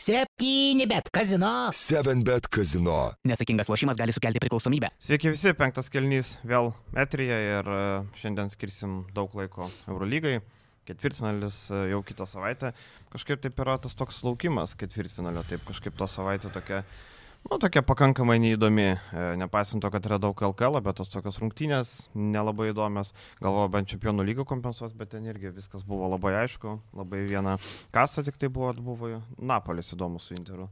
[0.00, 1.68] Septyni bet kazino.
[1.76, 3.10] 7bet kazino.
[3.28, 4.88] Nesakingas lošimas gali sukelti priklausomybę.
[4.96, 7.82] Sveiki visi, penktas kelnys vėl etrija ir e,
[8.16, 10.38] šiandien skirsim daug laiko Eurolygai.
[10.88, 12.72] Ketvirtfinalis e, jau kitą savaitę.
[13.12, 16.80] Kažkaip taip yra tas toks laukimas ketvirtfinalio, taip kažkaip ta savaitė tokia,
[17.48, 18.86] nu, tokia pakankamai neįdomi.
[18.90, 23.14] E, Nepaisant to, kad yra daug LKL, bet tos tokios rungtynės nelabai įdomios.
[23.40, 26.78] Galvoju, bent čempionų lygą kompensuos, bet ten irgi viskas buvo labai aišku.
[27.00, 27.56] Labai viena
[27.94, 30.68] kasa tik tai buvo, buvo Napolis įdomus su Interu.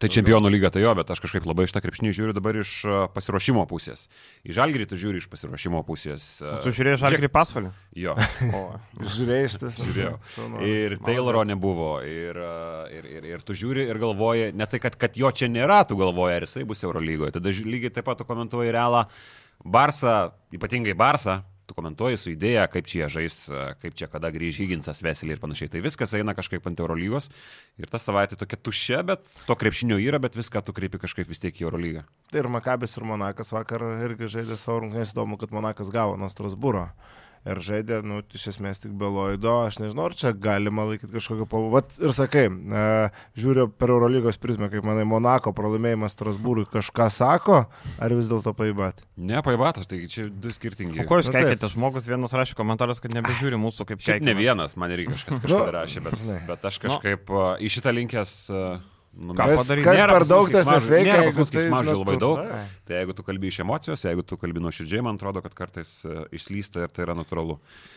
[0.00, 3.00] Tai čempionų lyga tai jo, bet aš kažkaip labai šitą krepšinį žiūriu dabar iš a,
[3.12, 4.06] pasiruošimo pusės.
[4.48, 6.24] Į žalgirį tu žiūri iš pasiruošimo pusės.
[6.40, 7.72] a, Tu žiūrėjai žalgrį pasvalį?
[8.00, 8.14] Jo,
[8.48, 8.62] O,
[9.16, 9.76] Žiūrėjai šitas?
[9.84, 10.14] žiūrėjau.
[10.38, 10.72] Šaunuolis.
[10.72, 11.90] Ir Tayloro nebuvo.
[12.00, 15.50] Ir, a, ir, ir, ir tu žiūri ir galvoji, ne tai, kad, kad jo čia
[15.52, 17.36] nėra, tu galvoji, ar jisai bus Eurolygoje.
[17.36, 19.04] Tada lygiai taip pat tu komentuoji realą.
[19.60, 23.36] Barsą, ypatingai Barsą, tu komentuoji su idėja, kaip čia jie žais,
[23.80, 25.70] kaip čia kada grįž Higginsas, Veselį ir panašiai.
[25.70, 27.30] Tai viskas eina kažkaip ant Eurolygos.
[27.80, 31.42] Ir ta savaitė tokia tuščia, bet to krepšinio yra, bet viską tu kreipi kažkaip vis
[31.42, 32.04] tiek į Eurolygą.
[32.34, 36.30] Tai ir Makabis ir Monakas vakar irgi žaidė savo rungtynės, įdomu, kad Monakas gavo nuo
[36.32, 36.88] Strasbūro.
[37.48, 41.70] Ir žaidė, nu, iš esmės tik Beloido, aš nežinau, ar čia galima laikyti kažkokio pavojų.
[41.72, 42.82] Vat ir sakai, e,
[43.40, 47.62] žiūriu per Eurolygos prizmę, kaip manai, Monako pralaimėjimas Strasbūrui kažką sako,
[47.96, 49.00] ar vis dėlto paibat?
[49.16, 51.00] Ne, paibatas, tai čia du skirtingi.
[51.00, 51.72] O ko jūs Nu, keikėte?
[51.72, 55.74] Žmogus vienas rašė komentaras, kad nebežiūri mūsų kaip Šiaip ne vienas, man irgi kažkas kažkada
[55.80, 58.38] rašė, bet, bet aš kažkaip uh, į šitą linkęs...
[58.52, 58.80] Uh,
[59.12, 59.84] nu, Ką Kas, padaryt?
[59.84, 61.56] kas Nėra per daug tas nesveikia, nėra pas jeigu mus tai...
[61.64, 62.68] keiksmažodžių labai natūra- daug.
[62.90, 66.20] Tai jeigu tu kalbi iš emocijos, jeigu tu kalbi nuoširdžiai, man atrodo, kad kartais uh,
[66.34, 67.56] išslysta ir tai yra natūralu.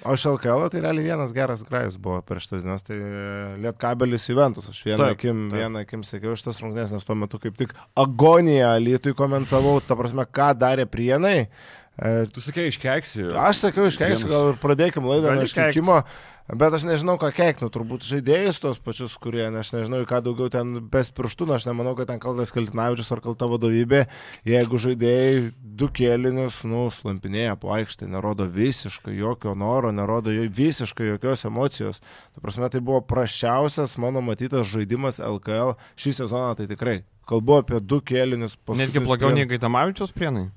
[0.09, 3.28] O iš LKL tai realiai vienas geras grajus buvo per šitas dienas, tai e,
[3.64, 4.67] Lietkabelis Juventus.
[4.73, 5.61] Aš vieną Taip, akim, taip.
[5.61, 10.25] vieną akim sakiau šitas rungtynės, nes tuo metu kaip tik agoniją Lietui komentavau, ta prasme,
[10.25, 11.47] ką darė prienai.
[11.94, 13.28] E, Tu sakei, iškeiksi.
[13.38, 14.34] Aš sakiau, iškeiksiu, Vienus.
[14.34, 16.00] gal ir pradėkim laidą nuo iškeikimo,
[16.49, 20.75] bet aš nežinau, ką keiknu, turbūt žaidėjus tos pačius, kurie, aš nežinau, ką daugiau ten
[20.91, 24.02] bes pirštų, nu, aš nemanau, kad ten kaltas Kaltinavičius ar kalta vadovybė,
[24.47, 31.13] jeigu žaidėjai du kėlinius, nu, slampinėja po aikštę, nerodo visiškai jokio noro, nerodo jo, visiškai
[31.13, 32.03] jokios emocijos.
[32.35, 37.00] Ta prasme, tai buvo prašiausias mano matytas žaidimas LKL šį sezoną, tai tikrai.
[37.29, 38.57] Kalbu apie du kėlinius.
[38.75, 40.50] Netgi blogiau prie- nei Gaitamavičiaus prienai.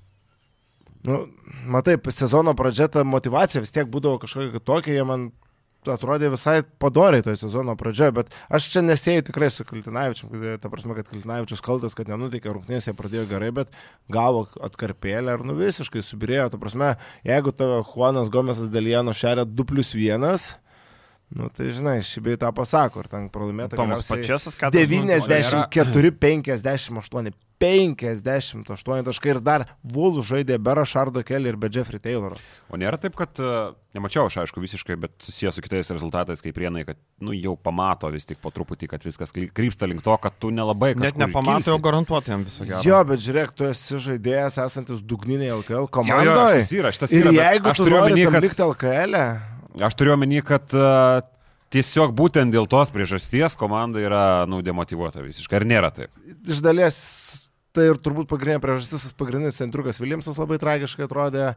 [1.06, 1.28] Nu,
[1.70, 5.28] matai, sezono pradžia ta motivacija vis tiek būdavo kažkokia kitokia, jie man
[5.94, 10.30] atrodė visai padoriai toje sezono pradžioje, bet aš čia nesėjau tikrai su Kaltinavičiu,
[10.62, 13.72] ta prasme, kad Kaltinavičius kaltas, kad nenuteikė rungtynės, jie pradėjo gerai, bet
[14.12, 16.94] gavo atkarpėlę ir nu visiškai subirėjo, ta prasme,
[17.26, 20.56] jeigu tavo Juanas Gomesas Deliano šeria 2 plus 1,
[21.34, 23.74] nu tai žinai, šį bei tą pasako, ir ten pralaimėta.
[23.78, 31.48] Tomas galiausiai Pačiasas, ką 94, 58, 58 taškai ir dar Vulų žaidė be Rašardo Kelly
[31.48, 32.36] ir be Jeffrey Tayloro.
[32.68, 36.56] O nėra taip, kad, uh, nemačiau aš aišku visiškai, bet susijęs su kitais rezultatais, kaip
[36.58, 40.36] prienai, kad nu, jau pamato vis tik po truputį, kad viskas krypsta link to, kad
[40.42, 42.84] tu nelabai Net kažkur nepamato, jau garantuoti jam viso gero.
[42.84, 46.64] Jo, bet žiūrėk, tu esi žaidėjas esantis dugniniai LKL Jo, jo, komandoje.
[46.66, 49.96] šitas yra, šitas Ir yra, bet jeigu aš tu turiu nori likti LKL, e, Aš
[49.98, 51.20] turiu omeny, kad uh,
[51.74, 55.60] tiesiog būtent dėl tos priežasties komanda yra nu, demotivuota visiškai.
[55.60, 56.12] Ar nėra taip?
[56.46, 56.96] iš dalies
[57.76, 61.54] tai ir turbūt pagrindinė priežastis, tas pagrindinis centriukas Viljamsas labai tragiškai atrodė e,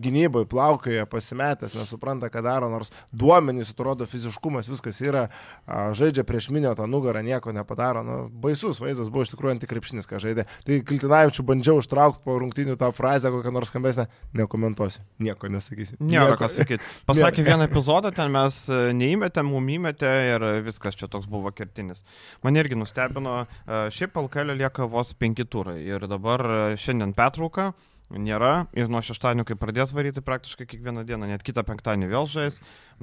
[0.00, 5.26] gynyboje, plaukioje, pasimetęs, nesupranta, ką daro, nors duomenys, atrodo, fiziškumas, viskas yra,
[5.68, 10.20] žaidžia prieš minio tą nugarą, nieko nepadaro, nu, baisus vaizdas buvo iš tikrųjų antikrepšinis, ką
[10.22, 10.46] žaidė.
[10.66, 14.06] Tai Kiltinavičių bandžiau užtraukti po rungtynių tą frazę, kokią nors skambesnę,
[14.38, 15.98] nekomentuosiu, nieko nesakysiu.
[16.00, 16.84] Nėra ką sakyti.
[17.08, 22.04] Pasakė vieną epizodą, ten mes e, neįmetėm, mum įmetė ir viskas čia toks buvo kertinis.
[22.46, 27.72] Man irgi nustebino, e, šiaip Alkalio lieka vos penki turai ir dabar e, šiandien petrauka.
[28.08, 32.54] Nėra ir nuo šeštadienio, kai pradės varyti praktiškai kiekvieną dieną, net kitą penktadienį vėl žais,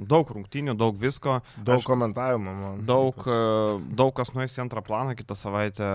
[0.02, 2.80] daug rungtynių, daug visko, Daug Aišku, komentavimo, man.
[2.88, 3.36] daug, e,
[4.00, 5.86] daug kas nuės į antrą planą, kitą savaitę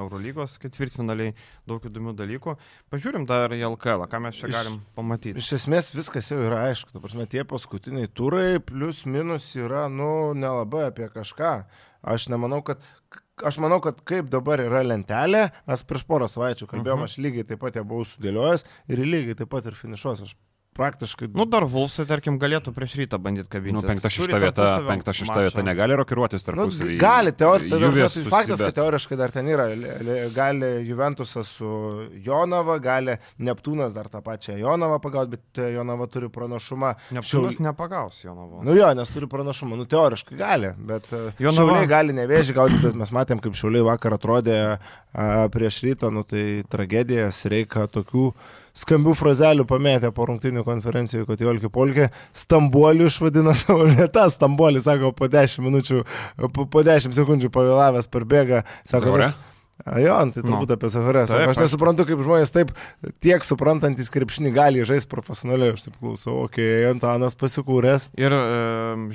[0.00, 1.34] Eurolygos ketvirtfinaliai,
[1.68, 2.54] daug įdomių dalykų.
[2.92, 5.36] Pažiūrim dar į LKL, ką mes čia Iš- galim pamatyti.
[5.36, 6.94] Iš esmės viskas jau yra aišku.
[6.96, 11.52] Ta prasme, tie paskutiniai turai plus minus yra, nu, nelabai apie kažką.
[12.00, 12.80] Aš nemanau, kad...
[13.46, 17.08] Aš manau, kad kaip dabar yra lentelė, mes prieš porą savaičių kalbėjome, Mhm.
[17.08, 20.22] aš lygiai taip pat ją buvau sudėliojęs ir lygiai taip pat ir finišuos.
[20.26, 20.34] Aš
[20.76, 21.28] praktiškai...
[21.34, 23.74] Nu, dar Vulfsai, tarkim, galėtų prieš rytą bandyti kabinti.
[23.76, 26.96] Nu, penkta šešta vieta, penkta šešta vieta negali rokiruotis Nu, tarpusavį.
[27.00, 28.24] gali, teoriškai.
[28.30, 29.66] Faktas, kad teoriškai dar ten yra.
[29.74, 31.70] Li- li- Gali Juventusas su
[32.24, 36.94] Jonava, gali Neptūnas dar tą pačią Jonavą pagauti, bet e, Jonava turi pranašumą.
[37.18, 38.62] Neptūnas nepagaus Jonovo.
[38.64, 39.76] Nu jo, nes turi pranašumą.
[39.80, 41.66] Nu teoriškai gali, bet Jonava- Jonava...
[41.74, 46.22] Šiauliai gali nevėžį gauti, bet mes matėm, kaip Šiauliai vakar atrodė a, prieš rytą, nu
[46.24, 48.30] tai tragedijas reikia tokių
[48.76, 54.28] skambių frazelių pamėtė po rungtinių konferencijų, kad Jolki Polkė Stambuoliu išvadina savo vietą.
[54.30, 56.02] Stambuolį, sako, po 10 minučių,
[56.48, 58.64] po, po 10 sekundžių pavėlavęs parbėga.
[58.88, 59.18] Sako,
[59.86, 60.74] A, jo, tai turbūt Nu.
[60.76, 60.88] apie.
[60.90, 62.72] Taip, Aš nesuprantu, kaip žmonės taip
[63.24, 65.74] tiek suprantantis krepšinį gali žaisti profesionaliai.
[65.76, 68.10] Aš taip klausau, okei, okay, Antanas pasikūręs.
[68.20, 68.42] Ir e,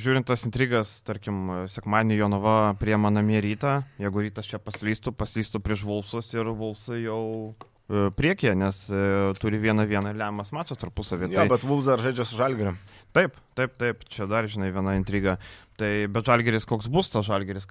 [0.02, 5.86] žiūrint tas intrigas, tarkim, sekmanį Jonava priema namie rytą, jeigu rytas čia paslystų, paslystų prieš
[5.86, 7.54] Vulsus ir Vulsai jau
[7.88, 9.02] priekyje, nes e,
[9.38, 11.30] turi vieną vieną lemiamas mačas tarpusavį.
[11.36, 12.74] Jo, bet Vulfs dar žaidžia su Žalgiriu.
[13.16, 15.38] Taip, taip, taip, čia dar, žinai, viena intriga.
[15.76, 17.66] Tai, bet žalgeris koks bus tas žalgeris,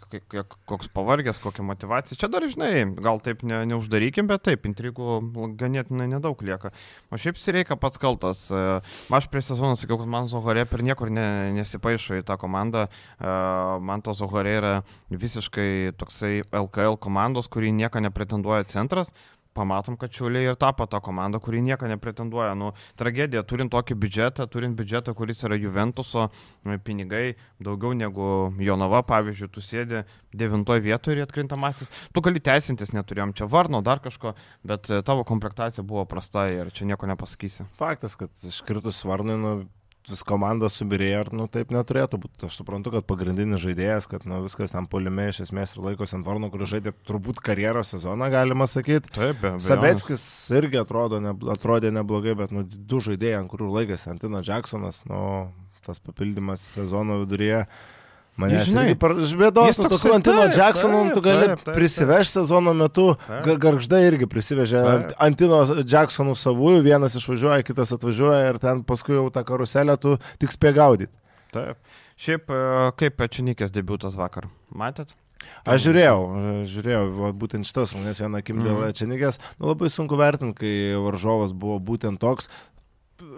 [0.69, 2.19] koks pavargęs, kokia motivacija.
[2.21, 5.23] Čia dar, žinai, gal taip ne, neuždarykim, bet taip, intrigų
[5.61, 6.73] ganėtinai nedaug lieka.
[7.09, 8.47] O šiaip Sireika pats kaltas.
[8.53, 8.65] E,
[9.15, 11.27] Aš prieš sezoną sakiau, kad man Zohorė per niekur ne,
[11.57, 12.87] nesipaišo į tą komandą.
[12.89, 13.37] E,
[13.85, 14.75] Man to Zohorė yra
[15.09, 19.13] visiškai toksai LKL komandos, kurį nieko nepretenduoja centras
[19.55, 22.55] pamatom, kad Čiuliai ir tapo tą komandą, kuri nieko nepretenduoja.
[22.59, 28.27] Nu, tragedija, turint tokį biudžetą, turint biudžetą, kuris yra Juventuso e, pinigai, daugiau negu
[28.62, 30.03] Jonava, pavyzdžiui, tu sėdi
[30.35, 31.93] devintoje vietoje ir atkrintamasis.
[32.15, 34.35] Tu gali teisintis, neturėjom čia varno, dar kažko,
[34.67, 37.69] bet e, tavo komplektacija buvo prasta ir čia nieko nepasakysi.
[37.79, 39.55] Faktas, kad iškritus Varnui, nu,
[40.11, 42.49] vis komanda subirėjo, ir nu, taip neturėtų būti.
[42.49, 46.29] Aš suprantu, kad pagrindinis žaidėjas, kad nu, viskas ten polime iš esmės ir laikosi ant
[46.29, 49.12] Varno, kuris žaidė turbūt karjeros sezoną, galima sakyti.
[49.15, 49.65] Taip, be abejo.
[49.65, 50.25] Sabeckis
[50.59, 55.21] irgi atrodo, ne, atrodė neblogai, bet nu, du žaidėjai, ant kurių laikėsi Antina Jacksonas, nu,
[55.87, 57.65] tas papildymas sezono viduryje.
[58.37, 60.55] Mane žinai, žbėdos, toksai- tokiu Antino taip,
[61.15, 63.17] tu gali prisiveš sezono metu,
[63.47, 65.13] Garžda irgi prisivežė Taip.
[65.23, 70.51] Antino Jacksonų savųjų, vienas išvažiuoja, kitas atvažiuoja ir ten paskui jau tą karuselę tu tik
[70.51, 71.13] spėgaudyti.
[71.55, 71.79] Taip.
[72.19, 74.51] Šiaip e, kaip Pečinikės debutas vakar.
[74.75, 75.15] Matėt?
[75.69, 76.19] Aš žiūrėjau,
[76.67, 78.95] žiūrėjau, va, būtent šitas rungtynės vieną akim dėl Mhm.
[78.97, 82.49] Čenigės, nu, labai sunku vertinti, kai varžovas buvo būtent toks.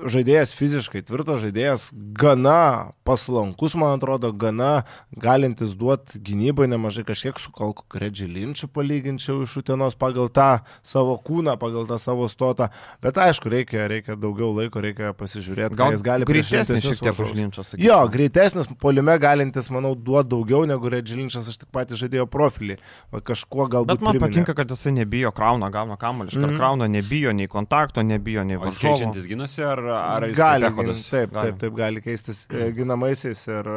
[0.04, 4.84] Žaidėjas fiziškai tvirtas, žaidėjas gana paslankus, man atrodo, gana
[5.16, 11.56] galintis duoti gynybai nemažai kažkiek su kalku Kredžilinčiu palyginčiau iš Utenos pagal tą savo kūną,
[11.60, 12.68] pagal tą savo stotą.
[13.04, 17.84] Bet aišku, reikia, reikia daugiau laiko, reikia pasižiūrėti, Gal jis gali greitesnis šiek tiek sakyčiau.
[17.86, 22.78] Jo, greitesnis, polime galintis, manau, duoti daugiau negu Redžilinčas, aš tik patį žaidėjo profilį.
[23.14, 23.92] Va, kažkuo galbūt.
[23.94, 24.26] Bet man priminė.
[24.26, 26.34] patinka, kad jisai nebijo krauna, gauna kamuolį.
[26.34, 26.46] Mhm.
[26.46, 28.94] karto krauna, nebijo nei kontakto, nebijo nei varžovo.
[28.94, 33.70] keičiantis gynasi ar, ar jis gali, gin- taip, taip, taip, gali keistis e, ginamaisiais ir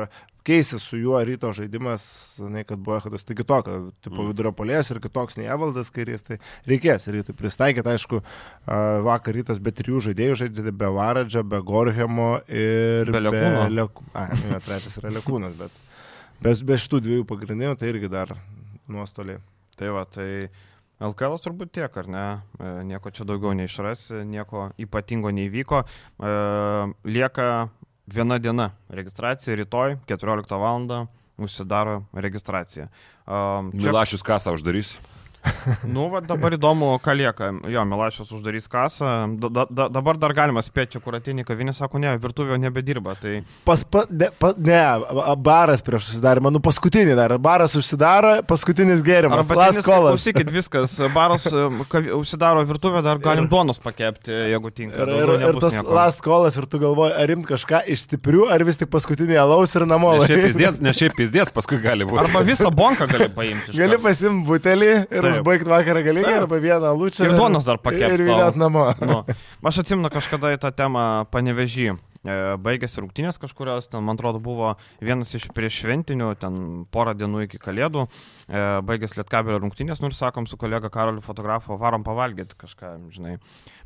[0.49, 2.03] keisis su juo ryto žaidimas,
[2.49, 4.29] nei kad buvo Echodas, tai kitokio, tipo Mm.
[4.31, 8.21] vidurio polės ir kitoks nei Evaldas kairys, tai reikės rytui pristaikyti, aišku,
[8.65, 13.67] a, vakar rytas be trijų žaidėjų žaidė be Varadžio, be Gorhemo ir Be Lekūno.
[13.69, 14.09] Lekūno.
[14.15, 15.71] Ai, ne, trečias yra Lekūnas, bet
[16.41, 18.33] be, be šitų dviejų pagrindinių tai irgi dar
[18.89, 19.37] nuostoliai.
[19.77, 20.49] Tai va, tai
[20.99, 22.23] LKL turbūt tiek, ar ne?
[22.59, 25.83] E, Nieko čia daugiau neišras, nieko ypatingo neįvyko.
[26.19, 26.33] E,
[27.07, 27.69] Lieka
[28.09, 31.07] viena diena registracija, rytoj 14 val.
[31.39, 32.89] užsidaro registracija.
[33.25, 34.97] Um, čia- Milašius kasą uždarys.
[35.87, 37.49] Nu, va, dabar įdomu, ką lieka.
[37.71, 39.09] Jo, Milašius uždarys kasą.
[39.39, 43.15] Da, da, da, dabar dar galima spėti, kur ateini kavinė, sako, ne, virtuvė nebedirba.
[43.19, 44.79] Tai Pas, pa, ne, pa, ne,
[45.43, 47.35] baras prieš užsidarimą, nu paskutinį dar.
[47.41, 49.49] Baras užsidaro, paskutinis gėrimas.
[49.55, 50.09] Last call.
[50.09, 50.95] klausykit, viskas.
[51.15, 54.99] Baras e, kavi- užsidaro virtuvę, dar galim duonos pakepti, jeigu tinka.
[55.05, 55.93] Ir, ir, ir tas nieko.
[55.95, 59.75] last callas ir tu galvoji, ar rimt kažką iš stiprių, ar vis tik paskutinį alaus
[59.77, 60.15] ir namo.
[60.19, 62.23] Ne šiaip pizdėts, paskui gali būti.
[62.27, 63.75] Arba visą bonką gali paimti.
[63.79, 65.39] Gali pasimti butelį ir Taip.
[65.41, 67.29] užbaigti vakarą galingai, arba vieną lūčią.
[67.29, 68.89] Ir duonos dar pakept Ir vėliau namo.
[68.99, 69.23] Nu,
[69.71, 71.97] aš atsimenu kažkada į tą temą panevežį.
[72.19, 76.57] Baigėsi rungtynės kažkurios, ten, man atrodo, buvo vienas iš prieš šventinių, ten
[76.91, 81.77] porą dienų iki kalėdų, e, baigėsi lietkabelio rungtynės, nu ir sakom su kolega Karoliu fotografu,
[81.79, 83.37] varom pavalgyti kažką, žinai.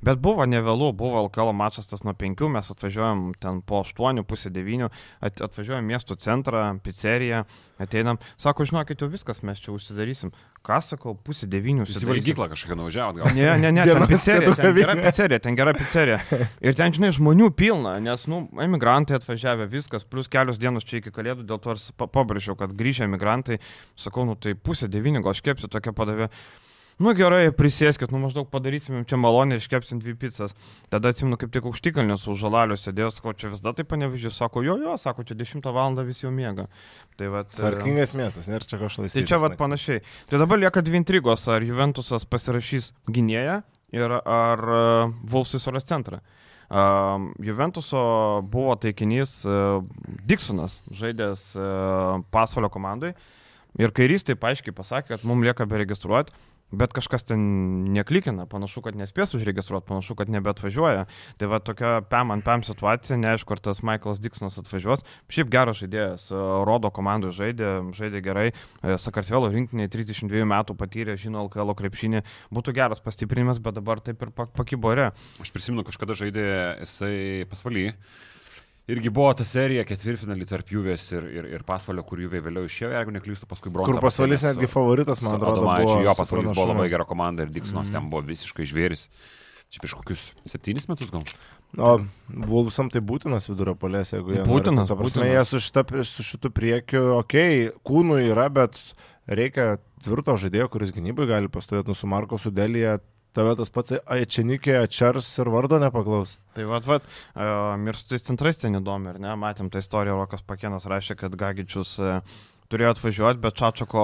[0.02, 4.50] Bet buvo nevėlų, buvo LKL mačas tas nuo 5, mes atvažiuojam ten po 8, pusė
[4.50, 4.90] 9,
[5.22, 7.46] at, atvažiuojam miesto centrą, pizzeriją,
[7.86, 10.34] ateinam, sako, žinokit, jau viskas, mes čia užsidarysim.
[10.64, 13.34] Ką sakau, pusė 9 Jūs į valgyklą kažkokią nuvažiavot gal?
[13.36, 16.22] Ne, ne, ne, ten pizzerija, ten gera pizzerija, ten gera pizzerija.
[16.64, 21.12] Ir ten, žinai, žmonių pilna, nes, nu, emigrantai atvažiavę, viskas, plus kelios dienos čia iki
[21.12, 23.60] kalėdų, dėl to ir pa- pabrėžiau, kad grįžę emigrantai,
[24.00, 26.30] sakau, nu, tai pusė devynių, gal škepsi tokia padavė.
[27.04, 30.54] Nu gerai, prisėskit, nu maždaug padarysim čia malonę ir iškepsim dvi pizzas.
[30.94, 34.64] Tada atsimenu, kaip tik aukštikalnės su žalaliu sėdėjo, sako, čia vis dar taip panevežiu, sako,
[34.64, 35.98] jo, jo, sako, čia 10 val.
[36.08, 36.70] vis jau miega.
[37.20, 39.18] Tai vat, e, Tvarkingas miestas, nėra čia kažkas.
[39.18, 40.04] Tai čia vat panašiai.
[40.32, 43.60] Tai dabar lieka dvi intrigos, ar Juventusas pasirašys gynėją
[43.94, 46.22] ir ar uh, Vulsai suras centrą.
[46.72, 48.00] Uh, Juventuso
[48.50, 49.84] buvo taikinys uh,
[50.24, 53.12] Diksonas, žaidęs uh, pasvalio komandai.
[53.82, 56.34] Ir kairys taip aiškiai pasakė, kad mums lieka beregistruoti,
[56.74, 57.46] bet kažkas ten
[57.94, 61.06] neklikina, panašu, kad nespės užregistruoti, panašu, kad nebeatvažiuoja.
[61.38, 65.06] Tai va tokia pam ant pam situacija, neaišku, ar tas Michaelas Dixonas atvažiuos.
[65.32, 68.50] Šiaip geras žaidėjas, e, rodo komandų žaidė, žaidė gerai,
[68.84, 74.22] E, Sakartvelo rinkiniai 32 metų patyrė, žino LKL krepšinį, būtų geras pastiprinimas, bet dabar taip
[74.26, 75.12] ir pa- pakibo ore.
[75.40, 76.46] Aš prisimenu, kažkada žaidė
[76.84, 77.94] jisai pasvaly.
[78.92, 82.90] Irgi buvo ta serija ketvirtfinalį tarp Juvės ir, ir, ir pasvalio, kur Juvė vėliau išėjo,
[82.92, 83.94] jeigu neklystu, paskui bronzą.
[83.94, 85.88] Kur pasvalis netgi favoritas, man atrodo, Adomaičiu.
[85.94, 86.02] buvo.
[86.04, 87.96] Jo pasvalis buvo labai gera komanda ir Dixonas mm.
[87.96, 89.06] ten buvo visiškai žvėris.
[89.72, 91.24] Čia prieš kokius septynis metus gal.
[91.80, 91.94] O
[92.28, 94.44] Vulfsam tai būtinas vidurio polės, jeigu jie.
[94.46, 94.92] Būtinas, nori.
[94.92, 95.32] Ta prasme, būtinas.
[95.32, 98.78] jie su, šita, su šitu priekiu, okei, okay, kūnų yra, bet
[99.32, 103.00] reikia tvirto žaidėjo, kuris gynybai gali pastovėti, nu su Marko Sudelėje.
[103.34, 106.36] Tave tas pats Ačianikė, Čers ir vardo nepaklaus.
[106.54, 109.32] Tai vad, vad, uh, mirštais centrais ten įdomi, ar ne?
[109.42, 112.20] Matėm tą istoriją, Rokas Pakėnas rašė, kad Gagičius uh,
[112.70, 114.04] turėjo atvažiuoti, bet Čačako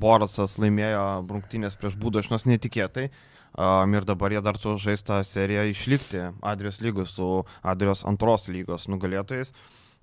[0.00, 3.10] Borasas laimėjo rungtynės prieš Būdašnos netikėtai.
[3.50, 7.26] Um, ir dabar jie dar su žaista serija išlikti Adrijos lygos su
[7.66, 9.50] Adrijos antros lygos nugalėtojais.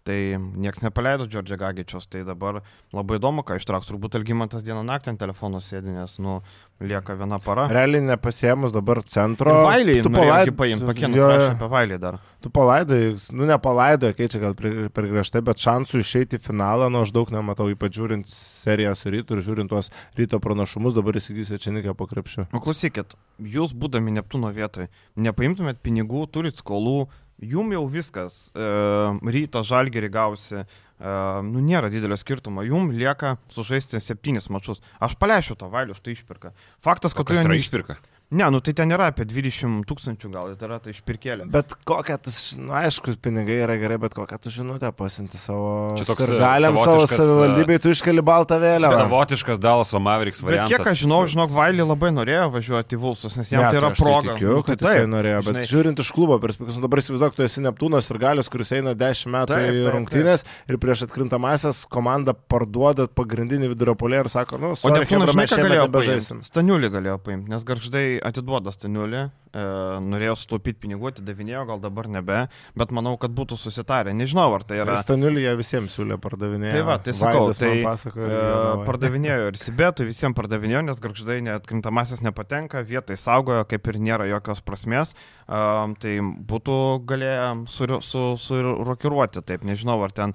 [0.08, 2.62] Tai niekas nepaleido Džordžio Gagičios, tai dabar
[2.96, 3.90] labai įdomu, ką ištrauks.
[3.92, 6.38] Turbūt Algymantas dieną naktį ant telefono sėdi, nes, nu,
[6.80, 7.66] lieka viena para.
[7.74, 9.52] Realiai nepasėmus dabar centro.
[9.66, 11.28] Vailiai, tu palaidai, paim, jo, pakėnas jo.
[11.50, 12.20] apie Vailį dar.
[12.44, 13.02] Tu palaidai,
[13.36, 17.68] nu nepalaidai, keičia gal per, griežtai, bet šansų išeiti į finalą, nu aš daug nematau,
[17.74, 22.08] ypač žiūrint seriją su rytu ir žiūrint tuos ryto pranašumus, dabar įsigysiu čia niką po
[22.08, 22.48] krepšiu.
[22.56, 24.88] O klausykit, jūs būdami Neptūno vietoje,
[25.20, 27.08] nepaimtumėt pinigų, turit skolų,
[27.42, 28.68] jum jau viskas, e,
[29.32, 31.16] ryto žalgerį gausi, e,
[31.46, 34.82] nu nėra didelio skirtumo, jum lieka sužaisti septynis mačius.
[35.00, 36.54] Aš paleišiu to vailius, tai išpirka.
[36.82, 37.98] Faktas, kad tu jo yra neiš- išpirka?
[38.28, 41.46] Ne, nu tai ten yra apie 20 tūkstančių gal, tai yra tai išpirkėlė.
[41.48, 45.94] Bet kokią tu, nu aišku, pinigai yra gerai, bet kokią tu žinutę pasinti savo...
[45.96, 48.98] Čia toks, galiam savo savotiškas, savivaldybei, tu iškeli baltą vėliavą.
[49.06, 50.74] Savotiškas Dalaso Mavericks Bet variantas.
[50.76, 53.94] kiek aš žinau, žinok, Vailį labai norėjo važiuoti į Vulsus, nes jam Ne, tai yra
[53.96, 54.36] aš proga.
[54.36, 55.64] Tikiu, Nu, kad tai jisai taip, norėjo, bet žinai.
[55.72, 59.32] žiūrint iš klubo perspektyvos, nu dabar įsivaizduok, tu esi Neptūnas ir galius, kuris eina 10
[59.38, 64.60] metų Taip, į taip, rungtynės ir prieš atkrintamasias komanda parduoda pagrindinį vidurio polį ir sako,
[64.60, 66.44] nu, chebra, žinai, mes galėjo nebežaisim.
[66.44, 72.42] Staniulį galėjo paimti, nes garždai atiduoda Staniulį, norėjo sutaupyti pinigų, atidavinėjo, gal dabar nebe,
[72.78, 74.14] bet manau, kad būtų susitarę.
[74.18, 74.98] Nežinau, ar tai yra...
[75.02, 76.76] Staniulį jie visiems siūlė pardavinėti.
[76.78, 78.28] Tai va, tai sakau, tai pasakoja.
[78.28, 84.30] e, pardavinėjo ir Sibetui, visiems pardavinėjo, nes garždai neatkrintamasis nepatenka, vietai saugojo, kaip ir nėra
[84.30, 85.16] jokios prasmės.
[85.48, 86.74] Um, tai būtų
[87.08, 90.34] galėję surokiruoti, su, su taip, nežinau, ar ten.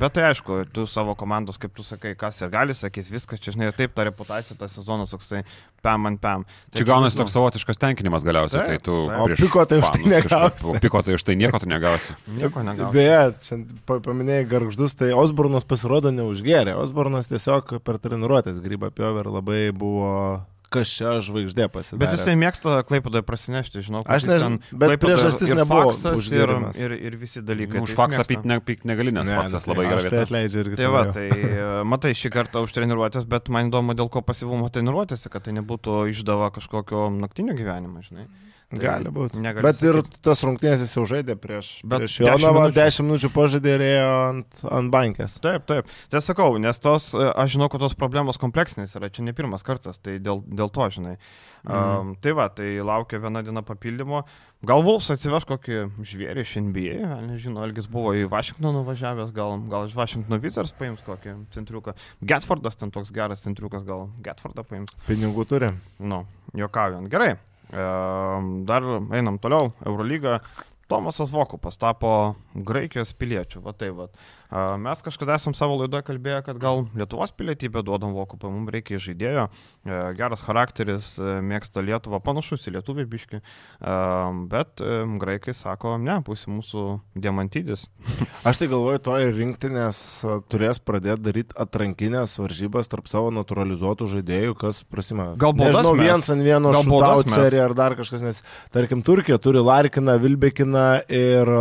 [0.00, 3.54] Bet tai aišku, tu savo komandos, kaip tu sakai, kas ir gali, sakys viskas, čia
[3.56, 5.40] žinai, taip ta reputacija, tas sezonas toksai
[5.80, 6.44] pam ant pam.
[6.74, 8.94] Čia Tai, gaunasi nu, toks savotiškas tenkinimas galiausiai, tai tu...
[9.06, 10.66] O prieš piko tai už tai negausi.
[10.68, 12.16] O piko tai už tai nieko tu negausi.
[12.38, 12.94] Nieko negausi.
[12.94, 16.76] Beje, pa- paminėjai garždus, tai Osbornas pasirodo neužgerė.
[16.80, 20.12] Osbornas tiesiog per treniruotės grybą pjovė ir labai buvo
[20.70, 22.00] kažčia žvaigždė pasidarė.
[22.04, 24.02] Bet jisai mėgsta Klaipėdoje prasinešti, žinau.
[24.06, 25.94] kad Aš jis nežinau, bet priežastis ir nebuvo
[26.30, 26.52] ir,
[26.84, 27.80] ir, ir visi dalykai.
[27.80, 28.60] Nu, Už tai faksą pykt ne,
[28.92, 30.12] negali, nes faksas labai Aš gerai.
[30.14, 30.78] tai atleidžiu irgi.
[30.80, 34.70] Tai va, tai e, matai šį kartą už treniruotės, bet man įdomu, dėl ko pasivumo
[34.72, 38.28] treniruotėse, kad tai nebūtų išdava kažkokio naktinio gyvenimo, žinai.
[38.70, 39.40] Tai Gali būti.
[39.42, 40.20] Bet ir sakyt.
[40.22, 42.76] tas rungtynės jis jau žaidė prieš, Bet prieš 10 Jonavą, minučių.
[42.76, 45.34] 10 minučių pažaidė ir ėjo ant, ant bankės.
[45.42, 45.90] Taip, taip.
[46.12, 49.66] Tai sakau, nes tos, e, aš žinau, kad tos problemos kompleksinės yra, čia ne pirmas
[49.66, 51.16] kartas, tai dėl, dėl to, žinai.
[51.64, 51.74] Mhm.
[51.74, 54.22] Um, tai va, tai laukia viena diena papildymo.
[54.70, 59.90] Gal Vulfs atsiveš kokį žvėrį iš NBA, nežinau, Elgis buvo į Vašingtoną nuvažiavęs, gal, gal
[59.90, 61.98] iš Vašingtono Wizards paims kokį centriuką.
[62.22, 64.94] Getfordas ten toks geras centriukas, gal Getfordą paims.
[65.10, 65.74] Pinigų turi.
[65.98, 66.22] Nu,
[66.54, 67.10] juokaujant.
[67.10, 67.34] Gerai.
[67.70, 68.82] Dar
[69.14, 69.72] einam toliau.
[69.86, 70.40] Eurolyga.
[70.90, 73.62] Tomasas Vokupas tapo Graikijos piliečiu.
[73.62, 74.08] Va tai va.
[74.50, 79.44] Mes kažkada esam savo laidoje kalbėję, kad gal Lietuvos pilietybę duodam Vokupą, mums reikia žaidėjo.
[79.86, 83.38] E, Geras charakteris, e, mėgsta Lietuvą, panašus į lietuvį biški.
[83.38, 83.94] E,
[84.50, 84.82] Bet
[85.22, 87.86] graikai sako, ne, būsi mūsų diamantydis.
[88.48, 90.02] Aš tai galvoju, to ir rinktinės
[90.50, 95.30] turės pradėti daryti atrankinės varžybas tarp savo naturalizuotų žaidėjų, kas prasima.
[95.38, 97.38] Gal baudas Nežinau, viens ant vieno mes?
[97.38, 98.42] serija ar dar kažkas, nes
[98.74, 101.54] tarkim Turkija turi Larkiną, Vilbekiną ir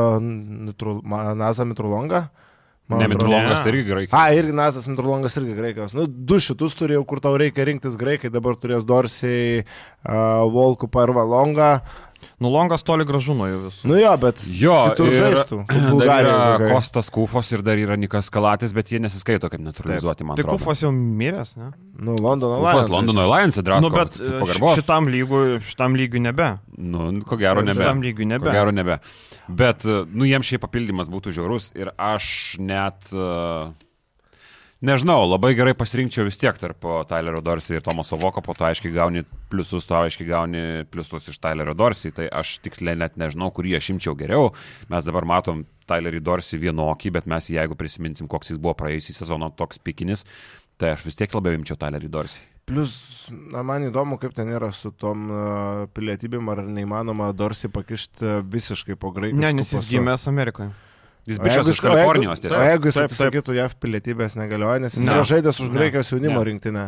[1.37, 2.25] Nazą Mitrulongą.
[2.89, 3.63] Man Ne, Ne.
[3.63, 4.07] tai irgi gerai.
[4.11, 5.93] A, irgi Nazas Mitrulongas irgi graikas.
[5.93, 11.13] Nu, du šitus turėjau, kur tau reikia rinktis graikai, dabar turės Dorsiai, uh, Volkupą ir
[11.13, 11.69] Valongą.
[12.39, 13.87] Nu, Longas toli gražu nuo jų visų.
[13.89, 15.57] Nu jo, bet Jo, ir žaistų.
[15.99, 16.69] Dar yra.
[16.71, 20.59] Kostas Kufos ir dar yra Nikas Kalatis, bet jie nesiskaito kaip naturalizuoti, man Tai atrodo.
[20.61, 21.71] Kufas jau miręs, ne?
[21.99, 22.93] Nu, Londono Kufas Lions.
[22.95, 23.89] Londono Alliance drasko.
[23.89, 26.47] Nu, bet e, ši- šitam lygui, šitam lygiui nebe.
[26.77, 27.81] Nu, ko gero nebe.
[27.83, 28.47] Šitam lygiui nebe.
[28.47, 28.99] Ko gero nebe.
[29.49, 33.11] Bet, e, nu, jiems šiaip papildymas būtų žiaurus ir aš net...
[33.11, 33.88] e,
[34.79, 38.93] Nežinau, labai gerai pasirinkčiau vis tiek tarp Tylerio Dorsey ir Tomaso Voko, po to aiškiai
[38.95, 43.75] gauni pliusus, tu aiškiai gauni pliusus iš Tylerio Dorsey, tai aš tiksliai net nežinau, kurį
[43.75, 44.53] aš imčiau geriau.
[44.87, 49.51] Mes dabar matom Tylerį Dorsey vienokį, bet mes jeigu prisiminsim, koks jis buvo praėjusį sezoną
[49.59, 50.23] toks pikinis,
[50.79, 52.47] tai aš vis tiek labiau imčiau Tylerį Dorsey.
[52.69, 52.95] Plus,
[53.51, 58.95] na, man įdomu, kaip ten yra su tom uh, pilietybėm, ar neįmanoma Dorsi pakišti visiškai
[58.95, 59.43] po graikų.
[59.43, 60.71] Ne, nes jis gimęs Amerikoje.
[61.29, 62.63] Jis bičias iš Kalifornijos O tiesiog.
[62.71, 65.13] jeigu jis atsisakytų JAV pilietybės negalioja, nes jis Ne.
[65.13, 65.77] yra žaidęs už Ne.
[65.77, 66.49] Graikijos jaunimo Ne.
[66.51, 66.87] rinktinę.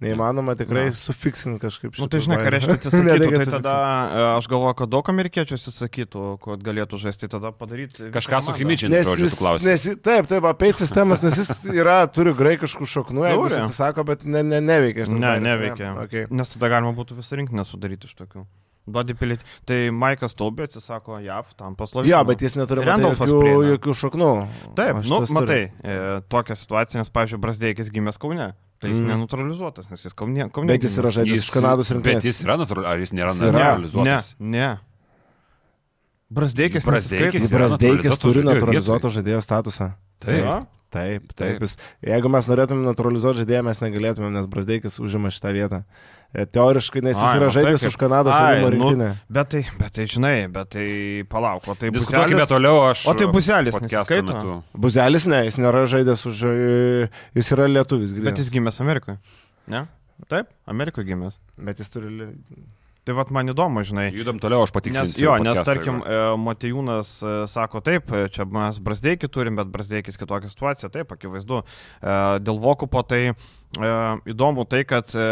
[0.00, 0.92] Neįmanoma tikrai Ne.
[0.96, 3.74] sufiksinti kažkaip Na, nu, tai žinai, ką reiškia Ne, tai tada
[4.08, 8.08] e, aš galvoju, kad daug amerikiečių atsisakytų, kad galėtų žaisti, tai tada padaryti.
[8.14, 9.66] Kažką su Chimičiu, Nes žodžiu, jis, tu klausi.
[9.68, 14.24] nes, taip, taip, apeit sistemas, nes jis yra, turi graikiškų šaknų, jeigu jis atsisako, bet
[14.24, 15.04] ne, ne, neveikia.
[15.12, 15.92] Ne, neveikia.
[16.06, 16.24] Okay.
[16.32, 18.46] Nes tada galima būtų visą rinkinį sudaryti iš tokių.
[18.92, 19.44] Duodi pilietį.
[19.66, 22.10] Tai Maikas Taubė atsisako JAV tam paslovį.
[22.12, 24.30] Jo, bet jis neturi jokių, jokių šaknų.
[24.78, 28.52] Taip, O nu, matai, e, tokią situaciją, nes, pavyzdžiui, Brasdeikis gimęs Kaune.
[28.80, 29.10] Tai jis Mm.
[29.12, 30.50] nenutralizuotas, nes jis Kaune.
[30.50, 32.24] Kaune Bet jis yra žaidęs iš Kanados Bet rinktinės.
[32.24, 33.50] jis yra natūralizuotas, ar jis nėra yra.
[33.52, 34.34] Ne, naturalizuotas?
[34.40, 34.68] ne.
[34.70, 34.78] Yra
[36.30, 36.84] Brazdeikas
[37.50, 39.88] naturalizuotas turi žaidėjo naturalizuoto žaidėjo statusą.
[40.22, 40.44] Taip.
[40.44, 40.66] Jo?
[40.90, 41.58] Taip, Taip.
[41.60, 41.74] taip.
[42.02, 45.84] Jeigu mes norėtumėm naturalizuoti žaidėją, mes negalėtumėm, nes Brasdeikis užima šitą vietą.
[46.30, 49.08] E, Teoriškai, nes jis Ai, yra nu, žaidęs taip, už Kanados jaunimo nu, rinktinę.
[49.34, 50.86] Bet tai, bet tai, žinai, bet tai
[51.32, 52.46] palauk, o tai buselis.
[52.52, 53.02] toliau, aš.
[53.10, 54.56] O tai Buzelis metu.
[54.86, 56.44] Buzelis ne, jis nėra žaidęs už...
[56.46, 58.44] e, Jis yra lietuvis, Bet greitai.
[58.44, 59.18] jis gimęs Amerikoje.
[59.66, 59.86] Ne?
[60.30, 61.40] Taip, Amerikoje gimęs.
[61.58, 62.30] Bet jis turi...
[63.08, 64.10] Tai vad man įdomu, žinai.
[64.12, 65.22] Judam toliau, aš Nes, patikslinsiu.
[65.24, 70.50] jo, nes tarkim, e, Motijūnas e, sako taip, čia mes Brasdeikį turim, bet Brasdeikis kitokią
[70.52, 71.62] situaciją, taip, akivaizdu.
[72.44, 73.34] Dėl Vokupo tai e,
[73.78, 75.24] įdomu tai, kad e,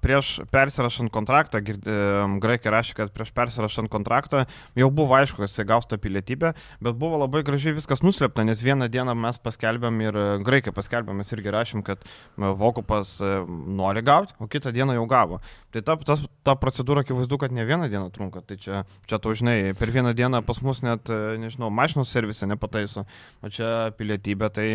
[0.00, 1.96] prieš persirašant kontraktą, e,
[2.40, 6.96] graikai rašė, kad prieš persirašant kontraktą jau buvo aišku, kad jisai gaus tą pilietybę, bet
[6.96, 11.32] buvo labai gražiai viskas nuslėpta, nes vieną dieną mes paskelbėm ir e, graikai paskelbėm, mes
[11.36, 13.34] irgi rašėm, kad e, Vokupas e,
[13.76, 15.42] nori gauti, o kitą dieną jau gavo.
[15.74, 18.40] Tai ta, tas, ta procedūra akivaizdu, kad ne vieną dieną trunka.
[18.48, 22.48] Tai čia, čia tu žinai, per vieną dieną pas mus net, e, nežinau, mašinos servise
[22.48, 23.04] nepataiso,
[23.44, 24.68] o čia pilietybė, tai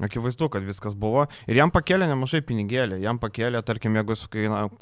[0.00, 1.26] akivaizdu, kad viskas buvo.
[1.50, 3.00] Ir jam pakėlė nemažai pinigėlį.
[3.04, 4.16] Jam pakėlė, tarkim, jeigu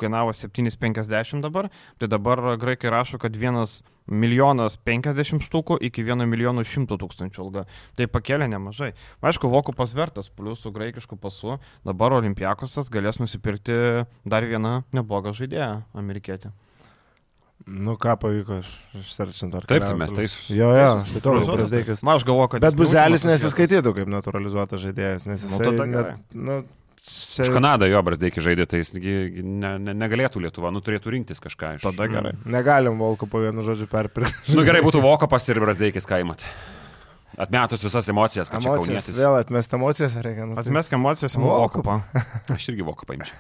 [0.01, 6.61] kainavo 7,50 dabar, tai dabar graikai rašo, kad vienas milijonas 50 štukų iki 1 milijono
[6.67, 7.63] 100 tūkstančių alga.
[7.97, 8.91] Tai pakėlė nemažai.
[9.25, 11.57] Aišku, Vokupas vertas, plus su graikišku pasu,
[11.89, 13.79] dabar Olimpiakosas galės nusipirkti
[14.29, 16.53] dar vieną neblogą žaidėją, amerikietį.
[17.65, 20.33] Nu ką pavyko, aš išsarčinti ar Taip, tai mes tais.
[20.53, 21.39] Jo, jo, aš sakau.
[21.49, 22.03] Brazdeikas.
[22.05, 22.65] Na, aš galvoju, kad...
[22.67, 25.63] Bet Buzelis nesiskaitytų kaip naturalizuotas žaidėjas, nes Nu, jis...
[25.71, 26.17] tada gerai.
[26.35, 30.81] nu, čia- Už Kanadą jo Brasdeikį žaidė, tai jis gi ne, ne, negalėtų Lietuva, nu
[30.85, 31.83] turėtų rinktis kažką iš.
[31.85, 32.33] Tada gerai.
[32.49, 34.55] Negalim Volko po vienu žodžiu perpirkti.
[34.57, 36.47] Nu gerai būtų Vokopas ir Brasdeikis kaimat.
[37.37, 40.47] Atmetus visas emocijas, kad čia Emocijas, vėl atmest emocijas reikia.
[40.47, 41.99] Nu, tai- Atmesk emocijas Volkupą.
[42.01, 42.25] Vokupą.
[42.57, 43.37] Aš irgi Vokopą imčiau.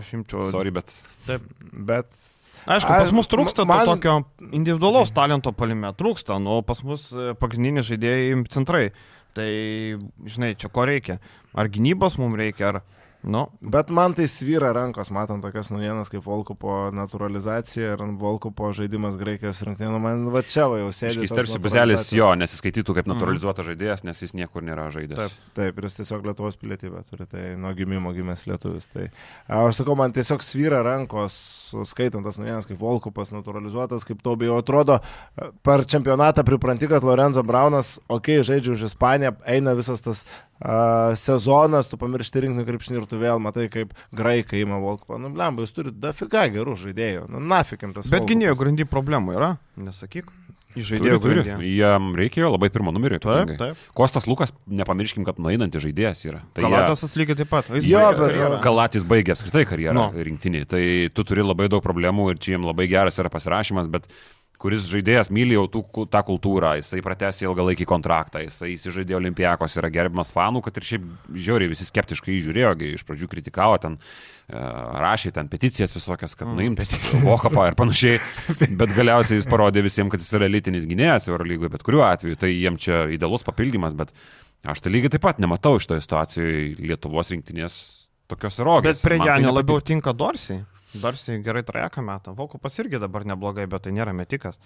[0.00, 0.46] Aš imčiau.
[0.54, 0.92] Sorry, bet
[1.72, 2.06] Bet
[2.68, 3.86] Aišku, Ai, pas mus trūksta man- man...
[3.88, 5.92] to tokio individualaus talento palime.
[5.96, 8.90] Trūksta, nu, pas mus e, pagrindiniai žaidėjai centrai.
[9.36, 9.50] Tai,
[10.26, 11.20] žinai, čia ko reikia.
[11.54, 12.82] Ar gynybos mums reikia, ar...
[13.22, 19.18] Nu, Bet man tai svyra rankos, matant tokias naujienas kaip Volkopo naturalizacija ir Volkopo žaidimas
[19.20, 19.90] Graikijos rinktinė.
[19.92, 21.26] Nu, Man va čia va jau sėdi.
[21.28, 22.16] Tos tarsi naturalizacijos.
[22.16, 25.20] jo nesiskaitytų kaip naturalizuotas žaidėjas, nes jis niekur nėra žaidęs.
[25.20, 25.52] Taip.
[25.58, 28.88] Taip, ir jis tiesiog Lietuvos pilietybę turi, tai nuo gimimo gimęs lietuvis.
[28.88, 29.10] Tai
[29.60, 31.36] aš sakau, man tiesiog svyra rankos,
[31.92, 35.02] skaitant tas naujienas, kaip Volkupas naturalizuotas, kaip to bijau, atrodo,
[35.66, 40.24] per čempionatą pripranti, kad Lorenzo Braunas, okei, okay, žaidžia už Ispaniją, eina visas tas
[41.16, 45.18] sezonas, tu pamiršti rinkti krepšinį ir tu vėl matai, kaip graikai ima Volkupą.
[45.20, 47.26] Nu, blemba, jūs turite dafiga gerų žaidėjų.
[47.32, 48.10] Nu, nafikim tas.
[48.12, 50.28] bet gynėjo grandy problemų yra, nesakyk.
[50.70, 51.40] Turi, žaidėjų turi.
[51.42, 51.70] grandy.
[51.80, 53.16] Jam reikėjo labai pirmo numerio.
[53.18, 53.56] Taip, ypatingai.
[53.58, 53.80] taip.
[53.98, 56.44] Kostas Lukas, nepamirškim, kad nueinantis žaidėjas yra.
[56.54, 57.72] Tai jie- Kalatasas lygiai taip pat.
[57.74, 58.60] Jis Jo, baigė.
[58.62, 60.04] Kalatis baigė apskritai karjerą no.
[60.14, 64.06] rinktinį, tai tu turi labai daug problemų ir čia jiems labai geras yra pasirašymas, bet
[64.60, 69.88] kuris žaidėjas myli jau tų, tą kultūrą, jisai pratęsė ilgalaikį kontraktą, jisai įsižaidė olimpijakos, yra
[69.92, 73.96] gerbiamas fanų, kad ir šiaip žiauriai visi skeptiškai žiūrėjo, iš pradžių kritikavo ten,
[74.50, 74.60] e,
[75.04, 76.58] rašė ten peticijas visokias, kad Mm.
[76.58, 78.20] nuimti Vokapą ir panašiai,
[78.80, 82.52] bet galiausiai jis parodė visiems, kad jis yra elitinis gynėjas Eurolygoje, bet kuriuo atveju, tai
[82.52, 84.12] jiems čia idealus papildymas, bet
[84.68, 87.80] aš tai lygiai taip pat nematau iš toje situacijoje Lietuvos rinktinės
[88.28, 89.00] tokios erogijos.
[89.00, 90.60] Bet prie tai Janio labiau tinka Dorsiai.
[90.94, 92.34] Dorsi gerai trajeką metą.
[92.34, 94.58] Vokupas irgi dabar neblogai, bet tai nėra metikas.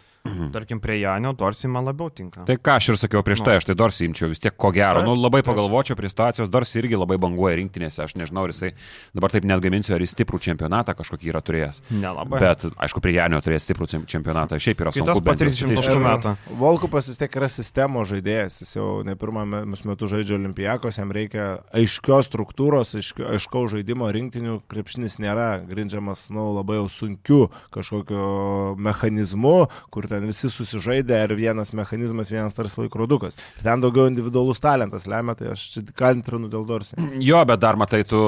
[0.54, 2.44] Tarkim, prie Janio Dorsi man labiau tinka.
[2.48, 5.02] Tai ką aš ir sakiau prieš tai, aš tai Dorsi imčiau vis tiek ko gero.
[5.02, 5.50] Taip, Nu, labai taip.
[5.52, 8.72] pagalvočiau prie situacijos, Dorsi irgi labai banguoja rinktinėse, aš nežinau, ar jisai
[9.14, 11.82] dabar taip net gaminsiu, ar jis stiprų čempionatą kažkokį yra turėjęs.
[11.90, 12.40] Nelabai.
[12.40, 15.12] Bet, aišku, prie Janio turės stiprų čem- čempionatą, šiaip yra sunku.
[15.12, 15.92] po bent jau 30 statistiškai.
[15.92, 16.36] taškų metą.
[16.56, 21.10] Volkupas vis tiek yra sistemo žaidėjas, jis jau ne pirmą me- metu žaidžia olimpijakos, jam
[21.12, 27.40] reikia aiškios struktūros, aiškaus žaidimo rinktinių, krepšinis nėra grindžiamas, nu, labai jau sunkiu
[27.74, 29.54] kažkokiu mechanizmu,
[29.94, 33.36] kur ten visi susižaidė ir vienas mechanizmas, vienas tarsi laikrodukas.
[33.58, 36.96] Ir ten daugiau individualus talentas lemia, tai aš čia kantrinu dėl Dorsi.
[37.22, 38.20] Jo, bet dar matai, tu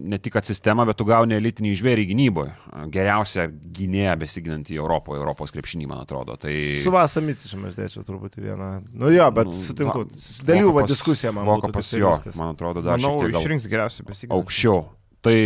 [0.00, 2.52] ne tik sistemą, bet tu gauni elitinį žvėrį gynyboje.
[2.94, 6.36] Geriausia gynėja besiginanti Europoje, Europos krepšinį, man atrodo.
[6.40, 6.54] Tai...
[6.82, 8.70] Su Vasamici aš dėčiau truputį vieną.
[8.94, 10.04] Nu jo, bet Nu, sutinku.
[10.06, 11.44] va- Dėl jų va Vokapas- diskusija man.
[11.46, 14.34] būtų Vokapas jo, man atrodo, dar Manau, šiek tiek gal išrinks geriausiai besiginti.
[14.38, 14.80] aukščiau.
[15.20, 15.36] Tai,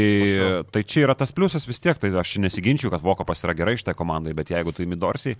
[0.70, 3.96] tai čia yra tas pliusas vis tiek, tai aš nesiginčiu, kad Vokapas yra gerai šitai
[3.98, 5.34] komandai, bet jeigu tu įmi Dorsi,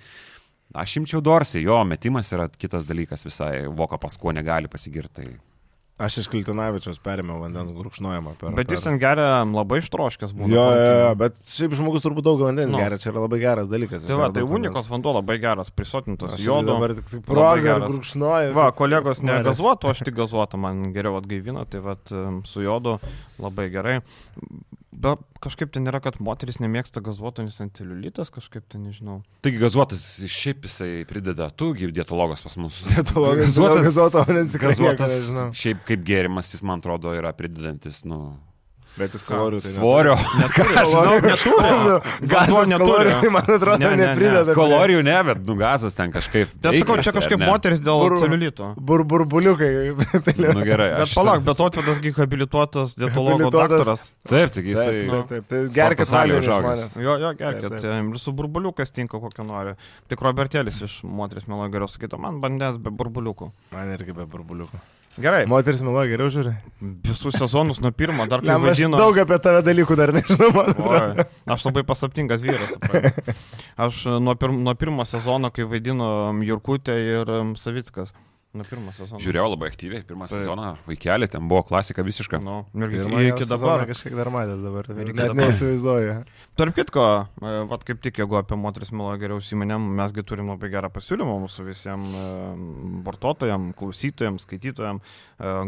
[0.74, 5.22] aš imčiau Dorsi, jo, metimas yra kitas dalykas visai, Vokapas kuo negali pasigirti.
[5.22, 5.53] Tai...
[5.94, 8.54] Aš iš Kiltinavičiaus perėmiau vandens gurkšnojimą per.
[8.58, 8.88] Bet jis per...
[8.88, 10.50] ten geria labai ištroškęs būna.
[10.50, 12.74] Jo, jo, jo, bet šiaip žmogus turbūt daug vandens Nu.
[12.74, 12.82] nu.
[12.82, 14.08] geria, čia yra labai geras dalykas.
[14.08, 16.74] Tai va, tai unikos vanduo labai geras, prisotintas jodo.
[16.74, 17.94] dabar tik progą ir geras.
[17.94, 18.56] gurkšnoju.
[18.58, 21.94] Va, kolegos negazuotų, aš tik gazuotą, man geriau atgaivina, tai va,
[22.50, 22.98] su jodu
[23.38, 24.00] labai gerai.
[24.94, 29.18] Bet kažkaip ten yra, kad moteris nemėgsta gazuoto, nes ant celiulitas kažkaip ten nežinau.
[29.44, 32.78] Taigi gazuotas šiaip jisai prideda, tu dietologas pas mus.
[32.92, 33.50] Dietologas,
[34.54, 35.46] tikrai nieko gazuotas nežinau.
[35.58, 38.36] šiaip kaip gėrimas, jis man atrodo yra pridedantis, nu,
[38.94, 40.12] Bet jis kalorijų tai svorio.
[40.38, 41.94] Neturi.
[42.32, 43.30] Gazas neturi.
[43.34, 44.06] man atrodo, Ne, ne, ne.
[44.06, 44.54] neprideda.
[44.54, 46.52] Kalorijų ne, bet nu gazas ten kažkaip.
[46.62, 47.48] Tai sakau, čia kažkaip ne?
[47.50, 48.68] moteris dėl Bur- celiulito.
[48.78, 49.70] Bur, burbuliukai.
[50.54, 50.90] Nu gerai.
[51.02, 54.04] Bet palauk, bet Otvedas gi habilituotas dietologo daktaras.
[54.30, 54.96] Taip, tik Taip, jisai.
[55.10, 55.48] taip, taip.
[55.50, 56.46] Tai Sporto gerkit užaugęs.
[56.46, 56.98] žmonės.
[57.02, 57.78] Jo, jo, Taip, gerkit.
[57.82, 58.12] taip.
[58.14, 59.74] Ir su burbuliukas tinka kokio nori.
[60.10, 63.50] Tik Robertėlis iš moteris melo geriau sakytų, man bandės be burbuliukų.
[63.74, 64.80] Man irgi be burbuliukų.
[65.14, 65.44] Gerai.
[65.46, 66.52] Moteris meluoja geriau žiūri.
[67.06, 68.98] Visus sezonus nuo pirmo, dar Lem, aš vaidino.
[68.98, 70.50] daug apie tave dalykų dar nežinau.
[70.90, 72.74] Oi, aš labai pasaptingas vyras.
[73.86, 76.08] Aš e, nuo, pir, nuo pirmo sezono, kai vaidino
[76.42, 78.10] Jurkutė ir Savickas.
[78.54, 79.18] Nuo pirmo sezono.
[79.18, 80.44] Žiūrėjau labai aktyviai, pirmą Taip.
[80.44, 82.38] sezoną, vaikelį, ten buvo klasika visiška.
[82.38, 83.82] Nu, ir iki, Pirmą iki dabar.
[83.88, 84.86] Kažkiek dar matęs dabar.
[84.94, 85.40] Ir iki Net dabar.
[85.40, 86.14] neįsivaizduoju.
[86.60, 87.06] Tarp kitko,
[87.42, 91.34] e, vat kaip tik, jeigu apie moteris melo geriau įsiminėm, mesgi turim labai gerą pasiūlymą
[91.48, 92.14] mūsų visiems
[93.10, 95.14] vartotojams, klausytojams, skaitytojams.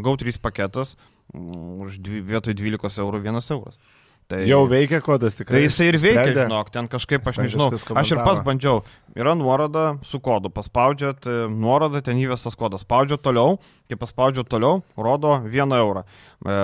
[0.07, 0.94] GAU3 paketas
[1.35, 3.79] mm, už dvi, vietoj 12 eurų 1 euras.
[4.26, 5.60] Tai, Jau veikia kodas tikrai.
[5.60, 6.46] Tai jisai ir veikia, Sprendė.
[6.48, 8.42] žinok, ten kažkaip, aš nežinau, aš ir komentavo.
[8.48, 8.80] bandžiau.
[9.14, 14.82] Yra nuoroda su kodu, paspaudžiat e, nuorodą, ten įvestas kodas, spaudžiat toliau, kai paspaudžiat toliau,
[14.98, 16.02] rodo 1 eurą.
[16.42, 16.58] E,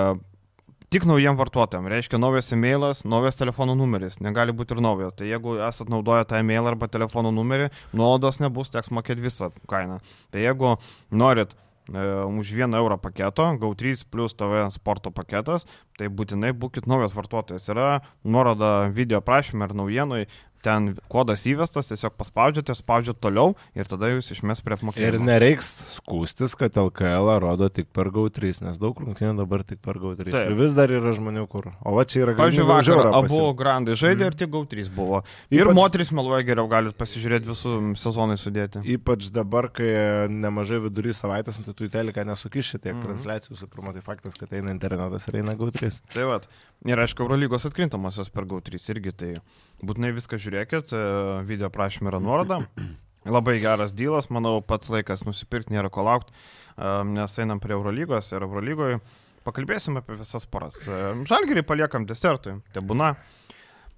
[0.93, 5.09] tik naujiem vartotojams, reiškia naujas e-mailas, naujas telefono numeris, negali būti ir naujo.
[5.15, 10.01] Tai jeigu esat naudoję tą e-mailą arba telefono numerį, nuolaidos nebus, teks mokėti visą kainą.
[10.35, 10.75] Tai jeigu
[11.15, 11.55] norit
[11.89, 15.67] už 1 eurą paketo, GAU3 plus TV sporto paketas,
[15.99, 17.67] tai būtinai būkite naujas vartotojas.
[17.69, 20.27] Yra nuoroda video prašymė ar naujienui,
[20.63, 25.25] ten kodas įvestas, tiesiog paspaudžiate, spaudžiate toliau ir tada jūs išmes prie Ir apmokėjimo.
[25.27, 30.31] nereiks skūstis, kad LKL rodo tik per GAU3, nes daug rungtynių dabar tik per GAU3.
[30.31, 30.49] Taip.
[30.49, 31.69] Ir vis dar yra žmonių, kur.
[31.83, 35.23] O va čia yra Pavyzdžiui, galimybė už vakar abu grandai žaidė ir tik GAU3 buvo.
[35.51, 38.81] Ir Ypač- moteris meluoja geriau, galite pasižiūrėti visų sezonai sudėti.
[38.95, 39.91] Ypač dabar, kai
[40.31, 43.03] nemažai vidury savaitės, nu, tai tu į teleką nesukiši tiek Mhm.
[43.03, 45.99] transliacijų, su pirma, tai faktas, kad eina internetas ir eina GAU3.
[46.13, 46.47] Tai vad.
[46.85, 49.35] Ir aišku, Eurolygos atkrintamosios per GAU3 irgi, tai
[49.83, 51.03] būtinai viską žiūrėkit, e,
[51.49, 52.61] video prašymė yra nuoroda.
[53.23, 56.33] Labai geras dylas, manau, pats laikas nusipirkti, nėra ko laukti,
[57.07, 58.97] nes einam prie Eurolygos ir Eurolygoje
[59.43, 60.79] pakalbėsim apie visas poras.
[60.87, 63.13] E, Žalgirį paliekam desertui, tai būna.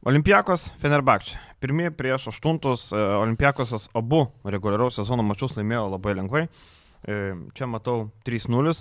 [0.05, 1.39] Olimpiakos Fenerbakčia.
[1.63, 6.43] Pirmieji prieš aštuntus e, Olimpiakosas abu reguliaraus sezono mačius laimėjo labai lengvai.
[6.45, 7.21] E,
[7.57, 8.75] Čia matau 3-0.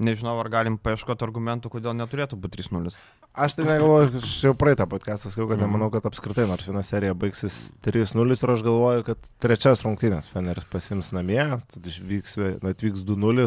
[0.00, 2.94] Nežinau, ar galim paieškoti argumentų, kodėl neturėtų būti 3-0.
[3.30, 7.14] Aš tai negalvoju, aš jau praeitą podcastą sakiau, kad nemanau, kad apskritai nors viena serija
[7.14, 11.38] baigsis 3-0 ir aš galvoju, kad trečias rungtynės Feneris pasims namie,
[11.70, 13.44] tad išvyks, atvyks 2-0,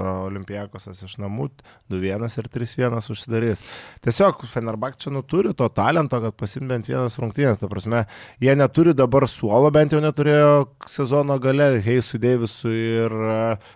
[0.00, 1.50] o Olimpijakosas iš namų
[1.92, 3.60] 2-1 ir 3-1 užsidarys.
[4.06, 7.60] Tiesiog Fenerbakčia nu turi to talento, kad pasim bent vienas rungtynės.
[7.60, 8.06] Ta prasme,
[8.40, 13.18] jie neturi dabar suolo, bent jau neturėjo sezono gale, Heisui Deivisui ir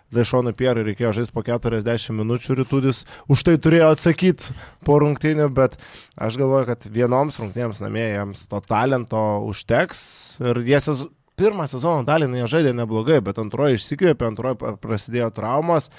[0.08, 4.56] Daišonui Pierui reikėjo žaisti po 40 minučių rytudis, už tai turėjo atsakyti
[4.88, 5.76] po rungtynių, bet
[6.16, 10.02] aš galvoju, kad vienoms rungtynėms namie jiems to talento užteks
[10.44, 11.04] ir jie sez...
[11.40, 15.90] pirmą sezono dalį nu, jie žaidė neblogai, bet antroji išsikvėpė, antroji prasidėjo traumos.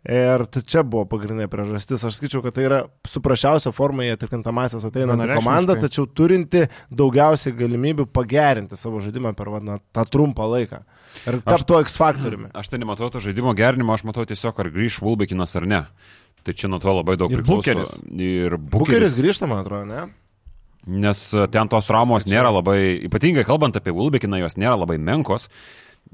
[0.00, 2.00] Ir tai čia buvo pagrindinė priežastis.
[2.08, 5.44] Aš skaičiau, kad tai yra suprašiausia forma į atkrintamasias ateinanti Vienareikšmiškai.
[5.44, 10.80] komanda, tačiau turinti daugiausiai galimybių pagerinti savo žaidimą per na, tą trumpą laiką.
[11.28, 12.48] Ir to X faktoriumi.
[12.56, 15.82] Aš tai nematau to žaidimo gerinimo, aš matau tiesiog, ar grįž Vulbekinas ar ne.
[16.46, 17.60] Tai čia nuo to labai daug Ir priklauso.
[17.60, 18.00] Bucheris.
[18.16, 19.18] Ir Bukeris Bucheris.
[19.20, 20.06] grįžta, man atrodo, ne?
[20.88, 25.50] Nes e, ten tos traumos nėra labai, ypatingai kalbant apie Vulbekiną, jos nėra labai menkos.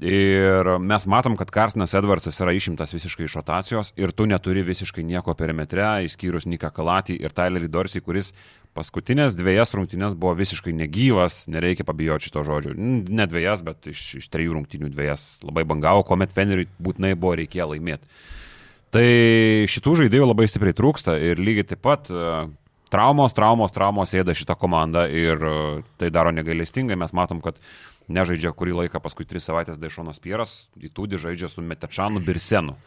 [0.03, 5.01] Ir mes matom, kad Kartinas Edvardsas yra išimtas visiškai iš rotacijos ir tu neturi visiškai
[5.01, 8.33] nieko perimetre, išskyrus Niką Kalatį ir Tylerį Dorsey, kuris
[8.77, 12.75] paskutinės dviejas rungtynės buvo visiškai negyvas, nereikia pabijoti šito žodžio.
[12.77, 17.71] Ne dviejas, bet iš, iš trijų rungtynių dviejas labai bangavo, kuomet Feneriui būtinai buvo reikėjo
[17.71, 18.05] laimėti.
[18.95, 19.07] Tai
[19.67, 22.29] šitų žaidėjų labai stipriai trūksta ir lygiai taip pat e,
[22.93, 25.57] traumos, traumos, traumos ėda šitą komandą ir e,
[25.99, 26.95] tai daro negailestingai.
[26.99, 27.59] Mes matom, kad
[28.07, 32.77] nežaidžia kurį laiką, paskui tris savaitės Daišonas Pieras, įtūdį žaidžia su Metečanu Birsenu.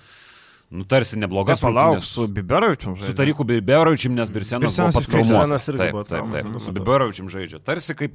[0.70, 3.16] Nu, tarsi neblogas Kas palauk su Biberovičium Su žaidžia?
[3.18, 5.64] Tariku Biberovičium, nes Birsenas Birsenas buvo pats traumuotas.
[5.66, 6.44] Taip, taip, taip.
[6.46, 6.74] traumuotas, Su.
[6.76, 7.58] Biberovičium žaidžia.
[7.66, 8.14] Tarsi kaip,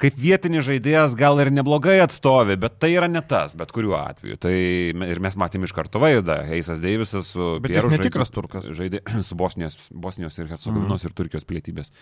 [0.00, 4.38] kaip vietinis žaidėjas gal ir neblogai atstovi, bet tai yra ne tas, bet kuriuo atveju.
[4.40, 6.40] Tai ir mes matėm iš karto vaizdą.
[6.56, 7.50] Eisas Deivisas su...
[7.60, 8.70] Bet Pieru jis žaidė- netikras turkas.
[8.78, 11.92] Žaidė su Bosnijos, Bosnijos ir Hercegovinos ir Turkijos pilietybės.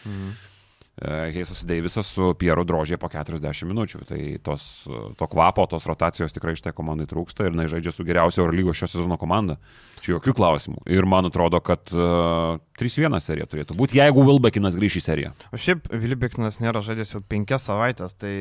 [0.99, 4.05] E, Heisas Deivisas su Pieru drožė po 40 minučių.
[4.09, 8.07] Tai tos, e, to kvapo, tos rotacijos tikrai šitai komandai trūksta ir jinai žaidžia su
[8.07, 9.59] geriausia Eurolygos šio sezono komanda.
[10.05, 10.83] Čia jokių klausimų.
[10.95, 15.33] Ir man atrodo, kad e, uh, 3-1 serija turėtų būti, jeigu Vilbekinas grįš į seriją.
[15.51, 18.33] O šiaip Vilbekinas nėra žaidęs jau penkias savaitės, tai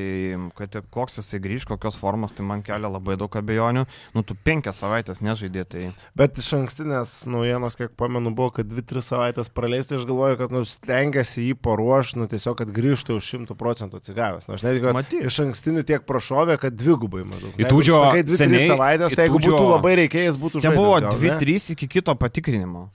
[0.57, 3.87] kad ir koks jisai grįž, kokios formos, tai man kelia labai daug abejonių.
[4.13, 5.85] Nu, tu penkias savaitės nežaidė, tai...
[6.17, 10.63] Bet iš ankstinės naujienos, kiek pamenu, buvo, kad 2-3 savaitės praleisti, aš galvoju, kad nu,
[10.69, 14.45] stengiasi jį paruošti, nu, tiesiog, kad grįžtų už 100 procentų atsigavęs.
[14.49, 15.25] Nu, aš netgi, kad Matyt.
[15.31, 17.57] iš ankstinių tiek prašovė, kad dvigubai maždaug.
[17.57, 20.77] Įtūdžio, kai 2-3 savaitės, tai jeigu būtų labai reikėjęs, būtų žaidimas.
[20.77, 22.89] Nebuvo 2-3 trys iki kito patikrinimo.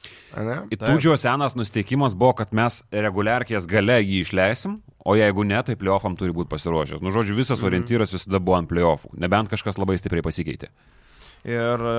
[0.76, 4.76] Tūdžio senas nusteikimas buvo, kad mes reguliarkės gale jį išleisim,
[5.08, 7.00] o jeigu ne, tai playoffam turi būti pasiruošęs.
[7.00, 7.70] Nu, žodžiu, visas mhm.
[7.70, 10.68] orientyras visada buvo ant playoffų, nebent kažkas labai stipriai pasikeitė.
[11.42, 11.94] Ir e,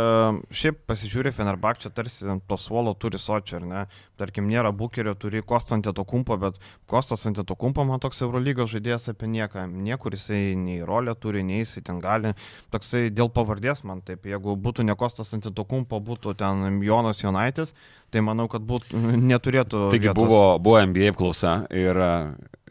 [0.55, 3.81] šiaip pasižiūrė Fenerbakčia, tarsi ant to suolo turi sočio, ar ne?
[4.19, 8.23] Tarkim, nėra bukerio, turi Kostą ant to kumpo, bet Kostas ant to kumpo man toks
[8.23, 9.65] Eurolygos žaidėjas apie nieką.
[9.67, 12.31] Niekur jisai nei rolę turi, nei jisai ten gali.
[12.71, 17.19] Toksai dėl pavardės man taip, jeigu būtų ne Kostas ant to kumpo, būtų ten Jonas
[17.25, 17.75] Jonaitis,
[18.15, 18.95] tai manau, kad būt,
[19.33, 19.89] neturėtų.
[19.91, 20.23] Taigi vietos.
[20.23, 22.13] buvo, buvo NBA apklausa ir a,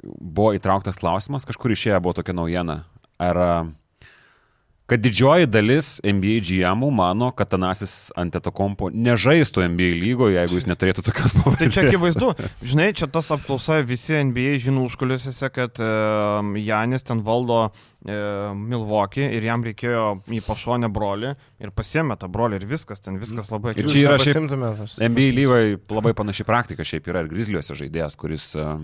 [0.01, 2.81] buvo įtrauktas klausimas, kažkur išėję buvo tokia naujiena.
[3.23, 3.53] Ar a,
[4.93, 11.05] kad didžioji dalis NBA GM mano, kad Tanasis Antetokompo nežaistų NBA lygoje, jeigu jis neturėtų
[11.07, 11.73] tokios Tai pavardės.
[11.73, 12.29] čia akivaizdu,
[12.73, 15.89] žinai, čia tas apklausa visi NBA žino užkulisiuose, kad e,
[16.61, 18.19] Janis ten valdo e,
[18.53, 21.33] Milvokį ir jam reikėjo į pašonę brolį
[21.65, 25.31] ir pasiemė tą brolį ir viskas, ten viskas labai Ir Jūs čia yra šiaip- NBA
[25.39, 28.77] lygoje labai panaši praktika šiaip yra ir Grizzliuose žaidėjas, kuris, a,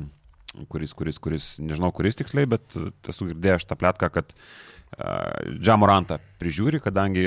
[0.73, 2.81] kuris, kuris, kuris, nežinau kuris tiksliai, bet
[3.12, 4.33] esu girdėjęs tą plėtką, kad
[5.59, 7.27] Džamorantą prižiūri, kadangi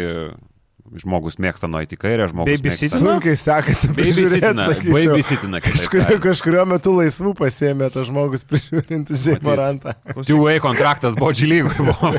[0.99, 2.99] žmogus mėgsta nueiti į kairę, žmogus Babysitter?
[2.99, 3.13] mėgsta...
[3.13, 9.95] Sunkiai sekasi prižiūrėti, Babysitina, babysitina, Kažkurio, kažkurio metu laisvų pasėmė tas žmogus prižiūrintis Žemorantą.
[10.27, 12.11] Two-way kontraktas buvo džilygui, buvo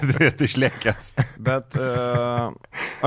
[0.47, 1.13] išlėkęs.
[1.43, 1.91] Bet e,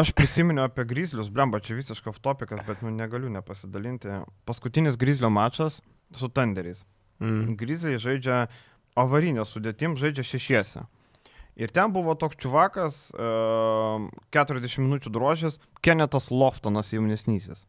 [0.01, 4.21] aš prisiminiau apie Grizzlius, blemba, čia visiškai off topikas, bet nu, negaliu nepasidalinti.
[4.45, 5.81] Paskutinis Grizzlio mačas
[6.15, 6.85] su Tenderiais.
[7.23, 7.55] Mm.
[7.57, 8.45] Grizzliai žaidžia
[8.99, 10.85] avarinę sudėtim, žaidžia šešiese.
[11.55, 13.27] Ir ten buvo toks čuvakas, e,
[14.35, 17.63] 40 minučių drožės, Kenetas Loftonas jaunesnysis.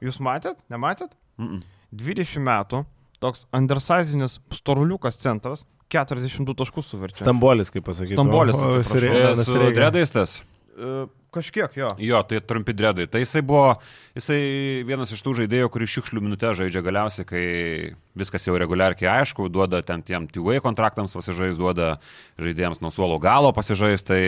[0.00, 0.62] Jūs matėt?
[0.72, 1.12] Nematėt?
[1.36, 1.62] Mm -mm.
[1.92, 2.84] 20 metų,
[3.20, 7.24] toks undersizinis storuliukas centras, 42 taškus suverčia.
[7.24, 8.16] Stambolis, kaip pasakyti.
[8.16, 8.56] Stambolis.
[8.56, 10.42] E, dredais tas.
[11.28, 11.88] Kažkiek jo.
[12.00, 13.04] Jo, tai trumpi dredai.
[13.10, 13.74] Tai jisai buvo,
[14.16, 14.38] jisai
[14.88, 17.42] vienas iš tų žaidėjų, kuris šiukšlių minutę žaidžia galiausiai, kai
[18.18, 21.98] viskas jau reguliarkiai aišku, duoda ten tiem TV kontraktams pasižais, duoda
[22.40, 24.20] žaidėjams nuo suolo galo pasižais, tai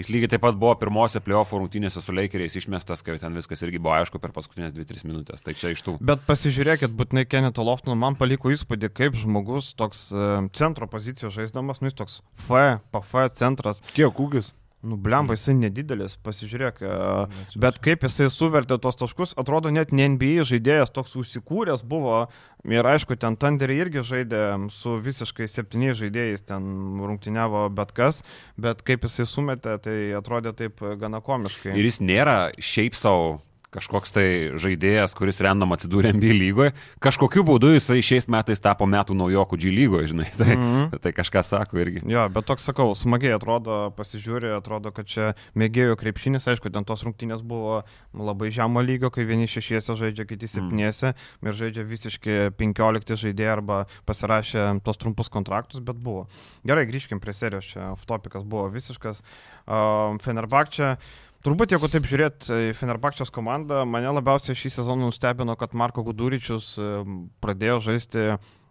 [0.00, 3.82] jis lygiai taip pat buvo pirmose playoff rungtynėse su Lakeriais išmestas, kai ten viskas irgi
[3.82, 5.44] buvo aišku per paskutinės 2-3 minutės.
[5.44, 5.98] Tai čia iš tų.
[6.00, 11.82] Bet pasižiūrėkit, būtinai Keneto Loftono, man paliko įspūdį, kaip žmogus toks e, centro pozicijos žaisdamas,
[11.82, 12.56] nu jis toks F,
[12.88, 14.54] PF centras, Kiek ūgis?
[14.82, 16.82] Nu blemba, jisai nedidelis, pasižiūrėk.
[16.82, 22.28] e, Bet kaip jisai suvertė tos taškus, atrodo net ne NBA žaidėjas toks užsikūręs buvo.
[22.66, 26.62] Ir aišku, ten Tanderiai irgi žaidė su visiškai septyniais žaidėjais, ten
[27.02, 28.22] rungtyniavo bet kas,
[28.56, 31.74] bet kaip jisai sumetė, tai atrodė taip gana komiškai.
[31.74, 33.38] Ir jis nėra šiaip savo
[33.74, 34.26] kažkoks tai
[34.56, 36.72] žaidėjas, kuris random atsidūrė NBA lygoje,
[37.04, 40.28] kažkokiu būdu jisai šiais metais tapo metų naujokų G lygoje, žinai.
[40.38, 40.84] Tai, mm Mhm.
[40.88, 40.98] -hmm.
[41.00, 42.00] tai kažką sako irgi.
[42.06, 47.02] Jo, bet toks sakau, smagiai atrodo, pasižiūrė, atrodo, kad čia mėgėjų krepšinis, aišku, ten tos
[47.04, 47.82] rungtynės buvo
[48.14, 53.86] labai žemo lygio, kai vieni šešiese žaidžia, kiti septyniese ir žaidžia visiškai penkiolikti žaidėjai arba
[54.06, 56.26] pasirašė tos trumpus kontraktus, bet buvo.
[56.64, 59.22] Gerai, grįžkim prie serijos, čia off-topikas buvo visiškas.
[59.68, 60.96] Uh, Fenerbakčia.
[61.46, 66.72] Turbūt, jeigu taip žiūrėt į Fenerbakčios komandą, mane labiausiai šį sezoną nustebino, kad Marko Guduričius
[66.82, 66.88] e,
[67.38, 68.24] pradėjo žaisti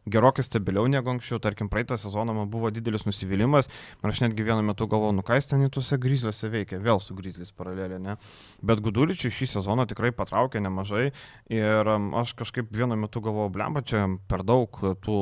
[0.08, 1.40] gerokai stabiliau negu anksčiau.
[1.44, 5.38] Tarkim, praeitą sezoną man buvo didelis nusivylimas ir aš netgi vienu metu galvojau, nu ką
[5.40, 8.18] jis ten tuose gryzliuose veikia, vėl su gryzlis paralelė, ne.
[8.66, 11.10] Bet Guduričiui šį sezoną tikrai patraukė nemažai
[11.54, 15.18] ir aš kažkaip vienu metu galvojau, blemba, čia per daug tų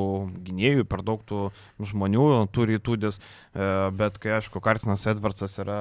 [0.46, 1.50] gynėjų, per daug tų
[1.94, 5.80] žmonių turi įtūdis, e, bet kai aišku, Kartinas Edvardsas yra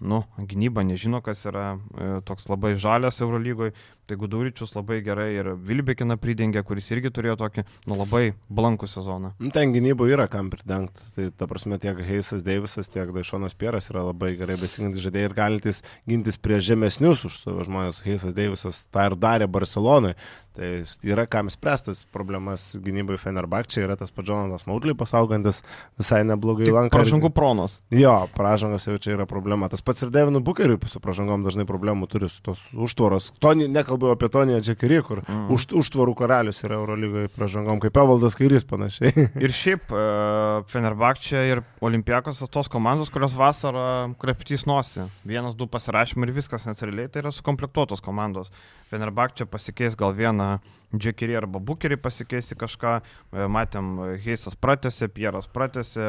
[0.00, 3.74] nu, gynyba nežino, kas yra e, toks labai žalias Eurolygoje,
[4.06, 9.32] tai Guduričius labai gerai ir Vilbekiną pridengė, kuris irgi turėjo tokį, nu, labai blankų sezoną.
[9.38, 11.06] Nu, Ten gynybo yra kam pridengti.
[11.16, 15.36] Tai ta prasme tiek Heisas Deivisas, tiek Daišonas Pieras yra labai gerai besigintis žaidėjai ir
[15.38, 18.02] galintys gintis prie žemesnius už savo žmonės.
[18.06, 20.16] Heisas Deivisas tą ir darė Barcelonai.
[20.52, 25.62] Tai yra kam spręstas problemas gynybai Fenerbakčiai, yra tas pats Jonatas Maudlį pasaugantis
[25.96, 26.92] visai neblogai lanką.
[26.92, 27.78] Pražangų pronos.
[27.94, 29.70] Jo, pražangos jau čia yra problema.
[29.72, 33.30] Tas pats ir Devinu Bukeriui su pražangom dažnai problemų turi su tos užtvaros.
[33.40, 35.46] Tony, nekalbu apie Toniją Džekirį, kur mm.
[35.56, 39.28] už, užtvarų karalius yra Eurolygoje pražangom, kaip Evaldas Kairys panašiai.
[39.44, 40.04] Ir šiaip e,
[40.68, 45.08] Fenerbakčia ir Olimpiakos tos komandos, kurios vasarą krepštys nosi.
[45.28, 48.52] Vienas, du pasirašymai ir viskas, nes realiai tai yra sukomplektuotos komandos.
[48.92, 50.41] Fenerbakčia pasikeis gal vieną
[50.92, 52.98] Džekirį arba Bukerį pasikeisti kažką.
[53.32, 56.02] E, Matėm, Heisas pratėsi, Pieras pratėsi,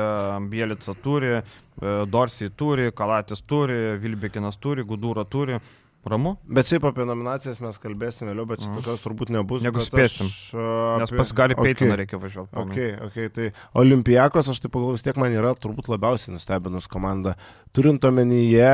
[0.52, 5.62] Bielica turi, e, Dorsiai turi, Kalatis turi, Vilbekinas turi, Gudūra turi.
[6.04, 6.34] Ramu?
[6.52, 9.64] Bet šiaip apie nominacijas mes kalbėsime vėliau, bet čia tokios turbūt nebus.
[9.64, 10.28] Bet spėsim.
[10.28, 10.66] Aš, a,
[11.00, 11.70] Nes apie- pas Gary Okei.
[11.70, 12.52] Peitoną reikia važiuoti.
[12.60, 13.46] Ok, ok, tai
[13.80, 17.38] Olimpijakos, aš taip pagalvoju, vis tiek man yra turbūt labiausiai nustebinus komanda.
[17.72, 18.74] Turint omenyje,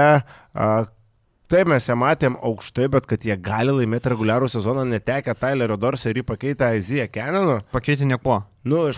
[1.50, 6.14] taip mes ją matėm aukštai, bet kad jie gali laimėti reguliarų sezoną netekę Tylerio Dorsey
[6.14, 7.60] ir jį pakeitę Aziją Kenanu.
[7.74, 8.44] Pakeiti nieko.
[8.70, 8.98] Nu, aš,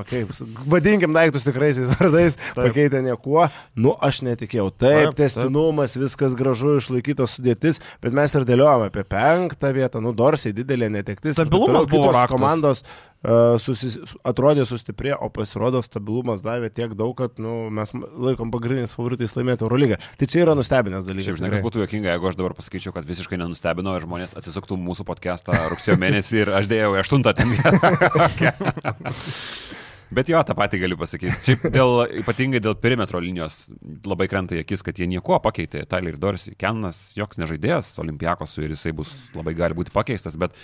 [0.00, 0.24] okay,
[0.72, 3.44] vadinkim daiktus tikraisiais vardais, pakeitė niekuo.
[3.76, 4.70] Nu, aš netikėjau.
[4.72, 10.00] Taip, Taip, taip testinumas, viskas gražu, išlaikytas sudėtis, bet mes ir dėliojame apie penktą vietą.
[10.02, 11.36] Nu, Dorsiai didelė netektis.
[11.36, 12.84] taip Stabilumas buvo Kitos raktas.
[13.24, 18.94] Uh, susis, atrodė sustiprė, o pasirodo stabilumas davė tiek daug, kad nu, mes laikom pagrindiniais
[18.96, 20.00] favoritais laimėti Eurolygą.
[20.20, 21.30] Tai čia yra nustebinęs dalykas.
[21.32, 24.78] Šiaip, žinai, kas būtų jokinga, jeigu aš dabar pasakyčiau, kad visiškai nenustebino ir žmonės atsisuktų
[24.80, 27.74] mūsų podcastą rugsėjo mėnesį ir aš dėjau į aštuntą ten vietą.
[30.14, 31.34] Bet jo, tą patį galiu pasakyti.
[31.42, 33.64] Šiaip dėl, ypatingai dėl perimetro linijos
[34.06, 35.82] labai krenta į akis, kad jie nieko pakeitė.
[35.90, 40.54] Tyler Dorsey, Kenas, joks nežaidėjas, Olimpiakos ir jisai bus labai gali būti pakeistas, bet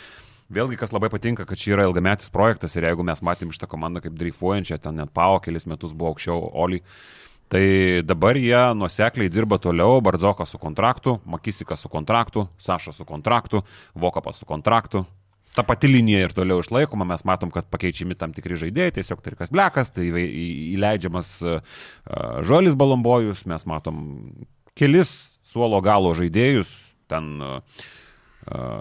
[0.50, 4.02] vėlgi kas labai patinka, kad čia yra ilgametis projektas ir jeigu mes matėm šitą komandą
[4.04, 6.82] kaip dreifuojančią, ten net Pau kelis metus buvo aukščiau Oli.
[7.50, 7.62] Tai
[8.06, 14.38] dabar jie nuosekliai dirba toliau, Bardzokas su kontraktu, Makisikas su kontraktu, Saša su kontraktu, Vokapas
[14.38, 15.02] su kontraktu.
[15.50, 19.50] Ta pati linija ir toliau išlaikoma, mes matom, kad pakeičiami tam tikri žaidėjai, tiesiog Tarikas
[19.50, 21.80] Blekas, tai įleidžiamas uh,
[22.46, 24.04] Žolis Balombojus, mes matom
[24.78, 25.10] kelis
[25.50, 26.70] suolo galo žaidėjus,
[27.10, 27.82] ten uh,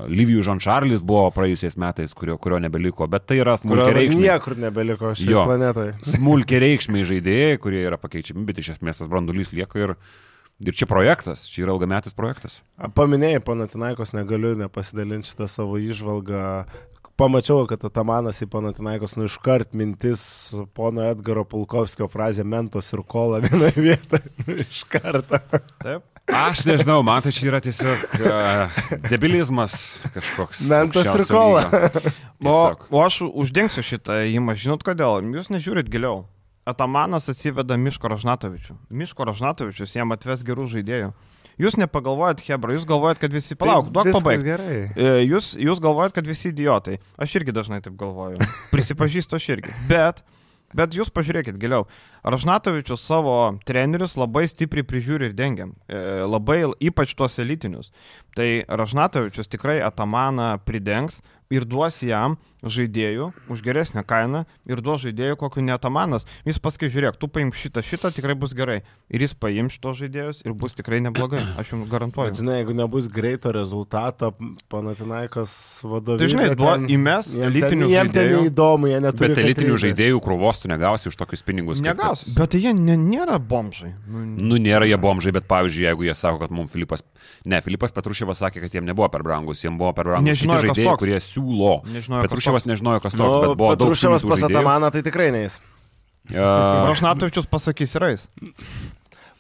[0.10, 5.12] Livijų Žančarlis buvo praėjusiais metais, kurio, kurio nebeliko, bet tai yra smulkiai reikšmė Niekur nebeliko
[5.14, 5.94] šioje planetoje.
[6.16, 9.96] smulkiai reikšmiai žaidėjai, kurie yra pakeičiami, bet iš esmės tas brandulys lieka ir,
[10.66, 12.60] ir čia projektas, čia yra ilgametis projektas.
[12.98, 16.44] Paminėjai, Panatinaikos negaliu nepasidalinti šitą savo išvalgą.
[17.20, 20.24] Pamačiau, kad Atamanas į Panatinaikos, nu iškart mintis
[20.74, 24.34] pono Edgaro Pulkovskio frazė mentos ir kola vienoje vietoje.
[24.48, 25.44] Nu, iš karto.
[25.84, 26.08] Taip.
[26.36, 30.66] Aš nežinau, man tai čia yra tiesiog uh, debilizmas kažkoks.
[30.70, 31.66] Mentas ir kola.
[32.40, 35.20] O, o aš uždengsiu šitą įmą, žinot kodėl?
[35.36, 36.22] Jūs nežiūrit giliau.
[36.64, 38.78] Atamanas atsiveda Miško Ražnatovičių.
[38.96, 41.10] Miško Ražnatovičius jam atves gerų žaidėjų.
[41.60, 43.58] Jūs nepagalvojat, Hebra, jūs galvojat, kad visi...
[43.60, 44.48] Palauk, duok pabaigti.
[44.48, 44.78] Gerai.
[44.96, 47.02] E, Jūs, jūs galvojat, kad visi idiotai.
[47.20, 48.40] Aš irgi dažnai taip galvoju.
[48.74, 49.76] Prisipažįstu aš irgi.
[49.90, 50.24] Bet,
[50.76, 51.88] bet jūs pažiūrėkit giliau.
[52.24, 53.36] Ražnatovičius savo
[53.68, 55.70] trenerius labai stipriai prižiūri ir dengia.
[55.88, 57.94] E, Labai, ypač tuos elitinius.
[58.38, 65.38] Tai Ražnatovičius tikrai Atamaną pridengs, ir duos jam žaidėjų už geresnę kainą ir duos žaidėjų
[65.40, 66.26] kokiu netamanas.
[66.46, 68.82] Jis paskui žiūrėk, tu paimk šitą, šitą tikrai bus gerai.
[69.10, 71.40] Ir jis paims šitos žaidėjus ir bus tikrai neblogai.
[71.62, 72.32] Aš jums garantuoju.
[72.34, 74.34] Bet, žinai, jeigu nebus greito rezultato,
[74.70, 75.52] Panatinaikas
[75.84, 76.20] vadovybė.
[76.22, 78.42] Tai žinai, duo, ten- įmes jiem ten- elitinių Jiem ten žaidėjų.
[78.44, 79.28] neįdomu, jie neturi.
[79.30, 79.84] Bet elitinių kantrybės.
[79.86, 81.80] žaidėjų krūvos tu negausi už tokius pinigus.
[81.82, 82.24] kaip Negaus.
[82.26, 83.94] kad- Bet tai jie ne, nėra bomžai.
[84.08, 87.04] Nu, Nu, nėra jie bomžai, bet pavyzdžiui, jeigu jie sako, kad mums Filipas,
[87.46, 90.86] ne, Filipas Petruševas sakė, kad jiem nebuvo per brangus, jiems buvo per brangus kas žaidėjai,
[90.86, 91.00] toks.
[91.04, 91.74] kurie siūlo.
[91.86, 92.72] Nežinojo, kas Petruševas toks.
[92.74, 94.44] nežinojo, kas toks, Nu, bet buvo Patruševas pas.
[94.50, 95.60] Atamaną tai tikrai neis.
[96.30, 98.28] A, Rašnatovičius pasakys rais.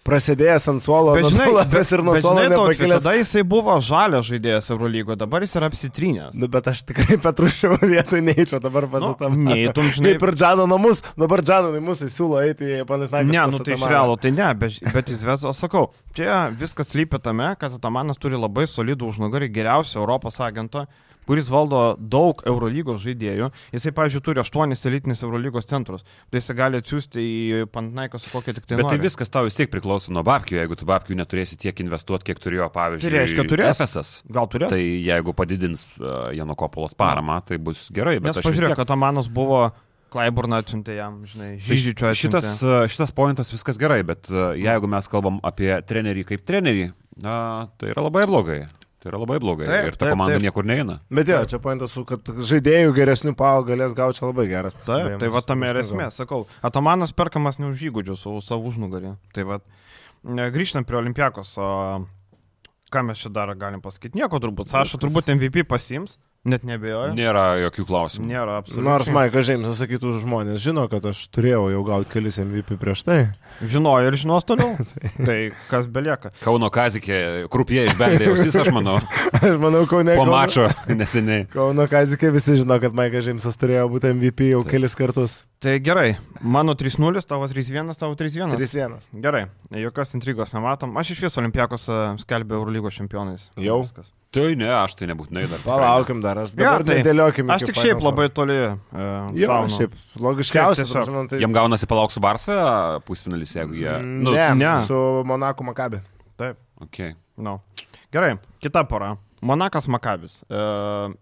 [0.09, 3.03] Prasidėjęs ant suolo, Bet žinai, Lapės ir nuo bet suolo nepakilęs.
[3.03, 6.37] tada jisai buvo žalias žaidėjas Eurolygo, dabar jis yra apsitrynęs.
[6.39, 9.35] Nu, bet aš tikrai Petruševo vietoj neįčiau dabar Nu, pasatam.
[9.45, 10.15] neįtum, žinai.
[10.15, 13.29] Kaip ir Džano namus, dabar Džano namus jis siūlo eiti į Panatinaiką.
[13.35, 16.95] Ne, nu tai iš realo, tai ne, bet, bet jis ves, aš sakau, čia viskas
[16.97, 20.87] lypi tame, kad Atamanas turi labai solidų užnugarį, geriausią Europos agentą,
[21.29, 23.51] kuris valdo daug Eurolygos žaidėjų.
[23.75, 26.01] Jisai, pavyzdžiui, turi aštuonis elitinis Eurolygos centrus.
[26.33, 29.05] Tai jisai gali atsiųsti į Pantnaiką su kokia tik tai Bet tai nori.
[29.05, 32.71] viskas tau vis tiek priklauso nuo babkių, jeigu tu babkių neturėsi tiek investuoti, kiek turėjo,
[32.73, 33.77] pavyzdžiui, Tai reiškia, turės.
[33.77, 34.15] FSS.
[34.33, 34.73] Gal turės?
[34.73, 38.17] Tai jeigu padidins uh, Jano Kopolos paramą, tai bus gerai.
[38.19, 39.67] Bet Nes aš pažiūrėk, tiek- kad Atamanas buvo
[40.09, 42.39] Klaiburną atsiuntė jam, žinai, Tai Žyžičio atsiuntė.
[42.41, 46.87] šitas, uh, šitas pointas viskas gerai, bet uh, jeigu mes kalbam apie trenerį kaip trenerį,
[47.21, 48.63] na, tai yra labai blogai.
[48.99, 49.67] Tai yra labai blogai.
[49.69, 50.43] Taip, ir ta taip, komanda taip.
[50.43, 50.97] niekur neina.
[51.15, 54.75] Bet jo, čia pointas, su, kad žaidėjų geresnių pao galės gauti čia labai geras.
[54.83, 56.41] Taip, tai va tame ir esmė, sakau.
[56.67, 59.13] Atamanas perkamas ne už įgūdžius, o už savo užnugarį.
[59.35, 59.59] Tai va,
[60.51, 61.69] grįžtant prie Olimpiakos, o,
[62.91, 64.19] ką mes čia dar galim pasakyti?
[64.19, 64.67] Nieko turbūt.
[64.73, 67.13] Saša turbūt MVP pasims, net nebejoju.
[67.17, 68.27] Nėra jokių klausimų.
[68.29, 68.85] Nėra absoliučiai.
[68.87, 73.17] Nors Maikas Žemsas sakytų, žmonės žino, kad aš turėjau jau gauti kelis MVP prieš tai.
[73.59, 74.77] Žinojo ir žinos toliau.
[75.27, 76.31] tai kas belieka.
[76.43, 77.19] Kauno Kazikė,
[77.51, 78.97] krupie išbeldė ausis, aš manau,
[79.43, 80.15] Aš manau, Kaune.
[80.15, 81.45] po Kauno- mačo neseniai.
[81.55, 85.37] Kauno Kazikė visi žino, kad Maikas Žemsas turėjo būti MVP jau kelis kartus.
[85.59, 88.55] Tai gerai, mano 3-0, tavo 3-1, tavo 3-1.
[88.55, 89.09] 3-1.
[89.19, 89.41] Gerai,
[89.75, 90.95] jokios intrigos nematom.
[91.01, 93.49] Aš iš viso Olimpiakos e, skelbė Eurolygos čempionais.
[93.59, 93.81] Jau?
[93.83, 94.13] Viskas.
[94.29, 95.61] Tai ne, aš tai nebūtinai dar.
[95.65, 97.49] Palaukim dar, aš Ja, dabar tai nedėliokim.
[97.49, 98.57] Aš tik šiaip labai toli.
[98.93, 100.85] Uh, Jo, šiaip logiškiausia.
[100.85, 101.39] Šiaip prasme, tai...
[101.41, 102.59] Jiem gaunasi palauk su Barsa
[103.07, 103.95] pusfinalis, jeigu jie...
[104.05, 104.75] Nu, Nu, ne, ne.
[104.85, 106.03] su Monaku Makabi.
[106.37, 106.61] Taip.
[106.85, 107.15] okay.
[107.37, 107.57] No.
[108.13, 109.15] Gerai, kita pora.
[109.41, 110.41] Monakas Makabis.
[110.51, 110.61] E,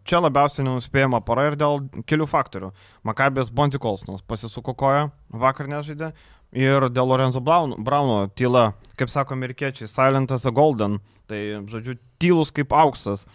[0.10, 2.72] Čia labiausiai nenuspėjama pora ir dėl kelių faktorių.
[3.06, 6.12] Makabis Bonzi Kolsonas pasisuko koją, vakar nežaidė.
[6.56, 8.70] Ir dėl Lorenzo Brauno, tyla,
[9.00, 11.02] kaip sako amerikiečiai, silent as a golden.
[11.28, 13.26] Tai, žodžiu, tylus kaip auksas.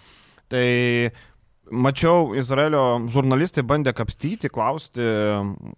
[0.53, 0.65] Tai
[1.73, 2.83] mačiau, Izraelio
[3.13, 5.05] žurnalistai bandė kapstyti, klausti,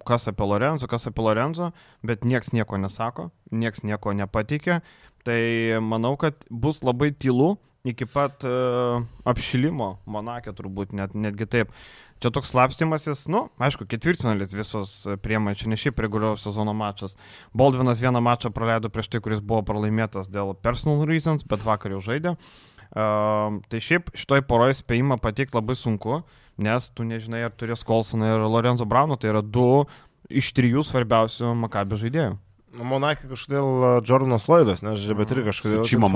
[0.07, 1.71] kas apie Lorenzo, kas apie Lorenzo,
[2.07, 4.79] bet nieks nieko nesako, nieks nieko nepatikė.
[5.25, 5.41] Tai
[5.83, 7.55] manau, kad bus labai tylu
[7.85, 11.73] iki pat uh, apšilimo Monakė turbūt, net, netgi taip.
[12.23, 17.17] Čia toks slapstimasis, nu, aišku, ketvirtfinalis visos priema, čia ne šiaip reguliaraus sezono mačas.
[17.53, 22.01] Baldvinas vieną mačą praleido prieš tai, kuris buvo pralaimėtas dėl personal reasons, bet vakar jau
[22.05, 22.37] žaidė.
[22.95, 26.21] Uh, tai šiaip šitoj poroje spėjimą pateikti labai sunku,
[26.61, 29.83] nes tu nežinai, ar turės Kolsoną ir Lorenzo Brauno, tai yra du
[30.31, 32.37] iš trijų svarbiausių Makabio žaidėjų.
[32.83, 35.83] Monakė kažkodėl Jordanas Lloydas, bet ir kažkodėl.
[35.87, 36.09] Čimo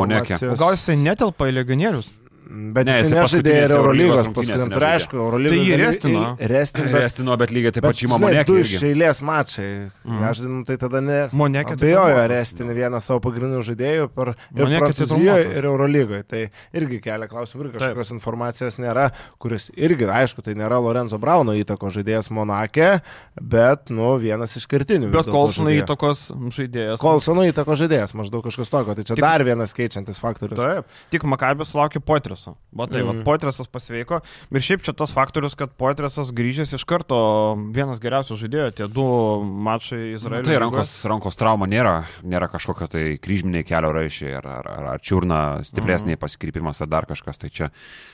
[0.52, 2.10] O gal jisai netelpa į legionierius?
[2.50, 4.80] Bet Ne, jis nežaidė ir Eurolygos Tai nežaidė.
[4.90, 5.54] aišku, Eurolygos.
[5.54, 6.22] Tai jį restino.
[6.50, 8.46] Restino, bet, Restino, bet lygiai taip pat žinai, Monekė.
[8.48, 9.68] du iš eilės mačai.
[10.02, 10.24] Mm.
[10.26, 11.20] Aš žinau, tai tada ne.
[11.30, 12.32] Monekė tai Abejoju, traumuotas.
[12.34, 16.24] restinį vieną savo pagrindinių žaidėjų per ir tai Prancūzijoje, ir Eurolygoje.
[16.26, 16.42] Tai
[16.82, 21.94] irgi kelia klausimų, ir kažkokios informacijos nėra, kuris irgi, aišku, tai nėra Lorenzo Brauno įtako
[21.94, 22.90] žaidėjas Monakė,
[23.38, 25.12] bet, nu, vienas iš kertinių.
[25.14, 26.98] Bet Kolsono įtakos žaidėjas.
[27.00, 28.98] Kolsono įtako žaidėjas, maždaug kažkas tokio.
[28.98, 30.58] Tai čia dar vienas keičiantis faktorius.
[30.58, 32.02] Taip, tik Makabės laukia
[32.40, 32.56] Poitreso.
[32.76, 33.10] O tai, mm.
[33.20, 33.24] Mhm.
[33.26, 34.22] Poitresas pasveiko.
[34.52, 39.04] Ir šiaip čia tas faktorius, kad Poitresas grįžęs iš karto vienas geriausių žaidėjų, tie du
[39.44, 40.44] mačai Nu, Izraelio.
[40.46, 40.60] tai lygoje.
[40.64, 45.64] rankos, rankos trauma nėra, nėra kažkokio tai kryžminiai kelio raišiai ar, ar, ar, ar čiurna
[45.66, 46.20] stipresniai Mhm.
[46.24, 47.38] pasikrypimas ar dar kažkas.
[47.38, 47.70] Tai čia,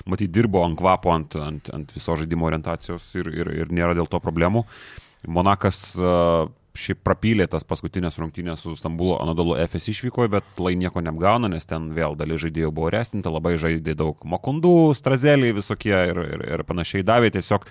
[0.06, 4.08] matyt, dirbo ant kvapo, ant, ant, ant viso žaidimo orientacijos ir, ir, ir nėra dėl
[4.10, 4.66] to problemų.
[5.28, 6.48] Monakas uh,
[6.80, 11.68] šiaip prapylė tas paskutinės rungtynės su Stambulo Anadolu FS išvyko, bet lai nieko neapgauna, nes
[11.70, 16.66] ten vėl dalis žaidėjų buvo restinta, labai žaidė daug mokundų, strazeliai visokie ir, ir, ir
[16.68, 17.68] panašiai davė tiesiog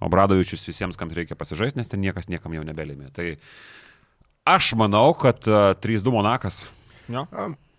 [0.00, 3.10] Obradovičius visiems, kam reikia pasižaisti, nes ten niekas niekam jau nebelėmė.
[3.16, 3.34] Tai
[4.48, 6.62] aš manau, kad uh, 3-2 Monakas.
[7.10, 7.26] Jo.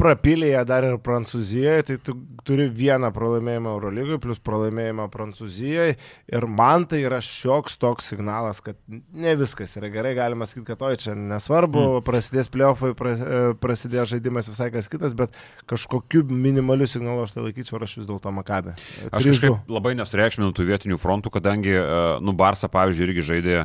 [0.01, 2.15] Prapilėje dar ir Prancūzijoje, tai tu
[2.47, 5.93] turi vieną pralaimėjimą Eurolygoje, plus pralaimėjimą Prancūzijoje.
[6.33, 10.81] Ir man tai yra šioks toks signalas, kad ne viskas yra gerai, galima sakyti, kad
[10.87, 12.07] oi čia nesvarbu, mm.
[12.07, 15.37] prasidės playoffai, e, prasidės žaidimas visai kas kitas, bet
[15.69, 18.73] kažkokiu minimaliu signalu aš tai laikyčiau ir aš vis dėlto Makabė.
[19.13, 23.63] Aš kažkaip labai nesureikšminu tų vietinių frontų, kadangi, e, nu, Barsa, pavyzdžiui, irgi žaidė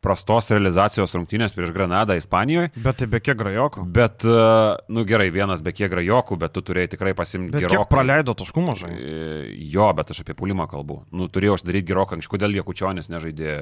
[0.00, 2.70] prastos realizacijos rungtynės prieš Granadą Ispanijoje.
[2.80, 3.84] Bet tai be kiek grajokų.
[3.92, 4.44] Bet, e,
[4.88, 7.82] nu gerai, vienas be kiek grajokų, bet tu turėjai tikrai pasimti Bet gerokai.
[7.84, 8.92] kiek praleido taškų mažai.
[8.96, 9.18] E,
[9.70, 11.02] Jo, bet aš apie pulimą kalbu.
[11.12, 13.52] Nu, turėjau aš daryti gerokai anksčiau, kodėl Jekučionis nežaidė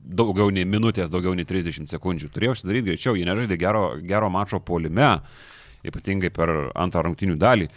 [0.00, 2.30] daugiau nei minutės, daugiau nei 30 sekundžių.
[2.34, 5.20] Turėjau aš daryti greičiau, jie nežaidė gero, gero mačo polime,
[5.86, 7.68] ypatingai per antrą rungtynių dalį.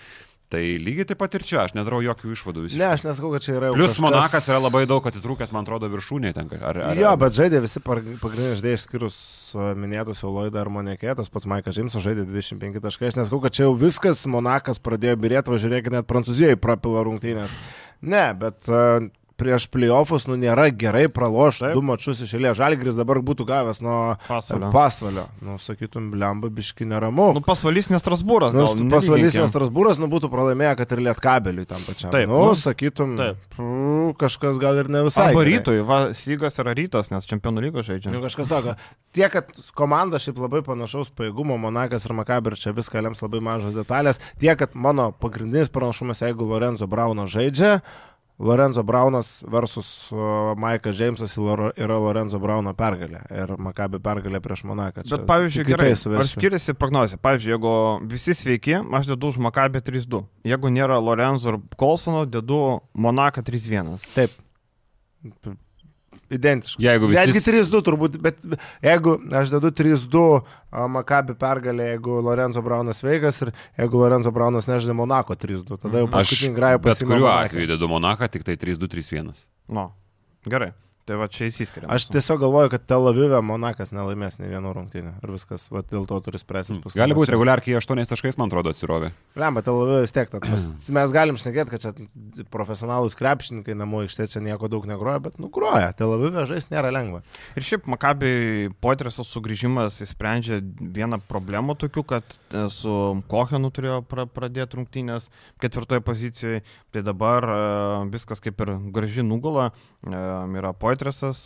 [0.54, 2.78] Tai lygiai taip pat ir čia, aš nedarau jokių išvadų visiškai.
[2.84, 3.72] Ne, aš nesakau, kad čia yra.
[3.72, 6.60] jau Plius kažkas- Monakas yra labai daug atitrūkęs, man atrodo, viršūnė tenka.
[6.62, 9.18] Ar, ar, Jo, bet žaidė visi pagrindiniai žaidėjai, išskyrus
[9.58, 13.10] uh, minėtus Eloidą ar Monekė, tas pats Maikas Žemsas žaidė 25 taškai.
[13.10, 17.49] Aš nesakau, kad čia jau viskas, Monakas pradėjo birėti, važiuokit, net Prancūzijoje prapila rungtynės.
[18.04, 19.10] Ne, bet uh,
[19.40, 22.58] prieš playoffus, nu, nėra gerai pralošti du mačius iš eilės.
[22.60, 24.70] Žalgris dabar būtų gavęs nuo Pasvalio.
[24.74, 25.26] pasvalio.
[25.44, 27.32] Nu, sakytum, blemba biški neramu.
[27.38, 28.56] Nu, pasvalys nes Strasbūras.
[28.56, 29.44] Nu, pasvalys nelyginkim.
[29.44, 32.14] nes Strasbūras, nu, būtų pralaimėję, kad ir lietkabeliui tam pačiam.
[32.14, 33.42] Taip, nu, nu, sakytum, taip.
[33.56, 35.32] pū, kažkas gal ir ne visai.
[35.32, 38.14] Arba rytoj, va, Sygas yra rytas, nes čempionų lygos žaidžia.
[38.14, 38.78] Nu, kažkas tokio.
[39.14, 43.76] Tiek, kad komanda šiaip labai panašaus pajėgumo, Monakas ir Makabir čia viską lems labai mažos
[43.78, 44.22] detalės.
[44.42, 47.80] Tiek, kad mano pagrindinis pranašumas, jeigu Lorenzo Braunas žaidžia,
[48.44, 49.88] Lorenzo Braunas versus
[50.60, 55.06] Maikas Džeimsas yra Lorenzo Brauno pergalė ir Makabi pergalė prieš Monaką.
[55.08, 57.22] Čia Bet pavyzdžiui, gerai, ar skiriasi prognozija?
[57.24, 57.74] Pavyzdžiui, jeigu
[58.12, 60.24] visi sveiki, aš dedu už Makabę 3-2.
[60.52, 63.96] Jeigu nėra Lorenzo ir Kolsono, dedu Monaką 3-1.
[64.12, 64.36] Taip.
[66.32, 66.84] Identiškai.
[66.86, 68.38] Jeigu visi- Netgi 3-2 turbūt, bet
[68.82, 74.66] jeigu aš dedu 3-2 a, Makabi pergalė, jeigu Lorenzo Braunas veikas ir jeigu Lorenzo Braunas
[74.66, 76.14] nežaidė Monako 3-2, tada jau Mhm.
[76.16, 79.46] Paskutinį grajų bet pasiėmė kuriuo atveju dedu Monaką, tik tai 3-2-3-1.
[79.70, 79.92] Nu,
[80.48, 80.72] gerai.
[81.04, 81.89] Tai va čia įsiskiria.
[81.91, 86.06] Aš tiesiog galvoju, kad Tel Avive Monakas nelaimės ne vienų rungtynių ir viskas, va, dėl
[86.08, 87.01] to turi spręstis paskui.
[87.01, 89.10] Gali būti reguliarkiai 8 taškais, man atrodo, atsirovė.
[89.36, 90.32] Lemba, Tel Avive vis tiek.
[90.47, 90.64] Mes,
[90.97, 95.91] mes galim šnekėti, kad čia profesionalūs krepšininkai namų ište čia nieko daug negroja, bet nugroja.
[95.99, 97.20] Tel Avive žaisti nėra lengva.
[97.60, 102.95] Ir šiaip Makabi Poitreso sugrįžimas įsprendžia vieną problemą tokių, kad e, su
[103.28, 105.28] Kohenu turėjo pra pradėti rungtynės
[105.62, 106.64] ketvirtoje pozicijoje,
[106.95, 107.60] tai dabar e,
[108.14, 109.72] viskas kaip ir graži nugula,
[110.08, 110.24] e,
[110.60, 110.93] yra Poitresas,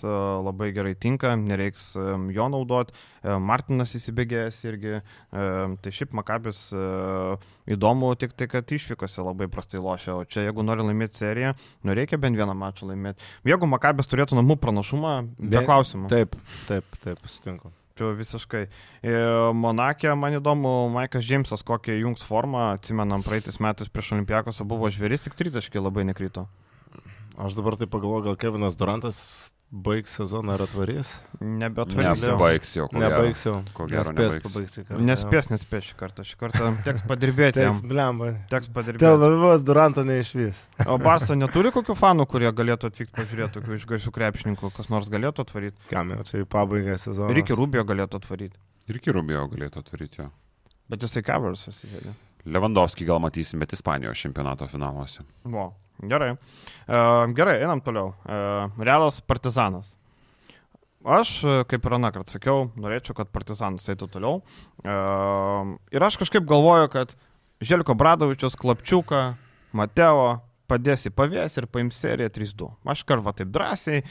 [0.04, 0.12] e,
[0.44, 2.94] labai gerai tinka, nereiks e, jo naudoti,
[3.28, 5.48] Martinas įsibėgėjęs irgi, e,
[5.84, 6.84] tai šiaip Makabis e,
[7.76, 11.96] įdomu tik tai, kad išvykose labai prastai lošia, o čia jeigu nori laimėti seriją, nu
[11.98, 13.26] reikia bent vieną mačą laimėti.
[13.48, 16.12] Jeigu Makabis turėtų namų pranašumą, be Be- klausimų.
[16.14, 16.38] Taip,
[16.70, 17.74] taip, taip, sutinku.
[17.98, 18.68] Visiškai.
[19.02, 19.14] E,
[19.58, 25.26] Monakė, man įdomu, Maikas Džeimsas, kokią jungs formą, atsimenam, praeitais metais prieš Olimpiakosą buvo žvėris,
[25.26, 26.46] tik tritaškai labai nekrito.
[27.38, 29.18] Aš dabar tai pagalvoju, gal Kevinas Durantas
[29.70, 31.12] baigs sezoną ar atvarys?
[31.38, 32.24] Nebetvarys.
[32.24, 32.88] Nebaigs jau.
[32.96, 33.58] Nebaigs jau.
[33.78, 34.86] Ko gero Nespės pabaigti.
[35.06, 36.26] Nespės, nespės šį kartą.
[36.26, 37.76] Šį kartą teks padirbėti jam.
[37.76, 38.32] Teks, blemba.
[38.50, 39.10] Teks padirbėti.
[39.12, 40.64] Avivas Duranto neišvys.
[40.88, 45.12] O Barsa neturi kokių fanų, kurie galėtų atvykti pažiūrėti, tokių iš garsių krepšininkų, kas nors
[45.14, 45.90] galėtų atvaryti.
[45.92, 47.36] Kam jau čia į pabaigą sezono.
[47.38, 48.58] Reikia Rubio galėtų atvaryti.
[48.88, 50.30] Ir Kirubio galėtų atvaryti jo.
[50.88, 52.14] Bet jisai covers įsėdė.
[52.48, 55.26] Lewandowski gal matysim, bet Ispanijos čempionato finaluose.
[55.44, 56.34] Vo, gerai.
[56.88, 58.14] Uh, gerai, einam toliau.
[58.26, 59.98] Uh, Realas Partizanas.
[61.08, 64.42] Aš, e, kaip ir aną kartą sakiau, norėčiau, kad Partizanas eitų toliau.
[64.82, 67.14] Uh, ir aš kažkaip galvoju, kad
[67.64, 69.22] Želko Bradovičius, Klapčiuką,
[69.78, 72.70] Mateo padės į pavės ir paims seriją 3-2.
[72.92, 74.04] Aš karva taip drąsiai.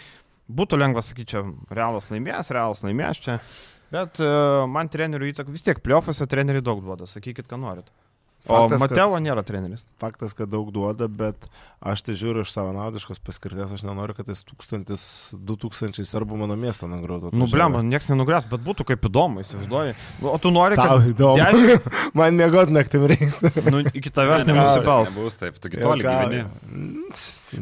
[0.46, 1.42] Būtų lengva sakyti,
[1.74, 3.40] realas laimės, realas laimės čia.
[3.92, 7.90] Bet uh, man trenerių įtaka vis tiek, pliofuose treneriai daug duoda, sakykit, ką norit.
[7.90, 8.05] O
[8.46, 9.82] Faktas, kad- Mateo nėra treneris.
[9.98, 11.48] Faktas, kad daug duoda, bet
[11.82, 15.02] aš tai žiūriu iš savanaudiškos paskirties, aš nenoriu, kad jis tūkstantis,
[15.34, 17.32] du tūkstančiai serbų mano miestą nugrautų.
[17.34, 19.96] Nu, blemba, nieks nenugres, bet būtų kaip įdomu, įsivaizduoji.
[20.22, 21.10] O tu nori, Tau kad...
[21.10, 21.42] įdomu.
[21.42, 23.42] Dešimt, Man mėgot naktim reiks.
[23.70, 25.14] nu, iki tavęs Ne, nenusipels.
[25.18, 26.44] Nebus taip, tu kitoli gyveni.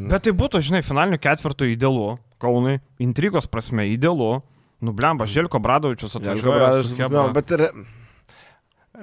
[0.09, 4.41] Bet tai būtų, žinai, finalinių ketvirtų idealu, Kaunai, intrigos prasme idealu.
[4.83, 6.83] Nu, blemba, Želko Bradovičius atvažiuoja.
[6.85, 7.25] su Chebra.
[7.25, 7.63] No, bet ir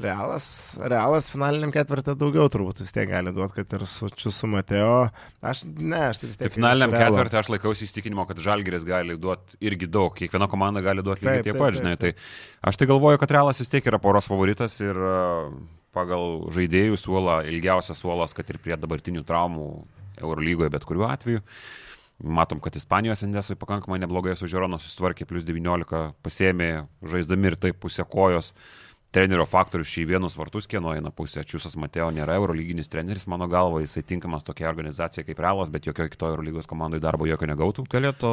[0.00, 0.46] realas,
[0.78, 5.08] realas finaliniam ketvirtį daugiau turbūt vis tiek gali duoti, kad ir su Čiusu Mateo.
[5.44, 6.54] Aš, ne, aš tai vis Tai tiek.
[6.56, 7.16] finaliniam iš Realo.
[7.18, 10.14] ketvirtį aš laikausi įstikinimo, kad Žalgeris gali duoti irgi daug.
[10.18, 11.94] Kiekviena komanda gali duoti lygiai tiek pat, žinai.
[12.00, 12.14] Tai
[12.70, 15.52] aš tai galvoju, kad Realas vis tiek yra poros favoritas ir uh,
[15.92, 19.66] pagal žaidėjų suolą, ilgiausias suolas, kad ir prie dabartinių traumų
[20.22, 21.42] Eurolygoje, bet kuriuo atveju.
[22.22, 26.68] Matom, kad Ispanijos Endesui pakankamai neblogai su Žirono susitvarkė, plus 19 pasėmė,
[27.02, 28.52] žaisdami ir taip pusę kojos.
[29.12, 31.44] Trenerio faktorius šį vienus vartus, kieno eina pusė.
[31.46, 36.06] Čiūsas Mateo nėra eurolyginis treneris, mano galva, jisai tinkamas tokia organizacija kaip Realas, bet jokio
[36.12, 37.84] kitoje eurolygos komandoje darbo jokio negautų.
[37.92, 38.32] Galėtų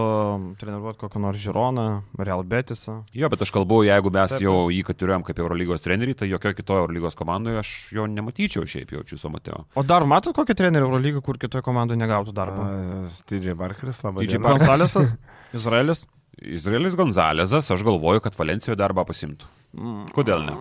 [0.62, 1.88] treniruoti kokią nors Žironą,
[2.20, 3.00] Real Betisą.
[3.16, 6.54] Jo, bet aš kalbu, jeigu mes Taip, jau jį katuriuojam kaip eurolygos trenerį, tai jokio
[6.56, 9.66] kitoje eurolygos komandoje aš jo nematyčiau šiaip jau Čiūso Mateo.
[9.76, 12.70] O dar matot kokį trenerių Eurolygą, kur kitoje komandoje negautų darbo?
[13.30, 14.56] Didžiai Barkeris, labai TJ diena.
[14.56, 15.14] Gonzalesas,
[15.56, 16.06] Izraelis.
[16.42, 19.50] Izraelis Gonzalezas, aš galvoju, kad Valencijoje darbą pasimtų.
[20.16, 20.56] Kodėl ne?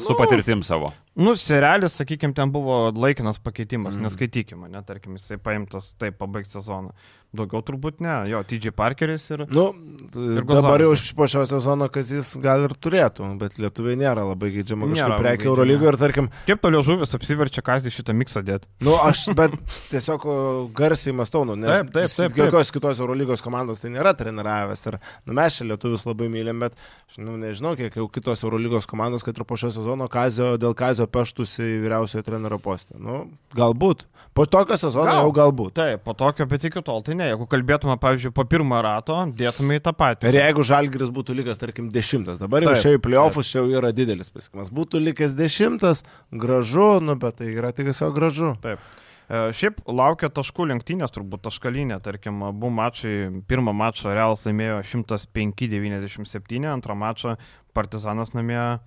[0.00, 0.92] Su patirtim savo.
[1.18, 4.06] Nu, serialis, sakykime, ten buvo laikinas pakeitimas, mm.
[4.06, 6.94] neskaitykime, ne, tarkim, jisai paimtas taip pabaigti sezoną.
[7.30, 9.44] Daugiau turbūt ne, jo, TJ Parkeris ir...
[9.54, 9.68] Nu,
[10.10, 11.12] Ir dabar jau Gonzalesas.
[11.14, 15.46] po šio sezono, kas jis gal ir turėtų, bet lietuviai nėra labai geidžiama kažkokia geidžiama.
[15.52, 18.66] Eurolygoje ir tarkim, Kaip toliau žuvis apsiverčia, ką jis šitą miksą dėt?
[18.82, 19.54] nu aš, bet
[19.92, 20.26] tiesiog
[20.74, 24.98] garsiai mastau, nu, nes Taip, taip, taip, jokios kitos Eurolygos komandos tai nėra treniravęs ir,
[25.28, 26.74] nu, mes čia lietuvius labai mylim, bet,
[27.22, 31.06] nu, nežinau, kiek jau kitos Eurolygos komandos, kad ir po šio sezono kazio, dėl kazio
[31.06, 32.98] peštųsi į vyriausiojo trenerio postą.
[32.98, 33.22] Nu,
[33.54, 34.08] galbūt.
[34.34, 35.24] Po tokio sezono Gal.
[35.24, 35.72] jau galbūt.
[35.78, 37.19] Taip, po tokio, bet iki tol tai ne.
[37.28, 40.30] Jeigu kalbėtume, pavyzdžiui, po pirmo rato, dėtume į tą patį.
[40.30, 43.92] Ir jeigu Žalgiris būtų likęs, tarkim, dešimtas, dabar jau Taip, šiai playoffus čia jau yra
[43.96, 44.72] didelis pasiekimas.
[44.74, 48.54] Būtų likęs dešimtas, gražu, nu, bet tai yra tik tiesiog gražu.
[48.64, 48.82] Taip.
[49.30, 53.14] E, Šiaip laukia taškų lenktynės, turbūt taškalinė, tarkim, abu mačai,
[53.50, 57.36] pirmą mačą Realas laimėjo 105-97, antrą mačą
[57.76, 58.80] Partizanas namie a,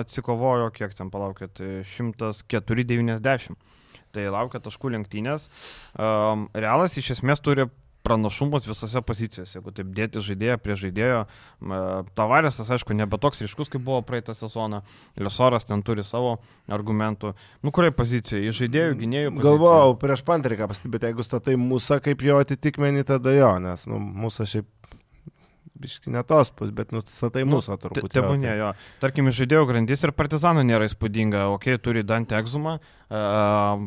[0.00, 1.60] atsikovojo, kiek ten palaukėt,
[1.98, 3.60] 104-90.
[4.10, 5.44] Tai laukia taškų lenktynės.
[5.94, 7.68] Realas iš esmės turi
[8.06, 11.20] pranašumus visose pozicijose, jeigu taip dėti žaidėją prie žaidėjo.
[12.18, 14.82] Tavarėsas, aišku, nebe toks ryškus, kaip buvo praeitą sezoną.
[15.20, 16.38] Lesoras ten turi savo
[16.72, 17.34] argumentų.
[17.64, 18.46] Nu, kuriai pozicijai?
[18.48, 19.32] Į žaidėjų, gynėjų.
[19.36, 19.46] poziciją?
[19.50, 24.48] Galvojau, prieš pantriką pastebėti, jeigu statai mūsų kaip jo atitikmenį, tada jo, nes nu, mūsų
[24.54, 24.68] šiaip
[25.80, 28.12] biški ne tos pus, bet nu, statai mūsų turbūt.
[28.14, 28.70] Tebūnė, tai- jo.
[29.02, 31.46] Tarkim, iš žaidėjų grandis ir partizanų nėra įspūdinga.
[31.56, 32.78] Ok, turi Dante Egzumą,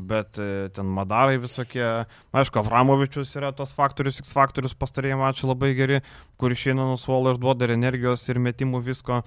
[0.09, 1.85] bet e, ten Madarai visokie.
[2.33, 6.01] Aišku, Avramovičius yra tos faktorius, X faktorius pastarėjai mačiai labai geri,
[6.37, 9.21] kur išeina nuo suolo ir duoda ir energijos, ir metimų visko.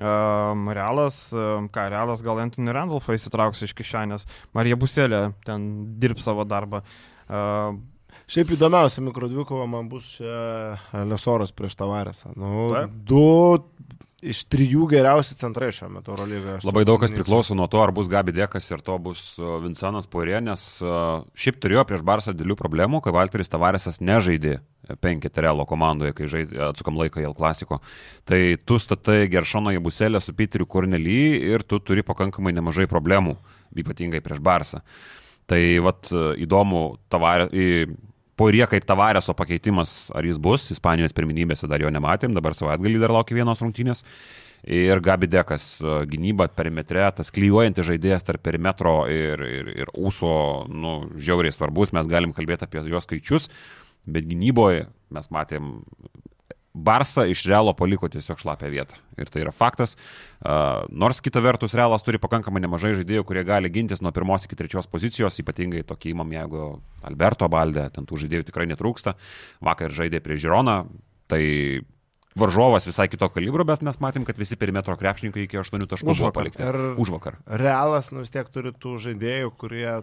[0.00, 4.24] Realas, ką, realas gal Anthony Randolfą įsitrauks iš kišenės.
[4.54, 6.84] Marija Buselė ten dirb savo darbą.
[8.30, 10.76] Šiaip įdomiausia mikrodvikova man bus čia
[11.10, 12.30] Lesoras prieš Tavarėsą.
[12.38, 12.92] Nu, Taip.
[13.08, 13.24] du
[14.20, 16.60] iš trijų geriausių centrai šiuo metu Eurolygoje.
[16.68, 20.06] Labai daug kas priklauso nuo to, ar bus Gabi Dekas ir to bus uh, Vincentas
[20.10, 24.60] Poirė, nes uh, šiaip turėjo prieš Barsą didelių problemų, kai Valteris Tavaresas nežaidė
[25.02, 27.80] penketą realo komandoje, kai žaidė, atsukam laiką į El Klasiko.
[28.28, 33.34] Tai tu statai Geršoną į Buselę su Piteriu Kornely ir tu turi pakankamai nemažai problemų,
[33.82, 34.84] ypatingai prieš Barsą.
[35.50, 37.48] Tai vat uh, įdomu, tavarė,
[38.40, 43.02] į Poirie kaip Tavareso pakeitimas, ar jis bus, Ispanijos pirminybėse dar jo nematėm, dabar savaitgalį
[43.02, 44.00] dar laukia vienos rungtynės.
[44.64, 50.32] Ir Gabi Dekas uh, gynyba perimetre, tas klyjuojantis žaidėjas tarp perimetro ir, ir, ir ūso,
[50.68, 53.48] nu, žiauriai svarbus, mes galim kalbėti apie jo skaičius,
[54.08, 55.72] bet gynyboje mes matėm
[56.74, 58.98] Barsą iš Realo paliko tiesiog šlapę vietą.
[59.18, 59.96] Ir tai yra faktas.
[60.38, 64.58] Uh, nors kita vertus, Realas turi pakankamai nemažai žaidėjų, kurie gali gintis nuo pirmos iki
[64.58, 66.68] trečios pozicijos, ypatingai tokį įmam, jeigu
[67.06, 69.16] Alberto Baldė, ten tų žaidėjų tikrai netrūksta.
[69.66, 70.76] Vakar žaidė prie Žironą,
[71.30, 71.42] tai
[72.38, 76.32] varžovas visai kito kalibro, bet mes matėm, kad visi perimetro krepšininkai iki 8 taškų buvo
[76.34, 76.70] palikti.
[77.02, 77.40] Už vakar.
[77.50, 80.00] Realas nu, vis tiek turi tų žaidėjų, kurie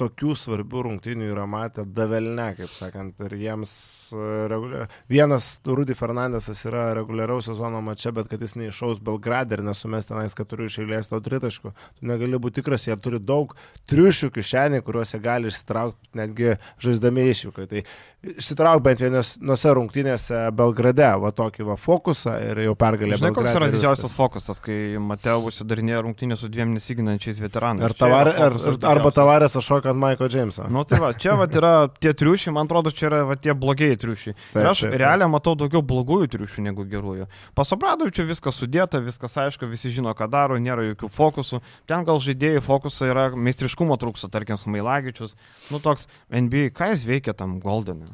[0.00, 3.72] tokių svarbių rungtynių yra matę davelne, kaip sakant, ir jiems
[4.16, 4.86] e, regulia...
[5.10, 10.36] vienas Rudy Fernandesas yra reguliaraus sezono mače, bet kad jis neišaus Belgradę ir nesumės tenais
[10.38, 13.52] keturių iš eilės tau tritaškų, tu negali būti tikras, jie turi daug
[13.92, 17.68] triušių kišenį, kuriuos jie gali išsitraukti netgi žaisdami išvykai.
[17.68, 17.84] Tai
[18.22, 23.16] išsitrauk bent vienose rungtynėse Belgrade, va tokį va fokusą ir jau pergalė.
[23.18, 27.82] Žinai, koks Belgrade yra ir didžiausias fokusas, kai Mateo užsidarinėja rungtynį su dviem nesiginančiais veteranais.
[27.82, 28.56] Ar yra tavarė, ar,
[28.92, 30.68] arba tavarės aš šoka ant Maiko Džeimso.
[30.70, 33.98] Nu tai va, čia va yra tie triušiai, man atrodo, čia yra va, tie blogieji
[34.06, 34.36] triušiai.
[34.38, 35.00] Taip, Ir aš taip, taip.
[35.02, 37.26] realiai matau daugiau blogųjų triušių negu gerųjų.
[37.58, 41.62] Pasobradovičiu viskas sudėta, viskas aišku, visi žino, ką daro, nėra jokių fokusų.
[41.90, 45.34] Ten gal žaidėjų fokusai yra meistriškumo trūksta, tarkim, Smailagičius.
[45.74, 48.11] Nu toks NBA, ką jis veikia tam Goldenui?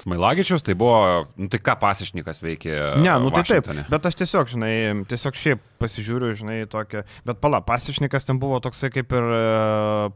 [0.00, 2.72] Smailagičius tai buvo, nu tai ką pasišnikas veikė.
[3.02, 3.84] Ne, nu tai taip, Vašingtone?
[3.92, 4.72] bet aš tiesiog, žinai,
[5.10, 9.42] tiesiog šiaip pasižiūriu, žinai, tokią, bet pala, pasišnikas ten buvo toksai kaip ir e,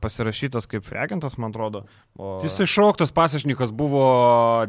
[0.02, 1.84] pasirašytas kaip reagentas, man atrodo.
[2.16, 4.06] O Jisai šauktas pasišnikas buvo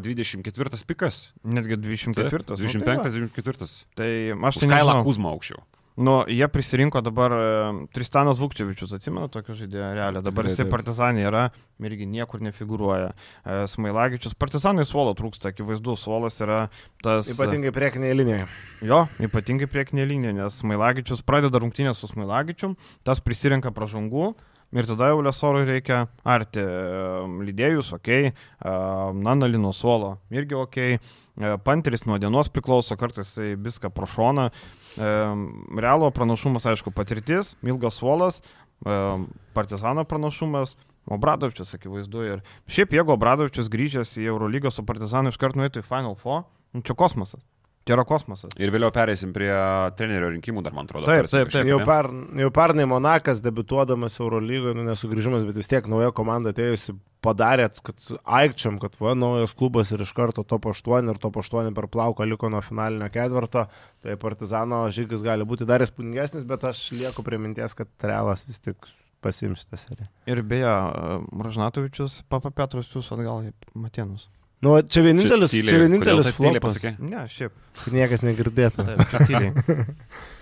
[0.04, 1.24] 24 pikas.
[1.44, 2.44] netgi 24.
[2.52, 3.08] nu, tai va.
[3.08, 3.74] 25-24.
[3.98, 4.12] Tai
[4.52, 5.02] aš tai Kailą.
[5.08, 5.64] Kuzma aukščiau.
[5.98, 7.46] Nu, jie prisirinko dabar e,
[7.90, 10.22] Tristanas Vukčevičius, atsimenu tokio žaidėjo realią.
[10.22, 10.74] Dabar Tikrai jisai taip.
[10.76, 11.46] partizanė yra,
[11.90, 13.08] irgi niekur nefigūruoja.
[13.42, 16.60] E, Smailagičius, partizanai suolo trūksta, akivaizdu, suolas yra
[17.02, 17.32] tas...
[17.34, 18.46] Ypatingai priekinėje linijoje.
[18.86, 22.78] Jo, ypatingai priekinė linija, nes Smailagičius pradeda rungtynę su Smailagičium,
[23.08, 24.36] tas prisirenka pražangų.
[24.78, 26.72] Ir tada jau Lesorui reikia arti e,
[27.48, 28.10] lydėjus, ok,
[29.18, 30.84] Nanali nuo suolo irgi ok,
[31.66, 33.34] Panteris nuo dienos priklauso, kartais
[33.64, 34.52] viską pro šoną.
[34.98, 38.42] Realo pranašumas, aišku, patirtis, ilgas suolas,
[39.54, 40.76] Partizano pranašumas,
[41.08, 42.24] O Bradovičius, akivaizdu.
[42.28, 46.44] Ir šiaip jeigu Bradovičius grįžęs į Eurolygą su Partizanu iš karto nueitų į Final Four,
[46.84, 47.46] čia kosmosas.
[47.88, 48.52] Tai yra kosmosas.
[48.60, 49.50] Ir vėliau pereisim prie
[49.96, 51.08] trenerio rinkimų, dar man atrodo.
[51.08, 51.68] Taip, taip, taip.
[51.70, 52.10] Jau, per,
[52.42, 58.10] jau pernai Monakas debituodamas Eurolygoje, nu nesugrįžimas, bet vis tiek nauja komanda atėjusi padarėt, kad
[58.40, 62.28] aikčiam, kad va, naujas klubas ir iš karto top 8 ir top 8 per plauką
[62.28, 63.66] liko nuo finalinio ketvirto,
[64.06, 68.62] tai Partizano žygis gali būti dar įspūdingesnis, bet aš lieku prie minties, kad Realas vis
[68.62, 68.90] tik
[69.24, 70.10] pasims šitą seriją.
[70.30, 70.74] Ir beje,
[71.48, 74.28] Ražnatovičius, Papa Petrus, jūs atgal į Matėnus.
[74.66, 76.80] Nu, čia vienintelis, tyliai- čia vienintelis flopas?
[76.98, 77.52] Ne, šiaip.
[77.84, 78.86] kad niekas negirdėtų.
[78.88, 79.52] Taip, čia tyliai.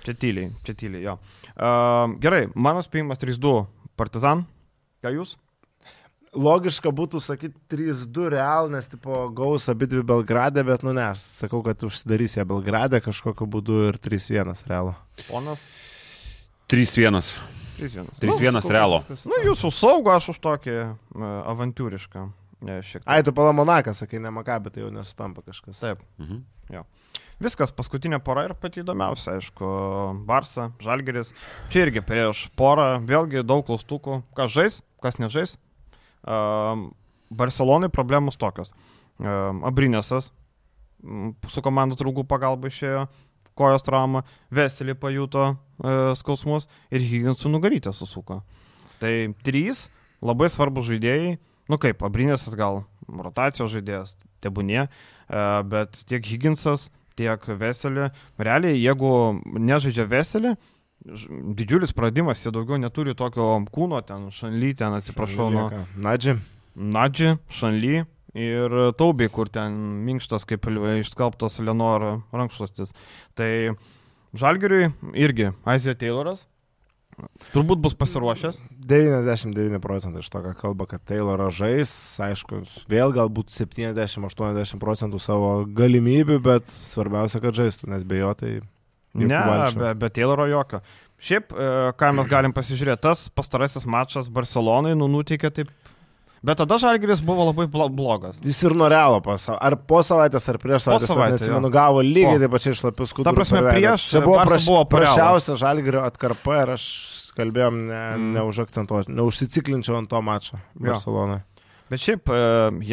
[0.06, 1.18] Čia tyliai, čia tyliai, jo.
[1.58, 3.66] Uh, gerai, mano spėjimas 3-2
[4.00, 4.46] Partizan.
[5.04, 5.34] Ką jūs?
[6.36, 11.24] Logiška būtų sakyti 3-2 real, nes tipo gaus abi dvi Belgrade, bet nu ne, aš
[11.44, 14.96] sakau, kad užsidarys ją Belgrade kažkokiu būdu ir 3-1 realo.
[15.30, 15.64] Ponas?
[16.72, 17.36] 3-1.
[17.76, 18.08] 3-1.
[18.22, 19.02] 3-1 Realo.
[19.28, 22.24] Nu, jūsų saugo, aš už tokį uh, avantūrišką.
[22.66, 23.10] Ne, šiek tiek.
[23.12, 25.84] Ai, tu pala Monakas, sakai, ne Makabė, tai jau nesutampa kažkas.
[25.84, 26.02] Taip.
[26.22, 26.42] Mhm.
[27.44, 29.68] Viskas, paskutinė pora ir pati įdomiausia, aišku,
[30.28, 31.34] Barsa, Žalgeris.
[31.74, 35.58] Čia irgi prieš porą, vėlgi daug klaustukų, kas žais, kas nežais.
[36.24, 36.94] Um,
[37.30, 38.72] Barcelonai problemos tokios.
[39.20, 40.32] Um, Abrinėsas
[41.04, 43.04] mm, su komandos draugų pagalba išėjo,
[43.60, 44.24] kojos trauma,
[44.56, 48.42] Veselį pajuto uh, skausmus ir Higginsų nugarytę susuko.
[49.04, 49.14] Tai
[49.44, 49.90] trys
[50.24, 51.36] labai svarbus žaidėjai,
[51.72, 58.10] nu kaip, Abrinėsas gal rotacijos žaidėjas, tebūnie, uh, bet tiek Higginsas, tiek Veselį,
[58.42, 59.12] realiai jeigu
[59.44, 60.56] nežaidžia Veselį,
[61.56, 65.70] didžiulis pradimas, jie daugiau neturi tokio kūno, ten šanly, ten atsiprašau, nuo
[66.02, 66.38] Nadži.
[66.76, 68.04] Nadži, šanly
[68.36, 72.92] ir taubiai, kur ten minkštas kaip išskalbtas Lenor rankšluostis.
[73.38, 73.52] Tai
[74.36, 76.44] Žalgiriui irgi Azija Tayloras.
[77.54, 78.60] Turbūt bus pasiruošęs.
[78.90, 81.92] 99 procentai iš to, ką kalba, kad Tayloras žais,
[82.26, 82.62] aišku,
[82.92, 88.54] vėl galbūt 70-80 procentų savo galimybių, bet svarbiausia, kad žaistų, nes be jo tai...
[89.16, 89.40] Ne,
[89.80, 90.82] be, be Tayloro jokio.
[91.24, 95.72] Šiaip, e, ką mes galim pasižiūrėti, tas pastarasis mačas Barcelonai nu, nuteikė taip.
[96.46, 98.38] Bet tada Žalgiris buvo labai blo- blogas.
[98.46, 101.70] Jis ir nuo realo po, sava- ar po savaitės, ar prieš Po savaitės, savaitę, neatsimenu,
[101.72, 101.74] jo.
[101.74, 103.26] gavo lygiai taip pačiai šlapius skudurus.
[103.26, 106.86] Ta prasme, prieš Čia buvo, praš, buvo prašiausia žalgerio atkarpa ir aš
[107.36, 108.32] kalbėjom, ne, Mm.
[108.38, 111.42] neužakcentuosiu, neužsiciklinčiau ant to mačo Barcelonoje.
[111.90, 112.38] Bet šiaip, e,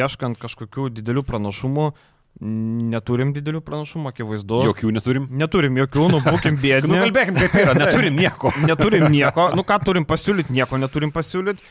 [0.01, 1.93] ieškant kažkokių didelių pranašumų,
[2.41, 4.61] neturim didelių pranašumų, akivaizdu.
[4.71, 5.27] Jokių neturim.
[5.39, 6.99] Neturim jokių, nu būkim Nu, bėdini.
[7.05, 8.53] kalbėkim, kaip yra, neturim nieko.
[8.71, 11.63] Neturim nieko, nu ką turim pasiūlyti, nieko neturim pasiūlyti.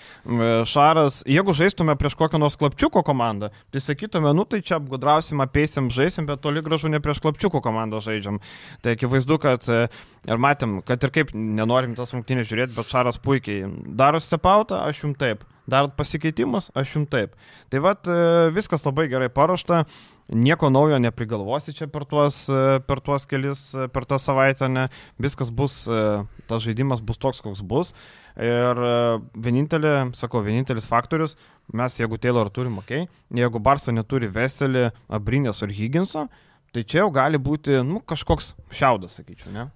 [0.70, 5.89] Šaras, jeigu žaistume prieš kokią nors klapčiuko komandą, tai sakytume, nu tai čia apgudrausim, apeisim,
[5.93, 8.39] žaisim, bet toli gražu ne prieš klapčiuko komandą žaidžiam.
[8.86, 9.86] Tai akivaizdu, kad e,
[10.30, 13.66] ir matėm, kad ir kaip nenorim tas rungtynės žiūrėti, bet Šaras puikiai
[13.97, 15.43] daro stepautą, aš jums taip.
[15.72, 17.36] Darot pasikeitimus, aš jums taip.
[17.72, 18.07] Tai vad
[18.51, 19.84] viskas labai gerai paruošta,
[20.32, 24.88] nieko naujo neprigalvosi čia per tuos, e, per tuos kelis, e, per tą savaitę, ne.
[25.22, 27.94] Viskas bus, e, tas žaidimas bus toks, koks bus.
[28.40, 28.80] Ir
[29.36, 31.36] vienintelė, sakau, vienintelis faktorius,
[31.76, 32.94] mes jeigu Taylor turim, ok,
[33.36, 36.30] jeigu Barsa neturi Veselį, Abrinės ar Higginso,
[36.72, 39.68] tai čia jau gali būti, nu, kažkoks šiaudas, sakyčiau, ne?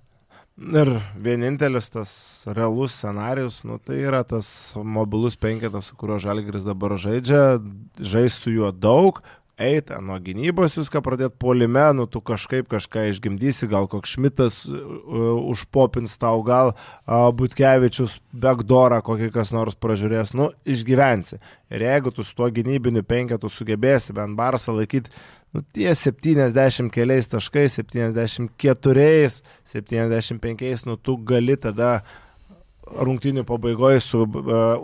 [0.55, 0.87] Ir
[1.19, 2.11] vienintelis tas
[2.47, 4.47] realus scenarius, nu, tai yra tas
[4.79, 7.57] mobilus penketas, su kuriuo Žalgiris dabar žaidžia,
[7.99, 9.19] žais su juo daug,
[9.57, 15.37] eiti nuo gynybos viską pradėti polime, nu tu kažkaip kažką išgimdysi, gal koks šmitas uh,
[15.51, 21.39] užpopins tau, gal uh, Butkevičius backdoorą kokį kas nors pražiūrės, nu išgyvensi.
[21.71, 25.13] Ir jeigu tu su tuo gynybiniu penketu sugebėsi bent barsą laikyti,
[25.55, 32.01] nu tie 70 keliais taškais, 74, 75, nu tu gali tada
[32.85, 34.29] rungtinių pabaigoje su uh,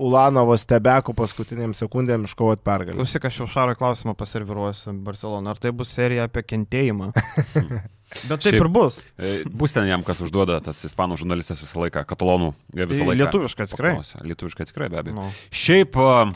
[0.02, 2.98] Ulanovo stebeku paskutiniam sekundėm iškovoti pergalę.
[2.98, 5.54] Klausyk, aš jau Šaro klausimą paserviruosiu Barcelona.
[5.54, 7.12] Ar tai bus serija apie kentėjimą?
[8.28, 8.98] Bet taip Šiaip- ir bus.
[9.16, 13.20] E, Bus ten jam, kas užduoda, tas ispanų žurnalistas visą laiką, katalonų, visą Tai laiką.
[13.22, 13.94] lietuviškai atskirai.
[14.28, 15.16] Lietuviškai atskirai, be abejo.
[15.22, 15.30] Nu.
[15.56, 16.34] Šiaip, uh,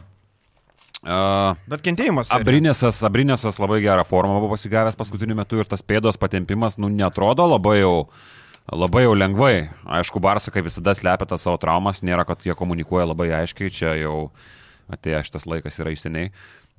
[1.04, 2.30] uh, Bet kentėjimas.
[2.30, 2.46] serija.
[2.46, 7.44] Abrinėsas, Abrinėsas labai gerą formą buvo pasigavęs paskutiniu metu ir tas pėdos patempimas, nu, netrodo
[7.58, 7.96] labai jau
[8.72, 9.70] labai jau lengvai.
[10.00, 13.96] Aišku, Barsa, kaip visada, slepia tas savo traumas, nėra, kad jie komunikuoja labai aiškiai, čia
[14.00, 14.30] jau
[14.92, 16.32] atėjo šitas laikas yra įseniai.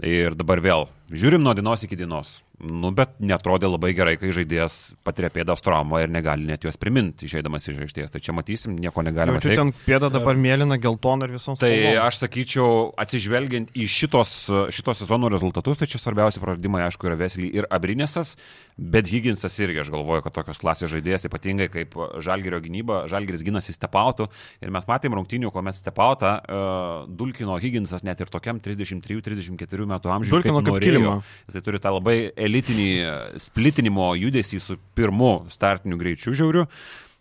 [0.05, 2.41] Ir dabar vėl, žiūrim nuo dienos iki dienos.
[2.57, 7.27] Nu, bet netrodė labai gerai, kai žaidėjas patiria pėdos traumą ir negali net jos priminti
[7.29, 8.13] išeidamas iš aikštės.
[8.15, 11.61] Tai čia matysim, nieko negalime Čia ten pėda dabar mėlyna, geltona ir visoms.
[11.61, 12.01] Tai spalvom.
[12.07, 12.71] aš sakyčiau,
[13.05, 14.33] atsižvelgiant į šitos,
[14.73, 18.33] šitos sezono rezultatus, tai čia svarbiausi praradimai, aišku, yra Vesley ir Abrinesas,
[18.77, 21.93] bet Higginsas irgi, aš galvoju, kad tokios klasės žaidėjas, ypatingai kaip
[22.25, 24.31] Žalgerio gynyba, Žalgeris gynasi stepautų
[24.65, 30.41] ir mes matėm rungtinių, kuomet stepautą uh, dulkino Higginsas net ir tokiam 33-34 metų amžiuje.
[30.41, 31.17] Dulkino kaip kilimą.
[31.51, 36.67] Jisai turi tą labai elitinį e, splitinimo judesį su pirmu startiniu greičiu žiauriu.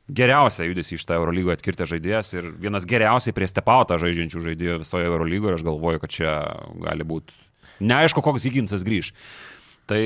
[0.06, 5.10] Geriausią judesį iš tą Eurolygoje atkirtę žaidėjas ir vienas geriausiai prie stepautą žaidžiančių žaidėjų visoje
[5.10, 6.36] Eurolygoje ir aš galvoju, kad čia
[6.86, 7.34] gali būti
[7.80, 9.12] neaišku, koks Higginsas grįž.
[9.86, 10.00] Tai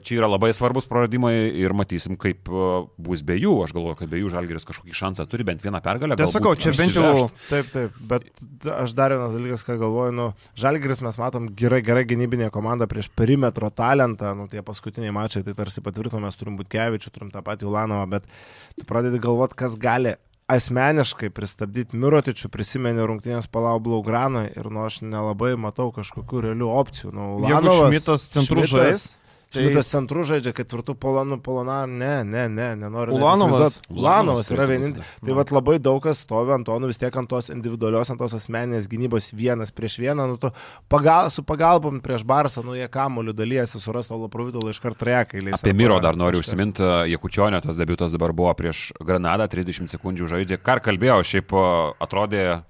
[0.00, 3.52] čia yra labai svarbus praradimai ir matysim, kaip uh, bus be jų.
[3.66, 6.16] Aš galvoju, kad be jų Žalgeris kažkokį šansą turi, bent vieną pergalę.
[6.16, 7.26] Tai galbūt sakau, čia bent jau.
[7.50, 8.24] Taip, taip, bet
[8.72, 13.10] aš dar vienas dalykas, ką galvoju, nu, Žalgiris mes matom gerai, gerai gynybinė komanda prieš
[13.12, 17.44] perimetro talentą, nu, tie paskutiniai mačai, tai tarsi patvirtino, mes turim būti Kevičių, turim tą
[17.44, 18.32] patį Ulanovą, bet
[18.80, 20.16] tu pradedi galvoti, kas gali
[20.48, 27.12] asmeniškai pristabdyti Mirotičių, prisimeni rungtynės palau Blaugranoje ir nu aš nelabai matau kažkokių realių opcijų.
[27.12, 29.04] Nu, Jeigu Ulanovas- Šmitas Šmitas- žais,
[29.48, 33.14] tai- Šmitas centru žaidžia, ketvirtų polonų polonar, ne, ne, ne, nenoriu.
[33.16, 33.80] Ulanovas.
[33.88, 35.06] Ulanovas yra vienintelis.
[35.24, 38.18] Tai vad labai daug kas stovi ant to, nu vis tiek ant tos individualios, ant
[38.20, 40.50] tos asmeninės gynybos vienas prieš vieną, nu tu
[40.88, 45.40] pagal, su pagalbom prieš Barsą, nu jie kamoliu dalyjasi, suras Tolo Providolo iš karto rekai.
[45.52, 50.58] Apie Miro dar noriu užsiminti, Jekučionio tas debutas dabar buvo prieš Granadą, 30 sekundžių žaidė.
[50.60, 51.56] Ką ir kalbėjau, šiaip
[52.04, 52.62] atrodė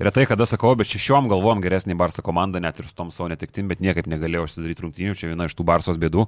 [0.00, 3.68] retai kada sakau, bet šešiom galvom geresnį Barso komandą, net ir su tom savo netiktim,
[3.70, 6.26] bet niekaip negalėjau užsidaryti rungtynių, čia viena iš tų Barsos bėdų.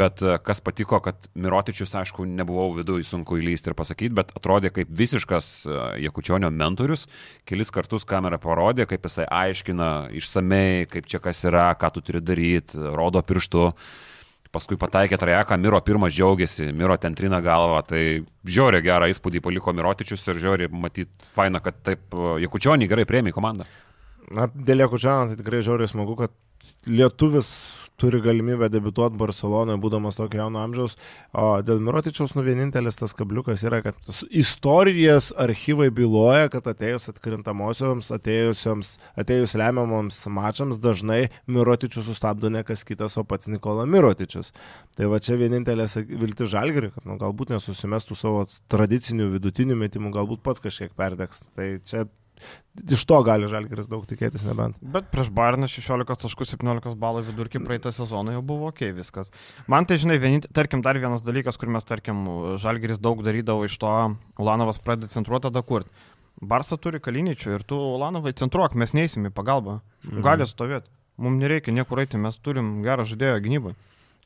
[0.00, 4.72] Bet e, kas patiko, kad Mirotičius, aišku, nebuvau viduje sunku įlysti ir pasakyti, bet atrodė
[4.74, 7.06] kaip visiškas e, Jekučionio mentorius.
[7.48, 12.24] Kelis kartus kamera parodė, kaip jisai aiškina išsamei, kaip čia kas yra, ką tu turi
[12.24, 13.70] daryti, rodo pirštu
[14.54, 18.02] paskui pataikė trajeką, Miro pirmas džiaugiasi, Miro ten trina galvą, tai
[18.46, 23.66] žiauriai gerą įspūdį paliko Mirotičius ir žiauriai matyt, faina, kad taip Jekučionį gerai prieimė komandą.
[24.34, 26.32] Na, dėl Jekučiano tai tikrai žiauriai smagu, kad
[26.88, 27.50] lietuvis
[28.00, 30.96] turi galimybę debituoti Barcelonoje, būdamas tokio jauno amžiaus.
[31.36, 33.98] O dėl Mirotičiaus, nu vienintelis tas kabliukas yra, kad
[34.30, 42.82] istorijos archyvai byloja, kad atėjus atkrintamosioms, atėjusioms, atėjus lemiamoms mačams, dažnai Mirotičius sustabdo ne kas
[42.88, 44.50] kitas, o pats Nikola Mirotičius.
[44.98, 50.42] Tai va čia vienintelės vilti žalgiri, kad nu, galbūt nesusimestų savo tradicinių vidutinių metimų, galbūt
[50.46, 51.44] pats kažkiek perdegs.
[51.54, 52.06] Tai čia
[52.90, 54.78] iš to gali žalgiris daug tikėtis nebent.
[54.80, 59.30] Bet prieš Bairną 16 taškų 17 balų vidurkį praeitą sezoną jau buvo ok viskas.
[59.70, 62.24] Man tai, žinai, vienint, tarkim, dar vienas dalykas, kur mes, tarkim,
[62.62, 63.94] Žalgeris daug darydavo iš to,
[64.42, 65.86] Ulanovas pradeda centruoti, tada kur.
[66.42, 69.78] Barsa turi kaliničių ir tu Ulanovai centruok, mes neįsim į pagalbą.
[70.04, 70.24] Mhm.
[70.26, 70.90] Gali stovėti.
[71.22, 73.76] Mums nereikia niekur eiti, mes turim gerą žaidėją gynybai.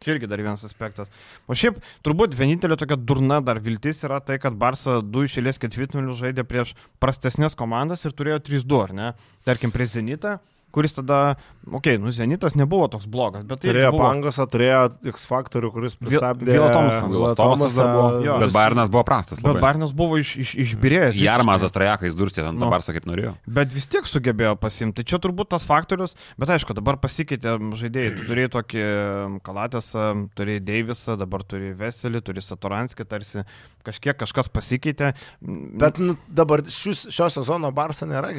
[0.04, 1.10] Čia irgi dar vienas aspektas.
[1.50, 6.20] O šiaip, turbūt vienintelė tokia durna dar viltis yra tai, kad Barsa du išėlės ketvirtfinalius
[6.20, 9.08] žaidė prieš prastesnės komandas ir turėjo 3-2, ar ne?
[9.48, 10.36] Tarkim, prieš Zenitą,
[10.74, 11.38] kuris tada,
[11.72, 14.04] okei, okay, nu Zenitas nebuvo toks blogas, bet tai Turėjo buvo.
[14.04, 14.80] Pangosą, turėjo
[15.12, 17.08] X faktorių, kuris pristabdė Vila Thomasą.
[17.12, 18.38] Vilas Tomasas buvo, Jo.
[18.42, 19.42] bet Bairnas buvo prastas.
[19.42, 19.62] Bet labai.
[19.64, 21.18] Barnas buvo iš, iš, išbirėjęs.
[21.22, 22.66] Jarmazas trajeką įsdurstė ant Nu.
[22.66, 22.72] no.
[22.72, 23.34] Barsą kaip norėjo.
[23.58, 25.06] Bet vis tiek sugebėjo pasimti.
[25.08, 28.14] Čia turbūt tas faktorius, bet aišku, dabar pasikeitė žaidėjai.
[28.18, 28.84] Tu turėjai tokį
[29.46, 30.08] Kalatėsą,
[30.38, 33.44] turėjai Deivisą, dabar turi Veselį, turi Satoranskį, tarsi
[33.86, 35.14] kažkiek kažkas pasikeitė.
[35.40, 38.32] Bet nu, dabar šius, šio sezono Barsa nėra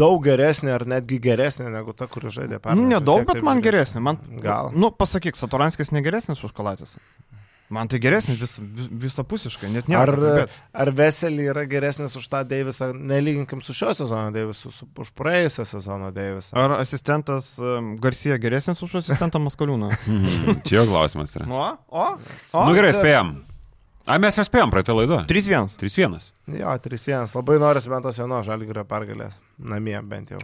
[0.00, 2.80] daug geresnė ar netgi geresnė negu ta, kuri žaidė pernai.
[2.80, 4.02] Nu, Aš vis nedaug, bet man geresnė.
[4.02, 4.72] Man, Gal.
[4.74, 6.98] Nu, pasakyk, Satoranskis negeresnis už Kalatėsą.
[7.70, 9.94] Man tai geresnis vis, vis, visapusiškai, net ne.
[9.94, 10.10] Ar,
[10.74, 15.68] ar Veselį yra geresnis už tą Deivisą, nelyginkim su šio sezono Deivisu, su už praėjusio
[15.70, 16.56] sezono Deivisą.
[16.58, 19.92] Ar asistentas um, Garcia geresnis už asistentą Maskaliūną?
[20.66, 21.46] Čia jo klausimas yra.
[21.46, 22.66] Nu, o, o.
[22.66, 23.36] Nu gerai, spėjom.
[24.10, 25.22] A, mes jau spėjom praeitą laidą.
[25.30, 25.76] 3-1.
[25.78, 26.30] 3-1.
[26.58, 27.36] Jo, 3-1.
[27.38, 29.38] Labai noriu bent tos vienos žalgyrio pergalės.
[29.62, 30.42] Namie bent jau.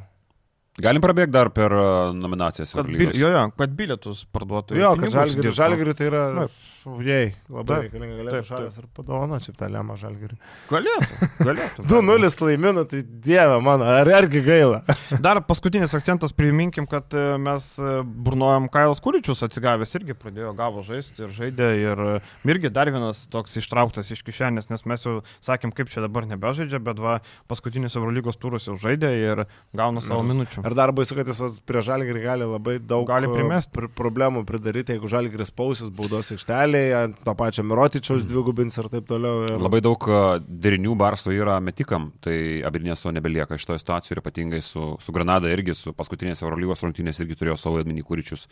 [0.83, 2.75] Galim prabėgti dar per uh, nominacijas.
[2.77, 4.77] Kad, bil, jo, jo, kad bilietus parduotų.
[4.77, 5.15] Jo, kad
[5.57, 6.65] žalgyrio tai yra Taip.
[6.87, 7.33] Šaujai.
[7.51, 10.37] Labai reikalinga galėtų šalis ir padovano čia tą lemą žalgyrį.
[10.71, 11.29] Galėtų.
[11.49, 14.83] galėtų 2-0 laiminu, tai dieve mano, ar irgi gaila.
[15.27, 20.85] Dar paskutinis akcentas, priminkim, kad e, mes e, burnojom Kailas Kuričius atsigavęs irgi pradėjo gavo
[20.87, 22.17] žaisti ir žaidė ir e,
[22.47, 26.81] irgi dar vienas toks ištrauktas iš kišenės, nes mes jau sakėm, kaip čia dabar nebežaidžia,
[26.83, 27.19] bet va
[27.51, 29.45] paskutinis Eurolygos turus jau žaidė ir
[29.77, 30.63] gauna savo minučių.
[30.67, 33.73] Ir dar baisu, kad jis prie Žalgirį gali labai daug Gali primest.
[33.75, 39.07] pr problemų pridaryti, jeigu Žalgiris pausis baudos aikštelėje, ant to pačio Mirotičiaus dvigubins ir taip
[39.09, 39.45] toliau.
[39.47, 39.55] Ir...
[39.63, 44.95] Labai daug a, derinių Barso yra metikam, tai Abrinėso nebelieka šitoje situacijoje ir ypatingai su,
[45.03, 48.47] su Granada irgi, su paskutinės Eurolygos rungtynės irgi turėjo savo atminį kūričius.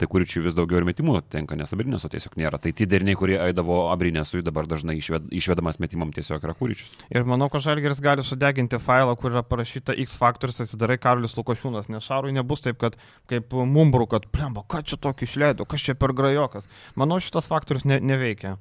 [0.00, 2.60] Tai kūričių vis daugiau ir metimų tenka, nes Abrinėso tiesiog nėra.
[2.62, 6.96] Tai tie deriniai, kurie eidavo Abrinėsui, dabar dažnai išved, išvedamas metimam tiesiog yra kūričius.
[7.14, 11.90] Ir manau, kad Žalgeris gali sudeginti failą, kur yra parašyta X faktorius, atsidarai Karolis Lukošiūnas,
[11.92, 12.98] nes Šarui nebus taip, kad
[13.30, 16.66] kaip Mumbru, kad plemba, ką čia tokį išleido, kas čia per grajokas.
[16.98, 18.56] Manau, šitas faktorius ne, neveikia.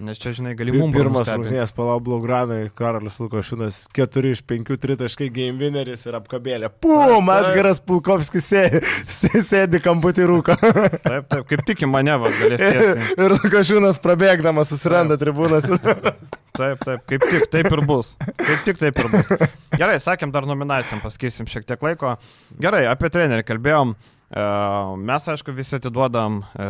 [0.00, 1.02] Nes čia, žinai, gali Pi- Mumbru.
[1.02, 6.70] Pirmas rungtynės Palablo Granui, Karolis Lukošinas, 4 iš 5 tritaškai game winneris ir apkabėlė.
[6.80, 7.50] Pum, Taip.
[7.50, 8.80] Edgaras Pulkovskis sėdi,
[9.12, 10.56] sė- sėdi kamputį rūką.
[11.04, 13.04] Taip, taip, kaip tik į mane va, galės tiesiai.
[13.26, 15.68] ir Lukošinas prabėgdamas susiranda tribūnas.
[15.68, 16.16] ir-
[16.56, 18.14] Taip, taip, kaip tik taip ir bus.
[18.40, 19.30] Kaip tik taip ir bus.
[19.76, 22.16] Gerai, sakėm, dar nominacijom paskirsim šiek tiek laiko.
[22.60, 23.94] Gerai, apie trenerį kalbėjom.
[24.32, 26.68] Mes, aišku, visi atiduodam e,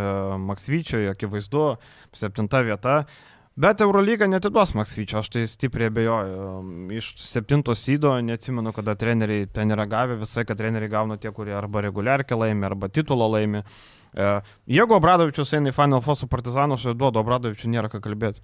[0.49, 1.67] Maksvyčiui, akivaizdu,
[2.17, 3.05] septinta vieta.
[3.55, 6.47] Bet Eurolyga netiduos Maksvyčio, aš tai stipriai abejoju.
[6.97, 11.55] Iš septinto sydo neatsimenu, kada treneriai ten yra gavę, visai, kad treneriai gauna tie, kurie
[11.55, 13.63] arba reguliarkį laimi, arba titulo laimi.
[14.69, 18.43] Jeigu Obradovičius eina į Final Four su Partizanu, aš duodu Obradovičiu, nėra ką kalbėti.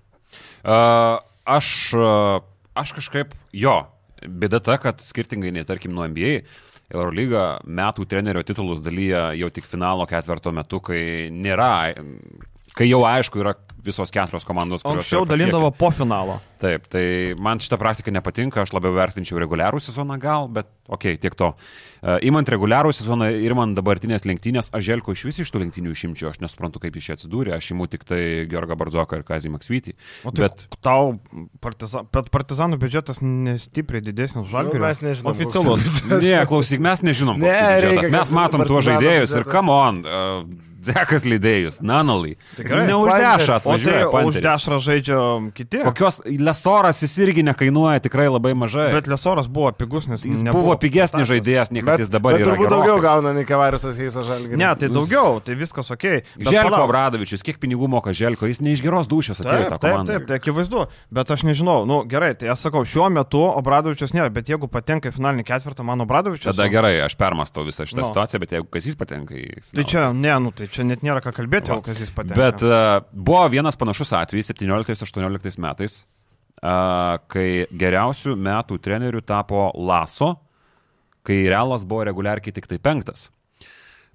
[0.60, 2.44] Uh, aš, uh,
[2.76, 3.78] aš kažkaip, jo,
[4.22, 6.42] bėda ta, kad skirtingai nei tarkim nuo NBA,
[6.88, 11.92] Eurolyga metų trenerio titulus dalyja jau tik finalo ketverto metu, kai nėra,
[12.76, 13.52] kai jau aišku yra
[13.84, 14.82] visos keturios komandos.
[14.82, 16.38] kurios Anksčiau dalindavo po finalo.
[16.58, 21.22] Taip, tai man šita praktika nepatinka, aš labiau vertinčiau reguliarų sezoną gal, bet okei, okay,
[21.22, 21.52] tiek to.
[21.54, 25.94] Uh, Įmant reguliarų sezoną ir man dabartinės lenktynės, aš Želko iš vis iš tų lenktynių
[25.96, 28.20] išimčiau, aš nesuprantu, kaip jis čia atsidūrė, aš imu tik tai
[28.50, 29.94] Georgą Bardzoką ir Kazį Maksvytį.
[30.22, 31.16] O tai Bet tau
[31.64, 34.84] partiza, bet partizanų biudžetas nestipriai didesnis už žalgirį.
[34.84, 35.98] mes nežinom, Oficialus.
[36.12, 39.52] Ne, klausyk, mes nežinom, Ne, reikia, mes matom tuos žaidėjus ir biudžetas.
[39.58, 41.80] come on, uh, Zekas lydėjus.
[42.56, 42.86] Tikrai?
[42.86, 44.06] Neuždešą O tai atvažiuoja.
[44.06, 44.44] už Panteris.
[44.46, 45.18] dešrą žaidžia
[45.56, 45.78] kiti.
[45.82, 48.92] Kokios Lesoras jis irgi nekainuoja tikrai labai mažai.
[48.94, 51.32] Bet Lesoras buvo pigus, nes jis nebuvo buvo pigesnis kontaktas.
[51.34, 52.52] žaidėjas, nei kad jis dabar bet yra.
[52.54, 52.78] turbūt gerokai.
[52.78, 54.56] daugiau gauna Nikavarisas Heisas Žalgirį.
[54.56, 56.04] Ne, tai daugiau, tai viskas ok.
[56.38, 56.86] Bet Želko palauk.
[56.88, 60.12] Obradovičius, kiek pinigų moka Želko, jis ne iš geros dušios atėjo Taip, taip, komandą.
[60.14, 64.30] taip, tai akivaizdu, bet aš nežinau, nu gerai, tai aš sakau, šiuo metu Obradovičius nėra,
[64.30, 66.54] bet jeigu patenka į finalinį ketvirtą, mano Obradovičius.
[66.54, 68.08] Tada gerai, aš permastau visą šitą Nu.
[68.12, 69.58] situaciją, bet jeigu kas jis patenka į...
[69.74, 72.38] Tai finalą- čia, ne, nu tai čia net nėra ką kalbėti, o kas jis patenka.
[72.38, 76.02] Bet uh, buvo vienas panašus atvejis 17-18 metais,
[76.62, 80.34] uh, kai geriausių metų trenerių tapo Laso,
[81.26, 83.28] kai Realas buvo reguliarkiai tik tai penktas.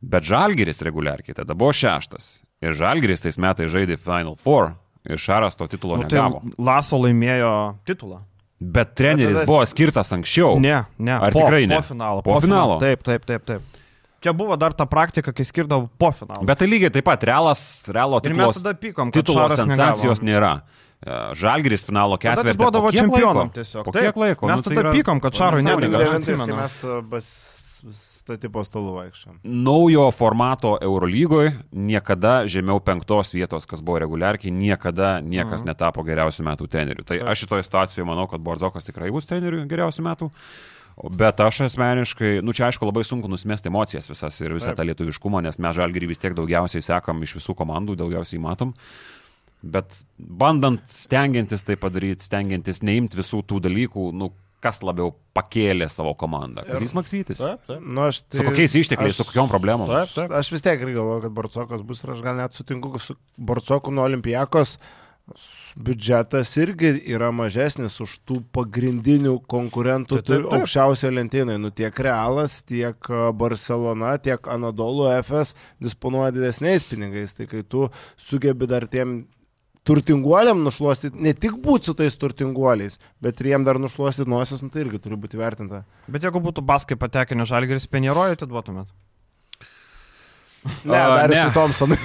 [0.03, 2.41] Bet Žalgiris reguliarkiai tada buvo šeštas.
[2.63, 4.73] Ir Žalgiris tais metais žaidė Final Four
[5.07, 6.41] ir Šaras to titulo nu, tai negavo.
[6.63, 7.53] Laso laimėjo
[7.87, 8.21] titulą.
[8.63, 10.59] Bet treneris tada- buvo skirtas anksčiau.
[10.63, 11.15] Ne, ne.
[11.17, 11.79] Ar po, tikrai ne?
[11.79, 12.21] Po finalo.
[12.23, 12.77] Po finalo?
[12.79, 13.79] Taip, taip, taip, taip.
[14.23, 16.45] Čia buvo dar ta praktika, kai skirdavo po finalo.
[16.47, 20.21] Bet tai lygiai taip pat Realas, Realo Ir titulo, mes tada pykom, kad titulo sensacijos
[20.23, 20.29] negavo.
[20.31, 20.53] nėra.
[21.03, 22.53] E, Žalgiris finalo ketvirtį.
[22.55, 23.83] atiduodavo po kiek čempionam tiesiog.
[23.83, 24.47] Po Taip, kiek laiko?
[24.47, 25.89] Mes Nu, tai tada yra pykom, kad Šarui nesąmonė.
[25.91, 26.05] nedavė.
[26.07, 26.55] Aš 99, kai atsimenu.
[26.61, 27.27] mes uh, bas
[28.23, 29.39] statypo stalų vaikščiam.
[29.43, 35.67] Naujo formato Eurolygoje niekada žemiau penktos vietos, kas buvo reguliarkiai, niekada niekas Mhm.
[35.67, 37.03] netapo geriausių metų treneriu.
[37.03, 40.31] Tai aš šitoje situacijoje manau, kad Borzokas tikrai bus treneriu geriausių metų.
[40.31, 40.31] O-
[41.17, 44.77] Bet aš asmeniškai, nu čia aišku labai sunku nusimesti emocijas visas ir visą Taip.
[44.77, 48.75] tą lietuviškumą, nes mes žalgirį vis tiek daugiausiai sekam iš visų komandų, daugiausiai matom.
[49.63, 54.29] Bet bandant, stengiantis tai padaryti, stengiantis neimti visų tų dalykų, nu
[54.63, 56.63] kas labiau pakėlė savo komandą.
[56.67, 57.39] Kazys Maksytis.
[57.41, 57.81] Taip, taip.
[57.83, 59.89] Nu, aš, tai, Su kokiais ištekliais, aš- su kokiom problemom?
[59.91, 60.31] Taip, taip.
[60.39, 64.05] Aš vis tiek galvoju, kad Borcokas bus ir aš gal net sutinku su Borcoku nuo
[64.05, 64.77] Olimpijakos.
[64.77, 64.79] S-
[65.73, 70.57] Biudžetas irgi yra mažesnis už tų pagrindinių konkurentų Taip, taip, taip.
[70.59, 71.61] aukščiausioje lentynoje.
[71.63, 77.33] Nu, tiek Realas, tiek a, Barcelona, tiek Anadolu FS disponuoja didesniais pinigais.
[77.33, 77.87] Tai kai tu
[78.21, 79.23] sugebi dar tiem
[79.83, 84.69] turtinguoliam nušluostyti, ne tik būti su tais turtinguoliais, bet ir jiem dar nušluostyti nosis, nu,
[84.71, 85.81] tai irgi turi būti vertinta.
[86.07, 88.93] Bet jeigu būtų baskai patekinę žalgeris, penierojų atiduotumėt.
[90.87, 91.41] Ne, A, dar ir ne.
[91.41, 91.97] su Thompsonu.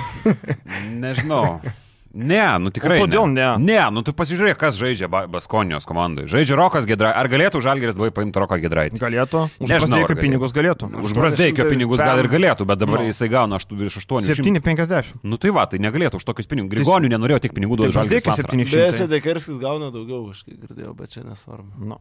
[1.04, 1.44] Nežinau.
[2.14, 2.96] Ne, nu tikrai.
[2.98, 3.46] O kodėl ne?
[3.60, 6.24] Ne, nu tu pasižiūrėk, kas žaidžia Ba- Baskonijos komandai.
[6.30, 7.10] Žaidžia Rokas Gedrai.
[7.12, 8.96] Ar galėtų Žalgeris buvai paimti Roką Gedraitį?
[9.02, 9.42] Galėtų.
[9.60, 10.88] Už Brasdeikio pinigus galėtų.
[11.04, 13.10] Už Brasdeikio 800 pinigus gal ir galėtų, bet dabar Nu.
[13.12, 14.24] jisai gauna virš 8.
[14.24, 15.12] 7,50.
[15.22, 16.72] Nu tai va, tai negalėtų už tokius pinigus.
[16.72, 18.24] Grigonių nenorėjo tiek pinigų Tai duoti Žalgeris.
[18.24, 18.64] Brasdeikis vasarą.
[18.64, 19.08] 700.
[19.12, 21.76] Dekarskis gauna daugiau, aš kaip girdėjau, bet čia nesvarbu.
[21.92, 22.00] Nu,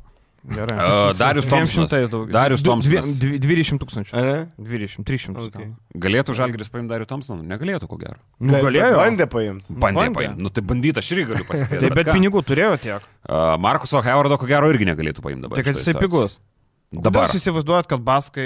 [0.55, 0.77] gerai.
[0.77, 1.91] Uh, Darius Tomsonas.
[1.91, 2.33] 200 daugiau.
[2.35, 3.05] Darius Tomsonas.
[3.19, 4.13] dvi- dvi- 20 tūkstančių.
[4.15, 5.45] A, 20, 300.
[5.47, 5.69] Okay.
[6.07, 7.43] Galėtų Žalgeris paimti Darių Tomsoną?
[7.53, 8.17] Negalėtų, ko gero.
[8.39, 8.91] Nu, galėjo.
[9.01, 9.73] Bandė paimti.
[9.85, 10.41] Bandė paimti.
[10.43, 11.81] Nu tai bandyta, aš irgi galiu pasakyti.
[11.85, 13.07] Tai bet pinigų turėjo tiek.
[13.27, 15.59] Uh, Markuso Hewardo, ko gero, irgi negalėtų paimti dabar.
[15.59, 16.39] Tai kad jisai pigus.
[16.87, 17.25] Dabar.
[17.27, 18.43] Jūs įsivaizduojat, kad baskai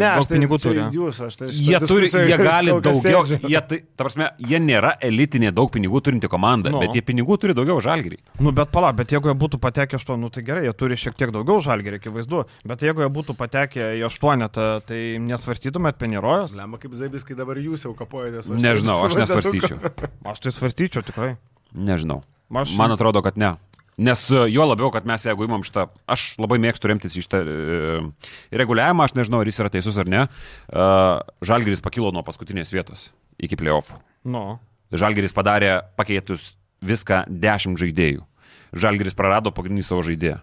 [0.00, 0.80] Ne, daug tai pinigų turi.
[0.90, 5.52] Jūs, aš tai Jie, turi, jie gali daugiau, jie, tai, ta prasme, jie nėra elitinė
[5.54, 6.80] daug pinigų turinti komanda, Nu.
[6.80, 6.82] no.
[6.82, 8.18] bet jie pinigų turi daugiau žalgerį.
[8.42, 11.14] Nu, bet pala, bet jeigu jie būtų patekę aštuonį, nu, tai gerai, jie turi šiek
[11.22, 12.42] tiek daugiau žalgerį, akivaizdu.
[12.66, 15.00] Bet jeigu jie būtų patekę į aštuonetą, tai
[15.30, 16.58] nesvarstytumėt penirojos?
[16.58, 18.50] Lemma kaip zaibis, kai dabar jūs jau kapojatės.
[18.58, 19.78] Nežinau, aš nesvarstyčiau.
[20.34, 21.36] Aš tai svarstyčiau tikrai.
[21.78, 22.24] Nežinau.
[22.50, 23.54] Aš, Man atrodo, kad ne.
[23.98, 27.40] Nes e, jo labiau, kad mes jeigu imam šitą, aš labai mėgstu remtis į šitą
[27.42, 27.98] e,
[28.60, 30.20] reguliavimą, aš nežinau, ar jis yra teisus ar ne.
[30.70, 30.86] E,
[31.50, 33.08] Žalgeris pakilo nuo paskutinės vietos
[33.42, 33.98] iki playoffų.
[34.30, 34.44] Nu,
[34.94, 36.52] Žalgeris padarė pakeitus
[36.84, 38.22] viską 10 žaidėjų.
[38.78, 40.38] Žalgeris prarado pagrindinį savo žaidėją.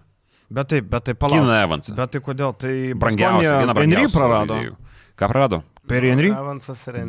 [0.49, 1.62] bet taip, bet tai Kiną pala.
[1.64, 1.95] Evansą.
[1.95, 2.53] Bet tai kodėl?
[2.60, 4.53] Tai Brangiausią, vieną Henry prarado.
[4.60, 4.76] žaidėjų.
[5.16, 5.63] Ką prarado?
[5.88, 6.32] Per Henry?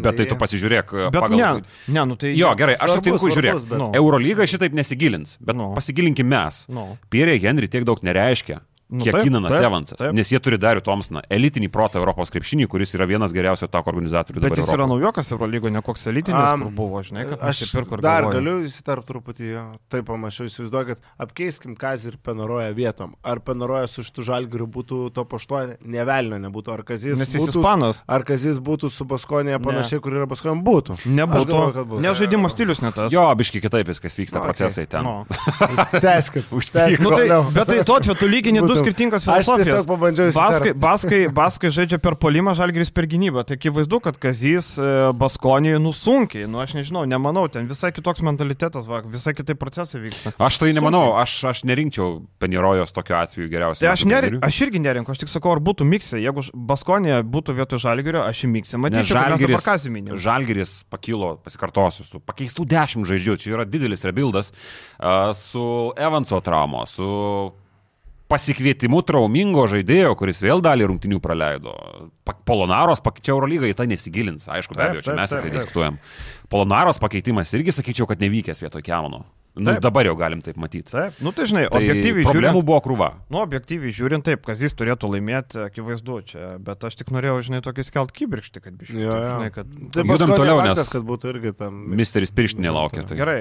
[0.05, 1.39] Bet tai tu pasižiūrėk Bet pagal...
[1.39, 1.63] ne,
[1.97, 2.35] ne, nu tai...
[2.37, 3.65] Jo, gerai, aš Svarbus, sutinku, žiūrėk.
[3.71, 3.89] bet- Nu.
[3.97, 5.71] Eurolyga šitaip nesigilins, bet Nu.
[5.75, 6.67] pasigilinkim mes.
[6.69, 6.99] Nu.
[7.09, 8.61] Pierre Henry tiek daug nereiškia.
[8.87, 12.93] Nu, Kiek taip, Kinanas Evansas, nes jie turi Darių Tomsoną, elitinį protą Europos krepšinį, kuris
[12.95, 14.39] yra vienas geriausių tako organizatorių.
[14.39, 14.91] Bet dabar jis yra Europoje.
[14.93, 18.37] naujokas Eurolygo, ne koks elitinis, Am, kur buvo, žinai, kad Aš ir dar galvoju.
[18.37, 19.65] galiu įsitarp truputį, jo.
[19.91, 23.17] taip pamačiau, įsivaizduokit, apkeiskim Kazį ir Penaroją vietom.
[23.27, 27.59] Ar Penaroja su šitų žalgiriu būtų to paštuoja, nevelnio nebūtų, ar Kazis Nes jis būtų,
[27.59, 28.05] ispanas.
[28.07, 31.01] ar Kazis būtų su Baskonėje panašiai, kur yra Baskonė, būtų.
[31.11, 31.59] Nebūtų.
[31.75, 32.03] galvoju, būtų.
[32.07, 33.11] Ne žaidimo stilius ne tas.
[33.11, 35.03] Jo, biški kitaip viskas vyksta, no, procesai ten.
[35.03, 35.27] Nu.
[35.99, 37.03] Teskit, užteskit.
[37.03, 39.87] Nu, tai, bet tai to atveju tu lygini du Būtų- skirtingas Aš tiesiog filosofijas.
[39.89, 43.45] pabandžiau Baskai, baskai, baskai žaidžia per polimą, žalgeris per gynybą.
[43.49, 46.47] Tai akivaizdu, kad Kazys e, Baskonijai nusunkiai.
[46.51, 50.35] Nu, aš nežinau, nemanau, ten visai kitoks mentalitetas, va, visai kitaip procesai vyksta.
[50.39, 53.87] Aš tai nemanau, aš, aš nerinkčiau Penirojos tokiu atveju geriausiai.
[53.87, 56.21] Tai aš, neri, aš irgi nerinku, aš tik sakau, ar būtų miksai.
[56.25, 60.17] Jeigu Baskonija būtų vietoj žalgerio, aš į miksą matyčiau, kaziminį.
[60.21, 64.53] Žalgiris pakilo, pasikartosiu, su pakeistų dešimt žaidžių, čia yra didelis rebuildas,
[64.99, 67.07] a, su Evanso traumo, su
[68.29, 71.75] pasikvietimu traumingo žaidėjo, kuris vėl dalį rungtinių praleido.
[72.47, 75.99] Polonaros, pak- čia Eurolyga į tai nesigilins, aišku, be abejo, čia mes apie tai diskutuojam.
[76.51, 79.25] Polonaros pakeitimas irgi sakyčiau, kad nevykęs vietoj Kemono.
[79.57, 79.81] Nu, Taip.
[79.81, 80.91] dabar jau galim taip matyti.
[80.93, 82.67] Taip, nu tai žinai, Tai objektyviai problemų žiūrint.
[82.69, 83.07] buvo krūva.
[83.33, 87.85] Nu, objektyviai žiūrint, taip, Kazys turėtų laimėti, akivaizdu čia, bet aš tik norėjau, žinai, tokį
[87.89, 89.01] skelt kibirkštį, kad biškai.
[89.01, 89.31] Jo, jo.
[89.33, 89.67] Žinai, kad...
[89.97, 91.79] Tai Judam toliau, faktas, nes- kad būtų irgi tam.
[91.97, 93.07] Misteris pirštinė laukia.
[93.09, 93.17] Tai.
[93.17, 93.39] Gerai,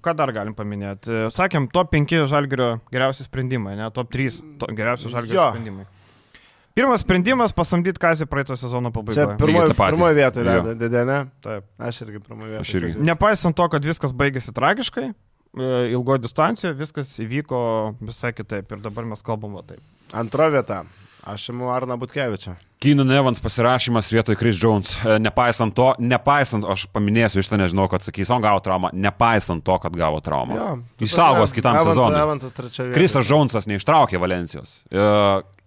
[0.00, 1.28] ką dar galim paminėti?
[1.28, 5.50] Sakėm, top 5 žalgerio geriausi sprendimai, ne, top 3 to, geriausi žalgerio Jo.
[5.52, 5.84] sprendimai.
[6.74, 8.96] Pirmas sprendimas- pasamdyti Kazį praeito sezono Čia
[9.36, 9.68] pabaigoje.
[9.70, 9.92] tą patį.
[9.94, 11.18] pirmoje vietoje, deda, ne?
[11.40, 11.64] Taip.
[11.78, 12.60] Aš irgi pirmoje vietoje.
[12.64, 12.88] Aš irgi.
[12.96, 13.04] Kazys.
[13.04, 15.14] Nepaisant to, kad viskas baigėsi tragiškai,
[15.58, 17.62] e, ilgoje distancijoje, viskas įvyko
[18.00, 19.80] visai kitaip ir dabar mes kalbam va taip.
[20.12, 20.84] Antra vieta.
[21.24, 22.52] Aš imu Arną Butkevičią.
[22.84, 24.90] Keenan Evans pasirašymas vietoj Chris Jones.
[25.08, 29.64] E, Nepaisant to, nepaisant, aš paminėsiu iš to, nežinau, kad sakys, on gavo traumą, nepaisant
[29.64, 30.58] to, kad gavo traumą.
[30.58, 30.66] Jo.
[31.06, 32.20] Išsaugos kitam Evansas- sezonui.
[32.20, 32.92] Evansas.
[32.92, 34.82] Krisas Jonesas neištraukė Valencijos.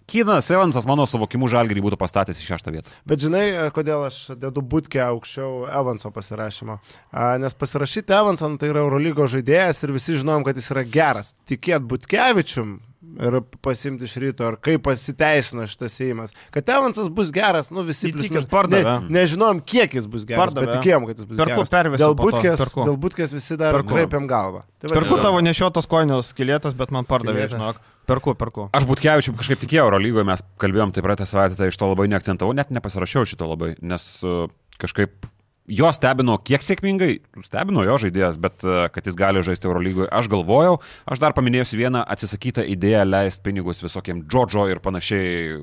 [0.08, 2.94] Keenanas Evansas, mano suvokimu, žalgerį būtų pastatęs į šeštą vietą.
[3.08, 3.44] Bet žinai,
[3.76, 6.78] kodėl aš dedu būtkę aukščiau Evanso pasirašymo?
[7.12, 10.86] A, Nes pasirašyti Evansą nu, tai yra Eurolygo žaidėjas ir visi žinom, kad jis yra
[10.88, 11.34] geras.
[11.52, 12.78] Tikėt Butkevičium
[13.18, 16.34] ir pasimti iš ryto, ar kaip pasiteisino šitas įimas.
[16.54, 18.84] Kad Evansas bus geras, nu visi plius pardavė.
[19.08, 20.68] Ne, nežinom, kiek jis bus geras, Pardavė.
[20.70, 22.00] bet tikėjom, kad jis bus Perku, geras.
[22.02, 22.86] Dėl būtkės, perku.
[22.90, 24.64] dėl būtkės visi dar kreipiam galvą.
[24.80, 27.82] Tai va, Perku dėl- tavo nešiotos kojos skilėtas, bet man pardavė, žinok.
[28.08, 28.70] Perku, perku.
[28.72, 32.54] Aš Butkevičiu kažkaip tikėjau Eurolygoje, mes kalbėjom tai praeitą savaitę, tai iš to labai neakcentavau,
[32.56, 34.48] net nepasirašiau šito labai, nes e,
[34.80, 35.28] kažkaip
[35.68, 40.30] jo stebino, kiek sėkmingai, stebino jo žaidėjas, bet e, kad jis gali žaisti Eurolygoje, aš
[40.32, 40.78] galvojau,
[41.12, 45.60] aš dar paminėsiu vieną atsisakytą idėją leisti pinigus visokiem Džodžo ir panašiai.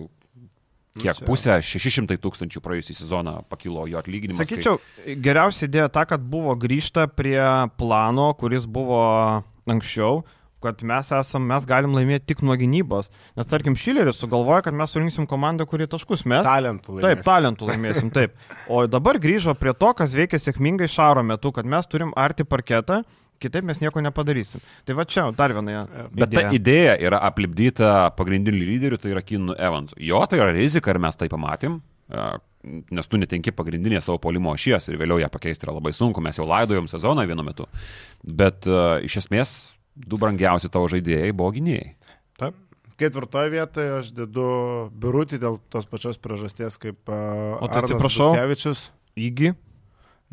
[0.95, 4.39] Kiek pusę, 600 tūkstančių praėjusį sezoną pakilo jo atlyginimas.
[4.47, 4.79] kai- Sakyčiau,
[5.25, 7.43] geriausia idėja ta, kad buvo grįžta prie
[7.81, 10.23] plano, kuris buvo anksčiau
[10.65, 13.11] kad mes, esam, mes galim laimėti tik nuo gynybos.
[13.39, 16.47] Nes tarkim, Šileris sugalvoja, kad mes surinksim komandą, kuri taškus mes.
[16.47, 16.99] Talentų.
[16.99, 17.27] Taip, laimėsim.
[17.29, 18.39] talentų laimėsim, taip.
[18.73, 23.03] O dabar grįžo prie to, kas veikia sėkmingai šaro metu, kad mes turim arti parketą,
[23.43, 24.63] kitaip mes nieko nepadarysim.
[24.87, 25.85] Tai va čia dar viena.
[26.15, 26.55] Bet ta idėja.
[26.59, 29.99] idėja yra aplipdyta pagrindiniu lyderiu, tai yra Kinu Evansu.
[30.01, 31.79] Jo, tai yra rizika ir mes tai pamatėm.
[32.65, 36.23] Nes tu netenki pagrindinės savo polimo ašies ir vėliau ją pakeisti yra labai sunku.
[36.25, 37.69] Mes jau laidojom sezoną vienu metu.
[38.25, 39.57] Bet uh, iš esmės
[39.95, 41.95] du brangiausi tavo žaidėjai buvo gynėjai.
[42.41, 42.59] Taip.
[42.99, 44.47] Ketvirtoje vietoje aš dedu
[45.03, 48.35] birutį dėl tos pačios priežasties kaip uh, O tai atsiprašau?
[48.39, 48.89] Kevičius.
[49.19, 49.55] Įgy.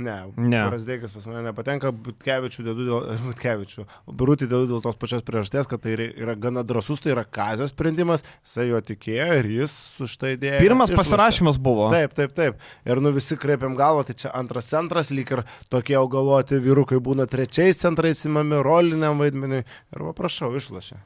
[0.02, 0.62] Ne, Ne.
[0.74, 3.86] Rasdėkas pas mane nepatenka, Butkevičių dedu dėl, Butkevičių.
[4.22, 8.26] Birutį dedu dėl tos pačios priežasties, kad tai yra- gana drasus, tai yra Kazio sprendimas,
[8.42, 9.76] jisai jo tikėjo ir jis
[10.08, 10.60] už tai dėjo.
[10.64, 11.90] Pirmas pasirašymas buvo.
[11.94, 12.60] Taip, taip, taip.
[12.88, 17.28] Ir nu visi kreipiam galvą, tai čia antras centras, lyg ir tokie augaloti vyrukai būna
[17.30, 19.64] trečiais centrais įmami roliniam vaidmeniui.
[19.96, 20.98] Ir va, prašau, išlašė.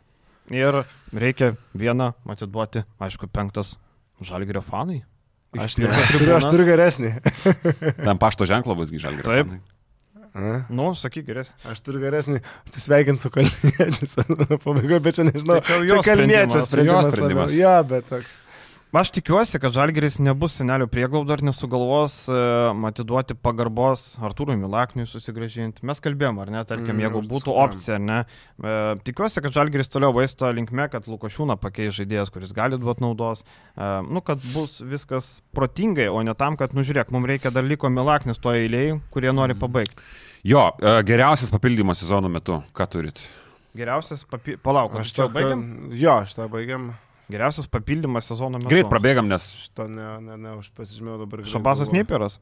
[0.54, 3.76] Ir reikia vieną atiduoti, aišku, penktas
[4.22, 5.02] žalgerio fanai.
[5.62, 7.12] Aš, ne, turiu, aš turiu geresnį.
[8.08, 9.26] Tam pašto ženklo bus gyžalgi.
[9.26, 9.54] Taip.
[10.36, 11.56] A, Nu, sakyk, geresnė.
[11.72, 14.18] Aš turiu geresnį atsisveikinti su kalniečiais.
[14.66, 15.62] Pabaigoje, bet čia nežinau.
[15.64, 17.12] Tai čia kalniečio sprendimas.
[17.14, 17.56] sprendimas.
[17.56, 18.34] Jo, bet toks.
[18.96, 22.36] Aš tikiuosi, kad Žalgeris nebus senelių prieglaudo ir nesugalvos e,
[22.88, 25.84] atiduoti pagarbos Artūrui Milakniui susigražinti.
[25.84, 28.20] Mes kalbėjom, ar ne, tarkim, Mm, mm, jeigu būtų opcija, ar ne.
[28.64, 28.76] E,
[29.10, 33.44] tikiuosi, kad Žalgeris toliau vaisto linkme, kad Lukošiūną pakeis žaidėjas, kuris gali duoti naudos.
[33.76, 37.68] E, nu, kad bus viskas protingai, o ne tam, kad, nu žiūrėk, mums reikia dar
[37.68, 39.36] liko Milaknis to eilėjai, kurie Mm.
[39.42, 40.00] nori pabaigti.
[40.46, 40.70] Jo,
[41.04, 42.62] geriausias papildymas sezono metu.
[42.72, 43.20] Ką turit?
[43.76, 44.56] Geriausias, papi...
[44.56, 45.66] palauk, Aš aš to baigiam.
[45.92, 46.94] Jo, aš tą baigiam.
[47.32, 48.70] Geriausias papildymas sezono metu.
[48.74, 51.46] Greit prabėgam, nes Šito ne, ne, ne, aš pasižymėjau dabar.
[51.50, 51.94] Šabasas.
[51.96, 52.40] Neiperas.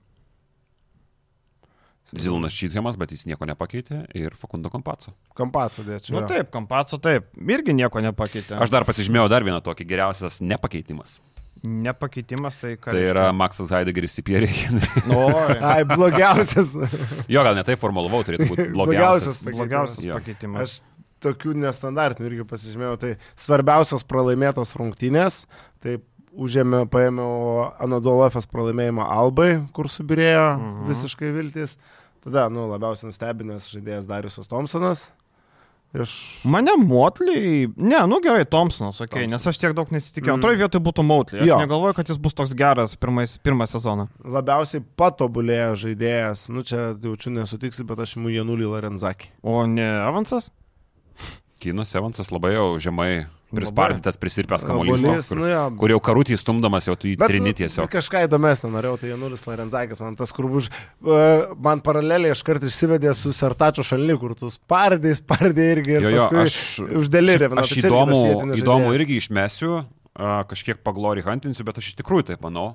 [2.13, 5.15] Zilonas Čythemas, bet jis nieko nepakeitė ir Fakundo Kompaco.
[5.37, 6.19] Kampaco dėčiau.
[6.19, 7.31] Na nu, taip, Kampaco taip.
[7.41, 8.59] Irgi nieko nepakeitė.
[8.61, 11.17] Aš dar pasižymėjau dar vieną tokį geriausias nepakeitimas.
[11.63, 12.91] Nepakeitimas tai ką.
[12.91, 14.49] Tai yra Maksas Heideggeris į Pierį.
[15.09, 15.21] Nu,
[15.63, 16.73] Ai, blogiausias.
[17.31, 19.39] jo, gal ne tai formulavau, turėtų būti blogiausias.
[19.47, 19.47] Blogiausias.
[19.47, 20.67] blogiausias pakeitimas.
[20.67, 20.92] Aš
[21.23, 22.97] tokių nestandartinių irgi pasižymėjau.
[23.01, 25.43] Tai svarbiausios pralaimėtos rungtynės.
[25.83, 25.97] Tai
[26.33, 30.87] užėmė, paėmiau Anadolo FS pralaimėjimą Albai, kur subirėjo Mhm.
[30.91, 31.75] visiškai viltis.
[32.23, 35.09] Tada, nu, labiausiai nustebinęs žaidėjas Dariusas Thompsonas.
[35.93, 36.41] Iš...
[36.49, 39.29] Mane Motliai, ne, nu gerai, Thompsonas, okay, Thompson.
[39.35, 40.31] nes aš tiek daug nesitikėjau.
[40.33, 40.39] Mm.
[40.39, 41.43] Antroji vietoje būtų Motliai.
[41.43, 41.57] Aš Jo.
[41.61, 44.07] negalvoju, kad jis bus toks geras pirmais, pirmą sezoną.
[44.25, 49.29] Labiausiai patobulėjo žaidėjas, nu čia jaučiu nesutiksi, bet aš imu Janulį Larenzakį.
[49.43, 50.49] O ne Avansas?
[51.63, 53.09] Kinas Evansas labai jau žemai
[53.53, 55.63] prispardytas, prisirpęs kamuolys, toks, kur, nu jo.
[55.81, 57.89] kur jau karutį stumdamas, jau tu jį trini nu, tiesiog.
[57.93, 60.69] Kažką įdomesnio norėjau, tai Janulis Larenzakis, man tas kur už...
[61.05, 66.15] Uh, man paraleliai iškart išsivedė su Sertačio šalni, kur tu spardai, spardai irgi ir Jo,
[66.17, 66.57] jo, aš,
[67.03, 67.51] uždelirė.
[67.61, 68.23] aš įdomu,
[68.57, 69.83] įdomu irgi išmesiu,
[70.17, 72.73] a, kažkiek paglori hantinsiu, bet aš iš tikrųjų taip manau.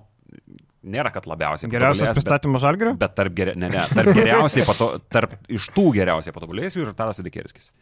[0.89, 1.69] Nėra, kad labiausiai.
[1.73, 2.93] Geriausias pristatymas Žalgerio?
[2.94, 6.93] Bet, bet tarp, geria, ne, ne, tarp geriausiai, pato, tarp iš tų geriausiai patobulėjusių ir
[6.97, 7.73] Tadas Adekerskis.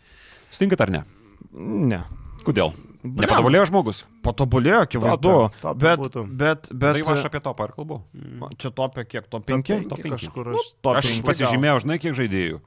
[0.56, 1.04] Sutinkat ar ne?
[1.52, 2.02] Ne.
[2.46, 2.72] Kodėl?
[3.06, 4.00] Nepatobulėjo žmogus.
[4.24, 5.34] Patobulėjo, akivaizdu.
[5.78, 6.22] Bet, būtų.
[6.26, 7.98] bet, bet, Tai aš apie to ir kalbu.
[8.62, 9.82] Čia topė kiek, to penki?
[9.86, 10.16] top penki.
[10.16, 10.72] Kažkur aš...
[10.82, 12.62] top Aš pasižymėjau, žinai, kiek žaidėjų.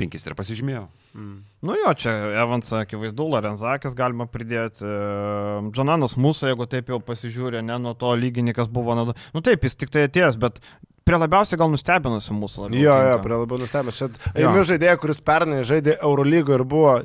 [0.00, 0.86] Penkis ir pasižymėjau.
[1.12, 7.60] Nu jo, čia Evansą akivaizdu, Lorenzakis galima pridėti, e, Džonanas mūsų, jeigu taip jau pasižiūrė,
[7.66, 10.62] ne nuo to lygininkas buvo, nu, nu taip, jis tik tai atėjęs, bet
[11.04, 12.80] prie labiausiai gal nustebinusi mūsų labiau.
[12.82, 13.22] Jo, jo, tinka.
[13.26, 13.98] prie labai nustebęs.
[14.00, 14.48] Čia Jo.
[14.48, 16.98] eimiu žaidėją, kuris pernai žaidė Eurolygo ir buvo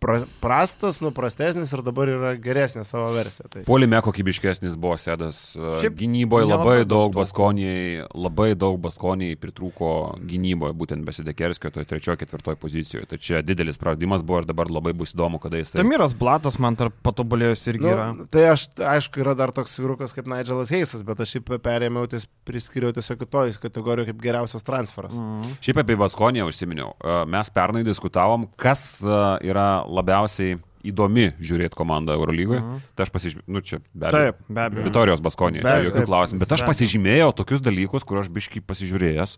[0.00, 3.48] pra, prastas, nu prastesnis ir dabar yra geresnė savo versija.
[3.52, 3.64] Tai.
[3.68, 5.40] Polime kokybiškesnis buvo sėdas.
[5.56, 7.12] Šiaip Gynyboje labai daug.
[7.18, 9.90] Baskonijai, labai daug Baskonijai pritrūko
[10.28, 13.08] gynyboje, būtent Besidekerskio, toje trečioje, ketvirtoje pozicijoje.
[13.10, 15.74] Tai čia didelis praradimas buvo ir dabar labai bus įdomu, kada jis...
[15.76, 18.08] Tamiras Blatas man tarp patobulėjus irgi yra.
[18.16, 22.08] Nu, tai aš, aišku, yra dar toks vyrukas kaip Nigelas Heisas, bet aš jį perėmiau,
[22.10, 25.16] ties, priskiriau tiesiog kitoj kategorijai kaip geriausias transferas.
[25.18, 25.56] Mm.
[25.64, 26.94] Šiaip apie Baskoniją užsiminiau.
[26.98, 30.58] E, Mes pernai diskutavom, kas e, yra labiausiai
[30.88, 32.60] įdomi žiūrėti komandą Eurolygoje.
[32.62, 32.84] Mhm.
[32.94, 34.18] Tai aš pasižymėjau, nu čia be abejo.
[34.18, 34.84] Taip, be abejo.
[34.86, 36.42] Vitorijos Baskonija, Be čia jokių klausimų.
[36.44, 39.36] Bet aš pasižymėjau tokius dalykus, kur aš biškai pasižiūrėjęs.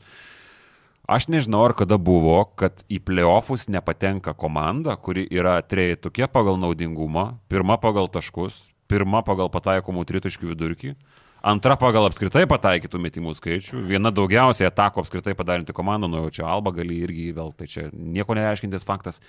[1.10, 7.40] Aš nežinau, ar kada buvo, kad į playoffus nepatenka komanda, kuri yra trejetukė pagal naudingumą,
[7.51, 8.60] pirma pagal taškus,
[8.90, 10.94] pirma pagal pataikomų tritaškių vidurkį,
[11.42, 16.46] antra pagal apskritai pataikytų metimų skaičių, viena daugiausiai atako apskritai padarinti komandą, nu jau čia
[16.50, 19.20] Alba gali irgi įvelti, tai čia nieko nereiškintis faktas,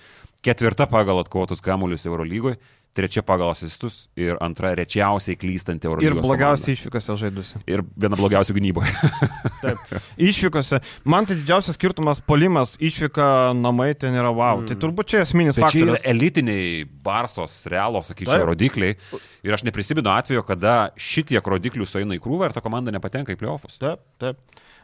[0.44, 2.60] ketvirta pagal atkovotus kamuolius Eurolygoje,
[2.92, 6.26] trečia pagal asistus ir antra rečiausiai klystanti Ir Eurolygos.
[6.26, 7.60] blogiausiai išvykose žaidusi.
[7.70, 8.92] Ir viena blogiausių gynyboje.
[9.64, 9.94] Taip.
[10.20, 10.82] Išvykose.
[11.08, 14.60] Man tai didžiausias skirtumas polimas, išvyka namai ten yra wow.
[14.60, 14.68] Mm.
[14.68, 16.04] Tai turbūt čia esminis Bet yra faktorius.
[16.12, 18.50] elitiniai Barsos, Realo, sakyčiau, Taip.
[18.52, 18.98] rodikliai.
[19.42, 23.40] Ir aš neprisimenu atvejo, kada šitiek rodiklių sueina į krūvą ir ta komanda nepatenka į
[23.40, 23.78] playoffus.
[23.82, 24.36] Taip, taip.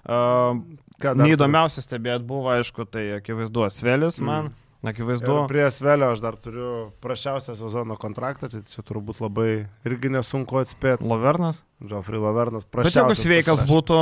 [0.08, 0.56] Uh,
[0.98, 4.48] Ką dar Neįdomiausia stebėti buvo, aišku, tai akivaizdu, Svelis man.
[4.86, 5.32] Akivaizdu.
[5.42, 6.72] Ir prie Svelio aš dar turiu
[7.02, 11.06] prašiausią sezono kontraktą, tai čia turbūt labai irgi nesunku atspėti.
[11.08, 11.64] Lovernas.
[11.82, 13.98] Geoffrey Lavernas Bet jeigu sveikas būtų,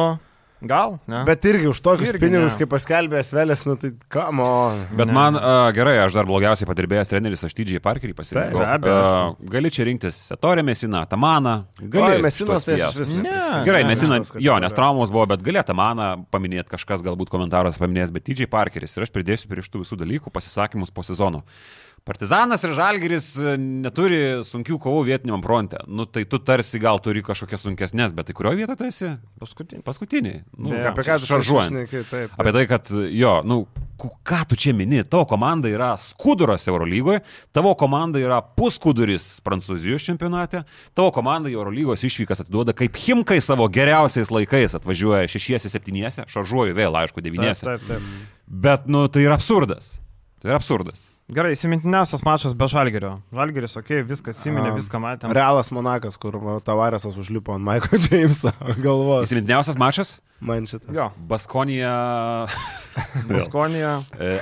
[0.62, 1.20] gal, ne?
[1.28, 2.58] Bet irgi už tokius Irgi pinigus, ne.
[2.62, 4.46] kaip paskelbė Svelis, nu tai kamo.
[4.96, 5.12] Bet Ne.
[5.12, 8.62] man uh, gerai, aš dar blogiausiai padirbėjęs treneris, aš TJ Parkerį pasirinkau.
[8.64, 8.88] Taip.
[8.88, 11.56] Uh, gali čia rinktis Etorė Mesina, Tamaną.
[11.82, 13.36] Oi, Gali Mesinas, tai aš vis Ne.
[13.68, 14.60] Gerai, Ne, Mesina, jo, yra.
[14.64, 19.04] nes traumos buvo, bet galėtų Tamaną paminėti, kažkas galbūt komentaruose paminės, bet TJ Parkeris ir
[19.04, 21.44] aš pridėsiu prie šitų visų dalykų pasisakymus po sezono.
[22.06, 25.80] Partizanas ir Žalgeris e, neturi sunkių kovų vietiniam fronte.
[25.90, 29.08] Nu, tai tu tarsi gal turi kažkokias sunkesnės, bet tai kurioje vietoje tu esi?
[29.42, 29.82] Paskutinį.
[29.82, 30.36] Paskutiniai.
[30.54, 31.26] Nu, Be- Apie ką tu
[31.90, 32.36] taip, taip.
[32.38, 33.56] Apie tai, kad jo, nu,
[33.98, 40.62] ką tu čia mini, tavo komanda yra skuduras Eurolygoje, tavo komanda yra puskuduris Prancūzijos čempionate,
[40.94, 46.94] tavo komanda Eurolygos išvykas atiduoda kaip Himkai savo geriausiais laikais atvažiuoja šešiesi, septyniesi, šaržuoju vėl,
[47.02, 47.66] aišku, Taip, devyniesi.
[47.66, 48.06] taip, taip.
[48.46, 49.96] Bet, nu, tai yra absurdas.
[50.38, 51.02] Tai yra absurdas.
[51.26, 53.16] Gerai, įsimintiniausias mačas be Žalgerio.
[53.34, 55.32] Žalgeris, okei, okay, viskas įsiminė, viską matėm.
[55.34, 58.52] Realas Monakas, kur Tavaresas užlipo ant Michael Jameso
[58.84, 59.26] galvos.
[59.26, 60.92] Įsimintiniausias mačas Man šitas.
[60.94, 61.90] Jo,- Baskonija
[63.32, 63.96] Baskonija.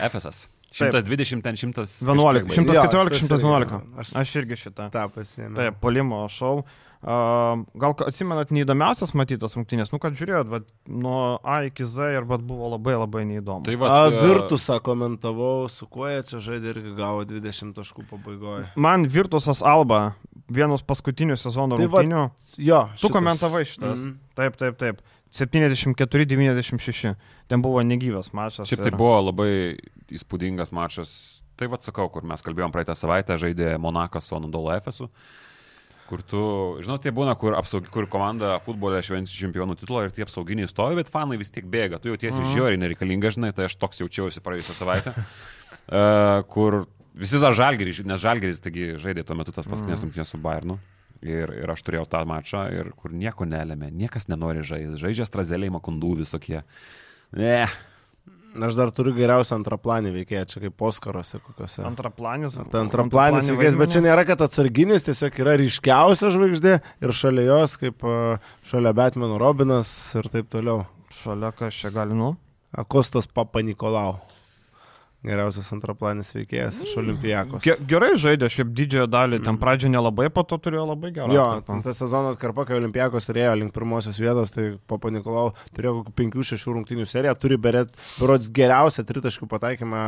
[0.05, 0.48] Efesas.
[0.74, 1.86] 120, ten 100.
[2.02, 3.78] 11, 114, šitas 111.
[3.78, 4.89] irgi, aš- Aš irgi šitą.
[4.93, 5.55] tą pasiėmė.
[5.56, 6.65] Taip, polimo šau.
[7.05, 12.25] Uh, gal atsimenat neįdomiausias matytas rungtynės, nu kad žiūrėjot, bet nuo A iki Z ir
[12.25, 13.61] bet buvo labai labai neįdomu.
[13.67, 18.07] Tai Va, va, A, Virtusą komentavau, su kuo jie čia žaidė irgi gavo 20 taškų
[18.09, 18.71] pabaigoje.
[18.81, 20.15] Man Virtusas Alba,
[20.49, 22.25] vienas paskutinių sezono Tai va, rungtynių.
[22.65, 24.01] Jo, Tu komentavai šitas.
[24.07, 24.17] Mhm.
[24.41, 25.05] Taip, taip, taip.
[25.35, 27.15] 74-96.
[27.49, 28.69] Ten buvo negyvas mačas.
[28.71, 29.51] Šiaip tai ir- buvo labai
[30.09, 31.43] įspūdingas mačas.
[31.57, 35.09] Tai vad sakau, kur mes kalbėjom praeitą savaitę, žaidė Monakas su Anadolo Efesu.
[36.05, 36.41] Kur tu,
[36.85, 40.99] žinot, tie būna, kur, apsaug, kur komanda futbole švenčia čempionų titulą ir tie apsauginiai stovi,
[40.99, 42.01] bet fanai vis tiek bėga.
[42.03, 42.51] Tu jautiesi mm.
[42.53, 45.15] žiauriai nereikalinga, žinai, tai aš toks jaučiausi praėjusią savaitę.
[45.17, 46.83] uh, kur
[47.17, 50.79] visi za žalgerį, nes žalgeris taigi žaidė tuo metu tas paskutinės rungtynės su Bayernu.
[51.25, 55.01] Ir, ir aš turėjau tą mačą, ir kur nieko nelėmė, niekas nenori žaisti.
[55.01, 56.61] Žaidžia strazeliai, makundų visokie.
[57.33, 57.65] Ne,
[58.55, 61.83] Aš dar turiu geriausią antraplanį veikėją, čia kaip Oskaruose kokiuose.
[61.89, 62.55] Antraplanis.
[62.71, 67.75] Ta antraplanis veikėjas, bet čia nėra, kad atsarginis, tiesiog yra ryškiausia žvaigždė ir šalia jos,
[67.83, 68.37] kaip a,
[68.71, 69.91] šalia Batmano Robinas
[70.21, 70.85] ir taip toliau.
[71.19, 72.37] Šalia kas čia gali, nu?
[72.71, 74.21] Akostas Papa Nikolau.
[75.25, 77.63] Geriausias antraplanis veikėjas iš Olimpijakos.
[77.65, 81.33] Ge gerai žaidė, šiaip didžiąją dalį, ten pradžioje nelabai, po to turėjo labai gerą.
[81.33, 81.71] Jo, atkarpą.
[81.71, 86.15] ten tą sezoną atkarpa, kai Olimpijakos turėjo link pirmosios vietos, tai Papa Nikolau turėjo kokių
[86.19, 90.05] 5-6 rungtinių seriją, turi beret, berods geriausią tritaškų pataikymą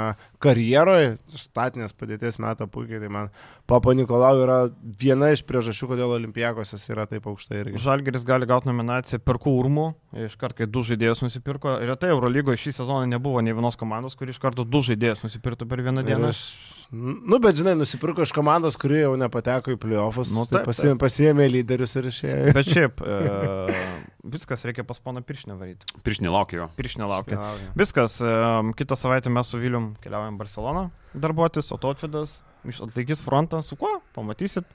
[0.47, 3.31] karjeroje, statinės padėties metą puikiai, tai man
[3.67, 4.59] Papa Nikolau yra
[5.01, 7.83] viena iš priežasčių, kodėl Olimpijakos jis yra taip aukštai irgi.
[7.83, 9.87] Žalgeris gali gauti nominaciją Perkų urmų,
[10.29, 11.77] iš karto, kai du žaidėjus nusipirko.
[11.83, 15.67] Ir tai Eurolygoje šį sezoną nebuvo nei vienos komandos, kuri iš karto du žaidėjus nusipirktų
[15.69, 16.31] per vieną Ir dieną.
[16.31, 16.45] aš,
[16.95, 21.01] nu, bet žinai, nusipirko iš komandos, kuri jau nepateko į playoffus, Nu, tai taip, pasiėmė,
[21.03, 22.55] pasiėmė lyderius ir išėjo.
[22.55, 23.91] Bet šiaip, e,
[24.33, 25.87] viskas reikia pas poną Piršnę varyti.
[26.05, 26.69] prieš nelaukiu jo.
[26.79, 27.39] Piršnė laukia.
[27.41, 27.71] Laukia.
[27.79, 28.19] Viskas,
[28.79, 34.01] kitą savaitę mes su Vilium keliaujam į Barceloną darbuotis, o Totvidas atlaikys frontą su kuo?
[34.17, 34.67] Pamatysit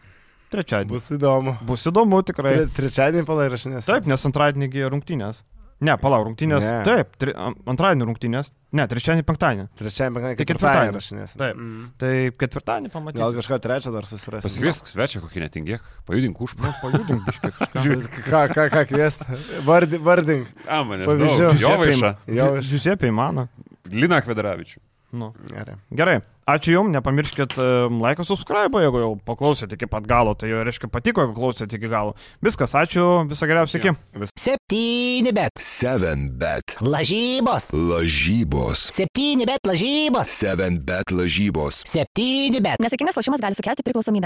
[0.51, 0.91] trečiadienį.
[0.91, 1.55] Bus, įdomu.
[1.67, 2.53] Bus įdomu tikrai.
[2.55, 3.87] Tre, trečiadienį palairašinės.
[3.87, 5.43] Taip, nes antradienį rungtynės.
[5.81, 6.61] Ne, palauk, rungtynės.
[6.61, 6.83] Ne.
[6.85, 8.51] Taip, tri, an- antradienį rungtynės.
[8.77, 9.63] Ne, trečiadienį, penktadienį.
[9.79, 10.99] Trečiadienį, penktadienį, Tai ketvirtadienį ketvirtadienį.
[10.99, 11.33] rašinės.
[11.41, 11.55] Taip.
[11.57, 11.87] Mm.
[12.03, 12.11] Tai
[12.43, 13.39] ketvirtadienį Gal pamatysim.
[13.39, 14.45] kažką trečią dar susirasti.
[14.51, 16.53] Pasikviesk svečią kokį netingėk, pajudink už.
[16.61, 18.21] Nu, pajudink biškai kažką.
[18.29, 19.41] Ką, ką, ką kviesti?
[19.65, 20.53] Vardi, vardink.
[20.69, 21.49] A, man Pavyzdžių.
[21.65, 22.13] Jo vaiša.
[22.29, 22.69] Jo, aš.
[22.75, 23.47] Žiūsėpiai mano.
[23.89, 24.77] Lina Kvedaravičių.
[25.11, 25.33] Nu.
[25.51, 25.75] Gerai.
[25.91, 26.17] Gerai,
[26.47, 27.57] ačiū Jums, nepamirškit
[27.91, 31.89] laiką subscribe, jeigu jau paklausėte iki pat galo, tai jau reiškia patiko, jeigu klausėte iki
[31.91, 32.13] galo.
[32.43, 33.93] Viskas, ačiū, visą geriausią iki.
[34.39, 35.59] Septyni bet.
[35.61, 36.77] 7 bet.
[36.79, 37.71] Lažybos.
[37.75, 38.87] Lažybos.
[38.95, 40.31] Septyni bet lažybos.
[40.39, 41.83] 7 bet lažybos.
[41.91, 42.79] Septyni bet.
[42.83, 44.19] Nesėkmingas lošimas gali sukelti priklausomybę.